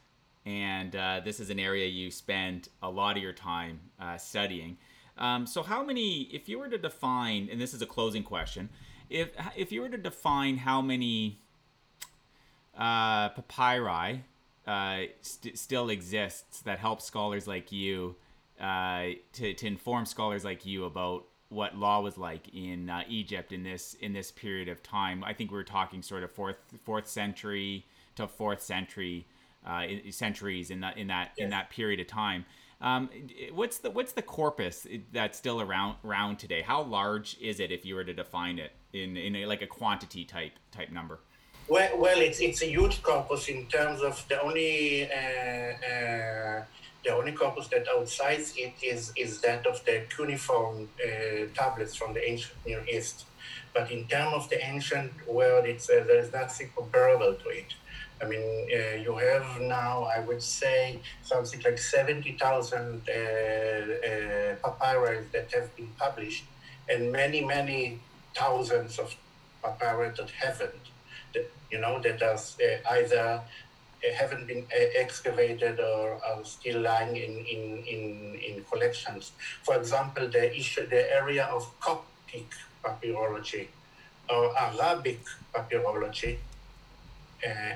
and 0.47 0.95
uh, 0.95 1.21
this 1.23 1.39
is 1.39 1.51
an 1.51 1.59
area 1.59 1.85
you 1.85 2.09
spend 2.09 2.69
a 2.81 2.89
lot 2.89 3.17
of 3.17 3.21
your 3.21 3.33
time 3.33 3.79
uh, 3.99 4.17
studying. 4.17 4.77
Um, 5.19 5.45
so 5.45 5.61
how 5.61 5.83
many, 5.83 6.21
if 6.33 6.49
you 6.49 6.57
were 6.57 6.67
to 6.69 6.79
define, 6.79 7.49
and 7.51 7.61
this 7.61 7.71
is 7.71 7.83
a 7.83 7.85
closing 7.85 8.23
question, 8.23 8.69
if 9.11 9.29
if 9.55 9.71
you 9.71 9.79
were 9.79 9.89
to 9.89 9.97
define 9.99 10.57
how 10.57 10.81
many 10.81 11.37
uh, 12.75 13.29
papyri 13.29 14.23
uh, 14.65 15.01
st- 15.21 15.55
still 15.59 15.89
exists 15.89 16.61
that 16.61 16.79
help 16.79 17.03
scholars 17.03 17.45
like 17.45 17.71
you 17.71 18.15
uh, 18.59 19.03
to, 19.33 19.53
to 19.53 19.67
inform 19.67 20.07
scholars 20.07 20.43
like 20.43 20.65
you 20.65 20.85
about 20.85 21.25
what 21.49 21.77
law 21.77 22.01
was 22.01 22.17
like 22.17 22.47
in 22.55 22.89
uh, 22.89 23.03
Egypt 23.07 23.51
in 23.51 23.61
this 23.61 23.93
in 24.01 24.13
this 24.13 24.31
period 24.31 24.67
of 24.67 24.81
time. 24.81 25.23
I 25.23 25.33
think 25.33 25.51
we 25.51 25.59
are 25.59 25.63
talking 25.63 26.01
sort 26.01 26.23
of 26.23 26.31
fourth 26.31 26.57
fourth 26.83 27.07
century 27.07 27.85
to 28.15 28.27
fourth 28.27 28.61
century 28.61 29.27
uh, 29.65 29.83
centuries 30.11 30.69
in 30.71 30.81
that 30.81 30.97
in 30.97 31.07
that 31.07 31.31
yes. 31.37 31.45
in 31.45 31.49
that 31.51 31.69
period 31.69 31.99
of 31.99 32.07
time. 32.07 32.45
Um, 32.81 33.09
what's 33.53 33.79
the 33.79 33.89
what's 33.89 34.11
the 34.11 34.21
corpus 34.21 34.85
that's 35.11 35.37
still 35.37 35.61
around 35.61 35.95
around 36.05 36.37
today? 36.37 36.61
How 36.61 36.83
large 36.83 37.37
is 37.41 37.59
it 37.59 37.71
if 37.71 37.85
you 37.85 37.95
were 37.95 38.03
to 38.03 38.13
define 38.13 38.59
it 38.59 38.73
in 38.93 39.17
in 39.17 39.35
a, 39.35 39.45
like 39.45 39.61
a 39.61 39.67
quantity 39.67 40.25
type 40.25 40.53
type 40.71 40.91
number? 40.91 41.19
Well, 41.67 41.97
well, 41.97 42.19
it's 42.19 42.39
it's 42.41 42.61
a 42.61 42.67
huge 42.67 43.01
corpus 43.01 43.47
in 43.47 43.65
terms 43.67 44.01
of 44.01 44.23
the 44.27 44.41
only 44.41 45.09
uh, 45.11 45.17
uh 45.17 46.63
the 47.05 47.13
only 47.15 47.31
corpus 47.31 47.67
that 47.67 47.85
outsides 47.87 48.53
it 48.57 48.73
is, 48.81 49.13
is 49.15 49.39
that 49.41 49.65
of 49.67 49.83
the 49.85 50.03
cuneiform 50.09 50.89
uh, 50.99 51.45
tablets 51.53 51.95
from 51.95 52.13
the 52.13 52.29
ancient 52.29 52.57
Near 52.65 52.83
East. 52.91 53.25
But 53.73 53.91
in 53.91 54.07
terms 54.07 54.33
of 54.33 54.49
the 54.49 54.65
ancient 54.65 55.11
world, 55.27 55.65
it's, 55.65 55.89
uh, 55.89 56.03
there's 56.07 56.33
nothing 56.33 56.71
comparable 56.75 57.35
to 57.35 57.49
it. 57.49 57.75
I 58.21 58.25
mean, 58.25 58.69
uh, 58.71 58.95
you 58.95 59.15
have 59.17 59.61
now, 59.61 60.03
I 60.03 60.19
would 60.19 60.41
say, 60.41 60.99
something 61.23 61.61
like 61.61 61.77
70,000 61.77 62.79
uh, 62.79 63.11
uh, 63.11 64.55
papyrus 64.63 65.25
that 65.33 65.51
have 65.53 65.75
been 65.75 65.89
published, 65.99 66.45
and 66.89 67.11
many, 67.11 67.43
many 67.43 67.99
thousands 68.33 68.99
of 68.99 69.15
papyri 69.61 70.11
that 70.17 70.29
haven't. 70.29 70.85
That, 71.33 71.51
you 71.71 71.79
know, 71.79 71.99
that 72.01 72.21
are 72.21 72.35
uh, 72.35 72.93
either 72.93 73.41
haven't 74.13 74.47
been 74.47 74.65
excavated 74.95 75.79
or 75.79 76.23
are 76.23 76.43
still 76.43 76.81
lying 76.81 77.15
in, 77.15 77.37
in, 77.45 77.83
in, 77.85 78.39
in 78.47 78.63
collections. 78.65 79.31
For 79.63 79.75
example, 79.75 80.27
the 80.27 80.55
issue, 80.55 80.87
the 80.87 81.11
area 81.11 81.45
of 81.45 81.67
Coptic 81.79 82.47
papyrology 82.83 83.67
or 84.29 84.57
Arabic 84.57 85.21
papyrology, 85.53 86.35
uh, 86.35 86.54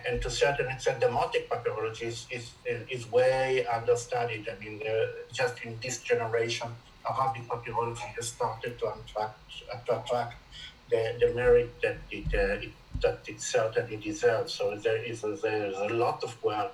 and 0.08 0.22
to 0.22 0.30
certain 0.30 0.68
extent, 0.68 1.02
Demotic 1.02 1.48
papyrology 1.48 2.04
is, 2.04 2.28
is, 2.32 2.52
is 2.90 3.12
way 3.12 3.66
understudied. 3.68 4.48
I 4.50 4.64
mean, 4.64 4.82
uh, 4.82 5.06
just 5.32 5.62
in 5.64 5.78
this 5.82 6.02
generation, 6.02 6.70
Arabic 7.08 7.48
papyrology 7.48 8.08
has 8.16 8.30
started 8.30 8.80
to 8.80 8.86
attract, 8.88 9.40
to 9.86 10.00
attract 10.00 10.36
the, 10.90 11.16
the 11.20 11.34
merit 11.36 11.70
that 11.82 11.98
it, 12.12 12.26
uh, 12.34 12.66
it 12.66 12.72
that 13.02 13.20
it 13.28 13.42
certainly 13.42 13.98
deserves. 13.98 14.54
So 14.54 14.76
there 14.76 14.98
is 14.98 15.24
a, 15.24 15.36
there's 15.42 15.78
a 15.78 15.94
lot 15.94 16.24
of 16.24 16.42
work 16.44 16.74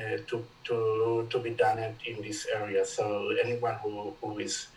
uh, 0.00 0.16
to, 0.28 0.44
to, 0.64 1.26
to 1.28 1.38
be 1.38 1.50
done 1.50 1.78
in 2.06 2.22
this 2.22 2.46
area. 2.54 2.84
So 2.84 3.34
anyone 3.42 3.74
who, 3.82 4.14
who 4.20 4.38
is 4.38 4.68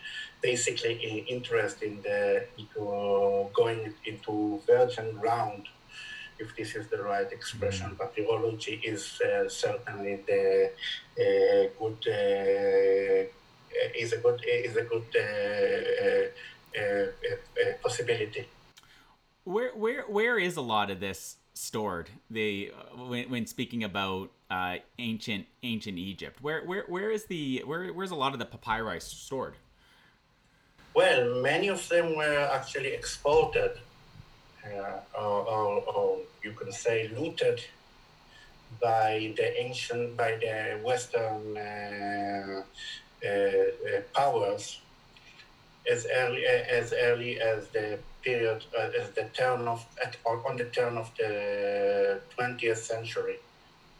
basically 0.41 1.25
interested 1.27 1.87
in 1.87 2.01
the 2.01 2.45
into 2.57 3.49
going 3.53 3.93
into 4.05 4.61
virgin 4.67 5.17
ground, 5.17 5.67
if 6.39 6.55
this 6.55 6.75
is 6.75 6.87
the 6.87 7.01
right 7.01 7.31
expression, 7.31 7.91
mm-hmm. 7.91 8.03
papyrology 8.03 8.83
is 8.83 9.21
uh, 9.21 9.47
certainly 9.49 10.19
the 10.27 10.71
uh, 11.19 11.69
good 11.79 11.99
uh, 12.07 13.95
is 13.95 14.13
a 14.13 14.17
good 14.17 14.41
is 14.47 14.75
a 14.75 14.83
good 14.83 15.09
uh, 15.15 16.81
uh, 16.81 17.73
possibility. 17.81 18.47
Where 19.43 19.71
where 19.75 20.03
where 20.03 20.37
is 20.37 20.57
a 20.57 20.61
lot 20.61 20.89
of 20.89 20.99
this 20.99 21.37
stored? 21.53 22.09
The 22.29 22.71
uh, 22.75 23.05
when, 23.05 23.29
when 23.29 23.45
speaking 23.47 23.83
about 23.83 24.31
uh, 24.49 24.77
ancient 24.99 25.45
ancient 25.63 25.97
Egypt, 25.97 26.41
where 26.41 26.63
where 26.63 26.85
where 26.87 27.11
is 27.11 27.25
the 27.25 27.63
where 27.65 27.93
where's 27.93 28.11
a 28.11 28.15
lot 28.15 28.33
of 28.33 28.39
the 28.39 28.45
papyri 28.45 28.99
stored? 28.99 29.55
Well, 30.93 31.41
many 31.41 31.67
of 31.67 31.87
them 31.89 32.15
were 32.15 32.49
actually 32.53 32.93
exported, 32.93 33.77
uh, 34.65 35.19
or, 35.19 35.47
or, 35.47 35.83
or, 35.95 36.19
you 36.43 36.51
can 36.53 36.71
say 36.71 37.09
looted 37.17 37.61
by 38.81 39.33
the 39.37 39.61
ancient, 39.61 40.17
by 40.17 40.31
the 40.31 40.79
Western 40.83 41.57
uh, 41.57 42.63
uh, 43.25 43.29
uh 43.29 44.01
powers 44.13 44.81
as 45.89 46.07
early 46.13 46.45
as 46.45 46.93
early 46.93 47.39
as 47.39 47.67
the 47.69 47.99
period 48.23 48.63
uh, 48.77 48.89
as 48.99 49.11
the 49.11 49.25
turn 49.33 49.67
of 49.67 49.85
at, 50.03 50.17
on 50.25 50.57
the 50.57 50.65
turn 50.65 50.97
of 50.97 51.11
the 51.17 52.19
20th 52.37 52.77
century 52.77 53.37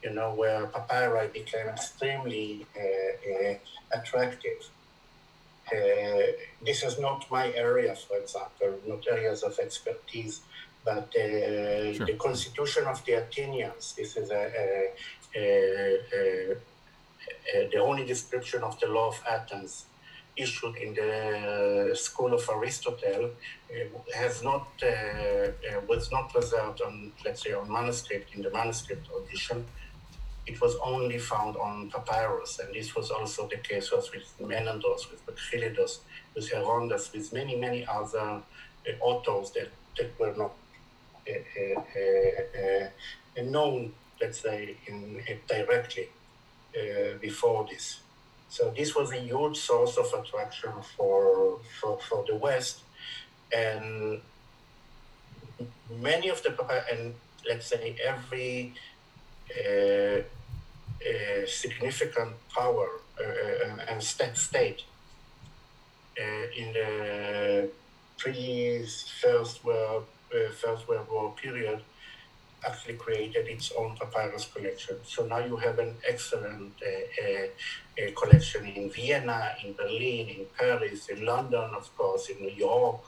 you 0.02 0.10
know 0.10 0.34
where 0.34 0.66
papyri 0.66 1.28
became 1.28 1.68
extremely 1.68 2.66
uh, 2.76 3.50
uh, 3.50 3.54
attractive 3.98 4.70
uh, 5.72 6.22
this 6.64 6.82
is 6.82 6.98
not 6.98 7.30
my 7.30 7.52
area 7.54 7.94
for 7.94 8.18
example 8.18 8.78
not 8.86 9.04
areas 9.10 9.42
of 9.42 9.58
expertise 9.58 10.42
but 10.84 11.08
uh, 11.16 11.92
sure. 11.92 12.06
the 12.06 12.14
constitution 12.18 12.84
of 12.84 13.04
the 13.04 13.12
athenians 13.12 13.94
this 13.96 14.16
is 14.16 14.30
a, 14.30 14.44
a, 15.34 15.46
a, 16.14 16.56
the 17.72 17.78
only 17.78 18.04
description 18.04 18.62
of 18.62 18.78
the 18.80 18.86
law 18.86 19.08
of 19.08 19.20
athens 19.28 19.86
issued 20.36 20.76
in 20.76 20.94
the 20.94 21.90
school 21.94 22.34
of 22.34 22.48
Aristotle 22.48 23.30
uh, 23.70 24.14
has 24.14 24.42
not 24.42 24.68
uh, 24.82 24.86
uh, 24.86 25.80
was 25.88 26.12
not 26.12 26.30
preserved 26.32 26.80
on 26.82 27.12
let's 27.24 27.42
say 27.42 27.52
on 27.52 27.70
manuscript 27.70 28.34
in 28.34 28.42
the 28.42 28.50
manuscript 28.50 29.08
edition, 29.18 29.64
it 30.46 30.60
was 30.60 30.76
only 30.82 31.18
found 31.18 31.56
on 31.56 31.90
papyrus, 31.90 32.60
and 32.60 32.74
this 32.74 32.94
was 32.94 33.10
also 33.10 33.48
the 33.48 33.56
case 33.56 33.90
was 33.90 34.10
with 34.12 34.32
Menandros, 34.40 35.10
with 35.10 35.24
Bakhylidos, 35.26 35.98
with 36.34 36.50
Herondas, 36.50 37.12
with 37.12 37.32
many, 37.32 37.56
many 37.56 37.84
other 37.86 38.18
uh, 38.18 38.42
authors 39.00 39.50
that, 39.52 39.68
that 39.98 40.18
were 40.18 40.34
not 40.36 40.52
uh, 41.28 41.80
uh, 41.80 42.88
uh 43.38 43.42
known, 43.42 43.92
let's 44.20 44.40
say, 44.40 44.76
in, 44.86 45.20
directly 45.48 46.08
before 47.20 47.66
this. 47.70 48.00
So 48.48 48.72
this 48.76 48.94
was 48.94 49.10
a 49.10 49.16
huge 49.16 49.56
source 49.56 49.96
of 49.96 50.12
attraction 50.12 50.72
for, 50.96 51.58
for, 51.80 51.98
for 52.00 52.24
the 52.28 52.36
West, 52.36 52.80
and 53.50 54.20
many 55.90 56.28
of 56.28 56.42
the 56.42 56.52
and 56.92 57.14
let's 57.48 57.66
say 57.66 57.96
every 58.04 58.74
uh, 58.74 58.78
uh, 58.78 58.95
significant 61.46 62.34
power 62.54 62.88
uh, 63.20 63.76
and 63.88 64.02
state 64.02 64.36
state 64.36 64.82
in 66.56 66.72
the 66.72 67.70
pre 68.18 68.84
First 69.22 69.64
World 69.64 70.06
First 70.62 70.88
World 70.88 71.06
War 71.10 71.34
period 71.40 71.80
actually 72.66 72.94
created 72.94 73.46
its 73.48 73.72
own 73.78 73.96
papyrus 73.96 74.48
collection. 74.52 74.96
So 75.04 75.26
now 75.26 75.38
you 75.38 75.56
have 75.56 75.78
an 75.78 75.94
excellent 76.08 76.72
uh, 76.82 77.46
uh, 78.02 78.10
collection 78.20 78.66
in 78.66 78.90
Vienna, 78.90 79.54
in 79.64 79.74
Berlin, 79.74 80.28
in 80.28 80.46
Paris, 80.58 81.08
in 81.08 81.24
London, 81.24 81.70
of 81.76 81.96
course, 81.96 82.28
in 82.28 82.38
New 82.44 82.54
York, 82.54 83.00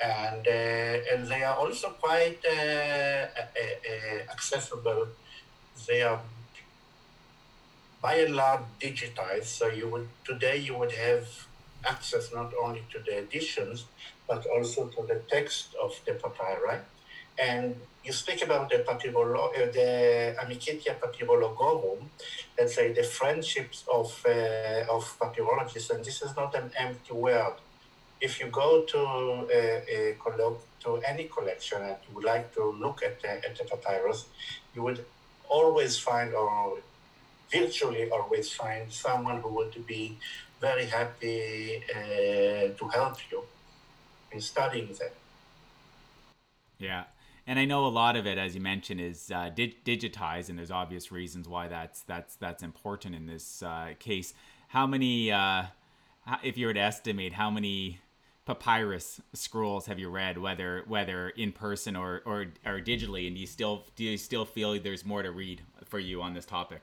and 0.00 0.46
uh, 0.46 1.12
and 1.12 1.26
they 1.26 1.42
are 1.42 1.56
also 1.56 1.90
quite 1.90 2.38
uh, 2.46 3.26
uh, 3.36 4.32
accessible. 4.32 5.08
They 5.86 6.02
are 6.02 6.20
by 8.00 8.16
and 8.16 8.34
large 8.36 8.64
digitized. 8.80 9.46
So 9.58 9.68
you 9.68 9.88
would 9.90 10.08
today 10.24 10.58
you 10.58 10.76
would 10.78 10.92
have 10.92 11.26
access 11.84 12.32
not 12.32 12.52
only 12.62 12.82
to 12.92 12.98
the 13.00 13.18
editions 13.18 13.86
but 14.28 14.46
also 14.46 14.88
to 14.88 15.06
the 15.06 15.22
text 15.30 15.74
of 15.82 15.92
the 16.06 16.14
papyri. 16.14 16.80
And 17.38 17.76
you 18.04 18.12
speak 18.12 18.42
about 18.44 18.68
the 18.70 18.78
papyrolo- 18.88 19.52
uh, 19.56 19.66
the 19.72 20.34
Amicitia 20.42 20.98
Papyrologorum, 21.00 22.10
let's 22.58 22.74
say 22.74 22.92
the 22.92 23.04
friendships 23.04 23.84
of 23.92 24.08
uh, 24.26 24.94
of 24.96 25.02
papyrologists, 25.18 25.90
and 25.90 26.04
this 26.04 26.22
is 26.22 26.36
not 26.36 26.54
an 26.54 26.70
empty 26.78 27.12
word 27.14 27.56
if 28.20 28.40
you 28.40 28.46
go 28.46 28.84
to 28.84 28.98
a, 29.52 30.14
a 30.14 30.16
to 30.80 30.96
any 31.08 31.24
collection 31.24 31.82
and 31.82 31.96
you 32.08 32.14
would 32.14 32.24
like 32.24 32.52
to 32.54 32.72
look 32.72 33.02
at 33.02 33.20
the, 33.20 33.30
at 33.30 33.56
the 33.58 33.64
papyrus, 33.64 34.26
you 34.74 34.82
would 34.82 35.04
always 35.58 35.98
find 35.98 36.34
or 36.34 36.78
virtually 37.52 38.10
always 38.10 38.50
find 38.52 38.90
someone 38.90 39.40
who 39.42 39.50
would 39.58 39.86
be 39.86 40.16
very 40.60 40.86
happy 40.86 41.82
uh, 41.94 42.72
to 42.78 42.84
help 42.92 43.16
you 43.30 43.42
in 44.32 44.40
studying 44.40 44.86
them. 44.86 45.14
Yeah. 46.78 47.04
And 47.46 47.58
I 47.58 47.64
know 47.64 47.86
a 47.86 47.94
lot 48.02 48.16
of 48.16 48.26
it, 48.26 48.38
as 48.38 48.54
you 48.54 48.60
mentioned, 48.60 49.00
is 49.00 49.30
uh, 49.30 49.50
dig- 49.54 49.84
digitized, 49.84 50.48
and 50.48 50.56
there's 50.58 50.70
obvious 50.70 51.10
reasons 51.10 51.48
why 51.48 51.66
that's 51.66 52.02
that's 52.02 52.36
that's 52.36 52.62
important 52.62 53.14
in 53.14 53.26
this 53.26 53.62
uh, 53.62 53.94
case. 53.98 54.32
How 54.68 54.86
many, 54.86 55.32
uh, 55.32 55.64
if 56.44 56.56
you 56.56 56.66
were 56.68 56.74
to 56.74 56.80
estimate, 56.80 57.32
how 57.32 57.50
many 57.50 57.98
papyrus 58.44 59.20
scrolls 59.32 59.86
have 59.86 59.98
you 59.98 60.08
read, 60.08 60.36
whether 60.38 60.82
whether 60.86 61.28
in 61.30 61.52
person 61.52 61.94
or, 61.96 62.22
or 62.24 62.46
or 62.66 62.80
digitally, 62.80 63.26
and 63.26 63.36
do 63.36 63.40
you 63.40 63.46
still 63.46 63.84
do 63.96 64.04
you 64.04 64.18
still 64.18 64.44
feel 64.44 64.78
there's 64.80 65.04
more 65.04 65.22
to 65.22 65.30
read 65.30 65.62
for 65.84 65.98
you 65.98 66.22
on 66.22 66.34
this 66.34 66.44
topic? 66.44 66.82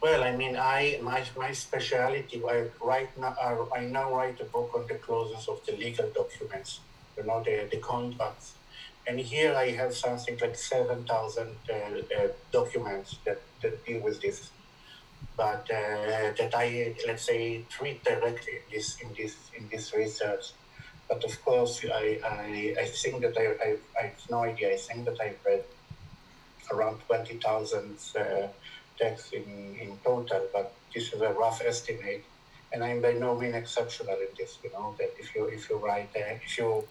Well, 0.00 0.22
I 0.22 0.34
mean, 0.34 0.56
I 0.56 0.98
my 1.02 1.24
my 1.36 1.52
specialty. 1.52 2.42
I 2.48 2.66
right 2.80 3.10
now 3.18 3.34
I 3.74 3.84
now 3.84 4.14
write 4.14 4.40
a 4.40 4.44
book 4.44 4.70
on 4.74 4.86
the 4.86 4.94
clauses 4.94 5.48
of 5.48 5.60
the 5.66 5.72
legal 5.72 6.08
documents, 6.10 6.80
you 7.16 7.24
know, 7.24 7.42
the 7.42 7.68
the 7.70 7.78
contracts, 7.78 8.54
and 9.06 9.18
here 9.18 9.54
I 9.54 9.70
have 9.70 9.94
something 9.94 10.38
like 10.40 10.56
seven 10.56 11.04
thousand 11.04 11.56
uh, 11.68 11.74
uh, 11.74 12.28
documents 12.52 13.18
that 13.24 13.40
that 13.62 13.84
deal 13.84 14.00
with 14.00 14.20
this 14.22 14.50
but 15.36 15.68
uh, 15.70 16.32
that 16.38 16.52
I 16.54 16.94
let's 17.06 17.24
say 17.24 17.64
treat 17.68 18.04
directly 18.04 18.54
in 18.60 18.66
this 18.72 19.00
in 19.00 19.08
this 19.16 19.34
in 19.56 19.68
this 19.68 19.94
research. 19.94 20.52
But 21.08 21.24
of 21.24 21.44
course, 21.44 21.84
I, 21.92 22.20
I, 22.24 22.76
I 22.82 22.84
think 22.86 23.20
that 23.22 23.36
I, 23.36 23.46
I, 23.66 23.76
I 23.98 24.02
have 24.10 24.30
no 24.30 24.44
idea. 24.44 24.72
I 24.72 24.76
think 24.76 25.06
that 25.06 25.20
I've 25.20 25.40
read 25.44 25.64
around 26.72 27.00
20,000 27.08 27.98
uh, 28.16 28.46
texts 28.96 29.32
in, 29.32 29.76
in 29.80 29.98
total, 30.04 30.46
but 30.52 30.72
this 30.94 31.12
is 31.12 31.20
a 31.20 31.32
rough 31.32 31.62
estimate. 31.66 32.24
And 32.72 32.84
I'm 32.84 33.02
by 33.02 33.14
no 33.14 33.36
means 33.36 33.56
exceptional 33.56 34.14
in 34.14 34.28
this, 34.38 34.58
you 34.62 34.70
know, 34.70 34.94
that 34.98 35.12
if 35.18 35.34
you, 35.34 35.46
if 35.46 35.68
you 35.68 35.78
write, 35.78 36.10
uh, 36.14 36.38
if 36.44 36.56
you 36.56 36.84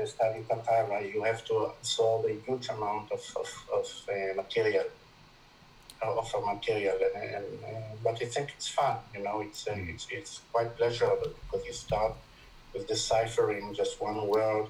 uh, 0.00 0.06
study 0.06 0.44
papyri, 0.48 1.12
you 1.12 1.24
have 1.24 1.44
to 1.46 1.54
absorb 1.74 2.26
a 2.26 2.34
huge 2.46 2.68
amount 2.68 3.10
of, 3.10 3.22
of, 3.34 3.48
of 3.74 3.86
uh, 4.08 4.34
material 4.36 4.84
of 6.02 6.32
a 6.34 6.54
material, 6.54 6.98
and, 7.14 7.34
and 7.34 7.44
uh, 7.64 7.94
but 8.02 8.22
I 8.22 8.26
think 8.26 8.52
it's 8.56 8.68
fun. 8.68 8.96
You 9.14 9.22
know, 9.24 9.40
it's 9.40 9.66
uh, 9.66 9.72
mm. 9.72 9.88
it's 9.92 10.06
it's 10.10 10.40
quite 10.52 10.76
pleasurable 10.76 11.32
because 11.40 11.66
you 11.66 11.72
start 11.72 12.14
with 12.72 12.86
deciphering 12.86 13.74
just 13.74 14.00
one 14.00 14.26
word, 14.28 14.66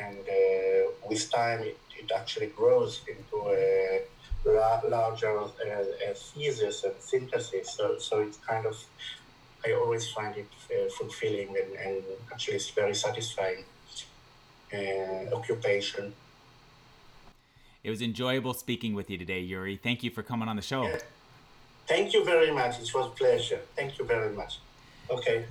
and 0.00 0.18
uh, 0.18 0.90
with 1.08 1.30
time 1.30 1.60
it, 1.60 1.78
it 1.98 2.10
actually 2.14 2.46
grows 2.46 3.02
into 3.08 3.48
a 3.48 4.02
larger 4.88 5.38
uh, 5.40 5.48
thesis 6.14 6.84
and 6.84 6.94
synthesis. 7.00 7.74
So 7.74 7.98
so 7.98 8.20
it's 8.20 8.38
kind 8.38 8.66
of 8.66 8.76
I 9.66 9.72
always 9.72 10.08
find 10.10 10.36
it 10.36 10.48
uh, 10.70 10.88
fulfilling 10.90 11.48
and, 11.48 11.74
and 11.76 12.02
actually 12.32 12.56
it's 12.56 12.70
very 12.70 12.94
satisfying 12.94 13.64
uh, 14.72 15.34
occupation. 15.34 16.14
It 17.84 17.90
was 17.90 18.02
enjoyable 18.02 18.54
speaking 18.54 18.94
with 18.94 19.08
you 19.08 19.18
today, 19.18 19.40
Yuri. 19.40 19.76
Thank 19.76 20.02
you 20.02 20.10
for 20.10 20.22
coming 20.22 20.48
on 20.48 20.56
the 20.56 20.62
show. 20.62 20.90
Thank 21.86 22.12
you 22.12 22.24
very 22.24 22.50
much. 22.50 22.80
It 22.80 22.92
was 22.92 23.06
a 23.06 23.10
pleasure. 23.10 23.60
Thank 23.76 23.98
you 23.98 24.04
very 24.04 24.34
much. 24.34 24.58
Okay. 25.10 25.46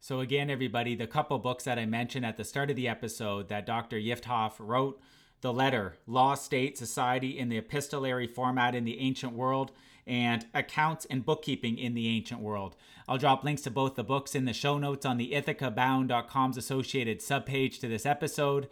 So, 0.00 0.20
again, 0.20 0.50
everybody, 0.50 0.94
the 0.94 1.06
couple 1.06 1.38
books 1.38 1.64
that 1.64 1.78
I 1.78 1.86
mentioned 1.86 2.26
at 2.26 2.36
the 2.36 2.44
start 2.44 2.70
of 2.70 2.76
the 2.76 2.88
episode 2.88 3.48
that 3.48 3.66
Dr. 3.66 3.96
Yiftach 3.96 4.54
wrote 4.58 5.00
The 5.40 5.52
Letter, 5.52 5.96
Law, 6.06 6.34
State, 6.34 6.76
Society 6.76 7.38
in 7.38 7.48
the 7.48 7.58
Epistolary 7.58 8.26
Format 8.26 8.74
in 8.74 8.84
the 8.84 8.98
Ancient 8.98 9.32
World, 9.32 9.72
and 10.06 10.46
Accounts 10.54 11.06
and 11.06 11.24
Bookkeeping 11.24 11.78
in 11.78 11.94
the 11.94 12.08
Ancient 12.08 12.40
World. 12.40 12.76
I'll 13.08 13.18
drop 13.18 13.44
links 13.44 13.62
to 13.62 13.70
both 13.70 13.94
the 13.94 14.04
books 14.04 14.34
in 14.34 14.44
the 14.44 14.52
show 14.52 14.78
notes 14.78 15.06
on 15.06 15.16
the 15.16 15.32
ithacabound.com's 15.32 16.56
associated 16.56 17.20
subpage 17.20 17.78
to 17.80 17.88
this 17.88 18.06
episode. 18.06 18.68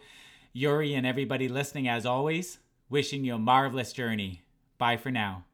Yuri 0.53 0.93
and 0.93 1.05
everybody 1.05 1.47
listening, 1.47 1.87
as 1.87 2.05
always, 2.05 2.59
wishing 2.89 3.23
you 3.23 3.35
a 3.35 3.39
marvelous 3.39 3.93
journey. 3.93 4.43
Bye 4.77 4.97
for 4.97 5.11
now. 5.11 5.45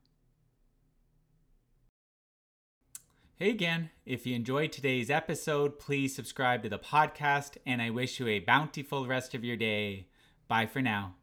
Hey 3.38 3.50
again, 3.50 3.90
if 4.06 4.26
you 4.26 4.34
enjoyed 4.34 4.72
today's 4.72 5.10
episode, 5.10 5.78
please 5.78 6.16
subscribe 6.16 6.64
to 6.64 6.70
the 6.70 6.80
podcast, 6.80 7.58
and 7.66 7.82
I 7.82 7.90
wish 7.90 8.18
you 8.20 8.28
a 8.28 8.40
bountiful 8.40 9.08
rest 9.08 9.34
of 9.34 9.44
your 9.44 9.58
day. 9.58 10.08
Bye 10.48 10.68
for 10.68 10.82
now. 10.82 11.16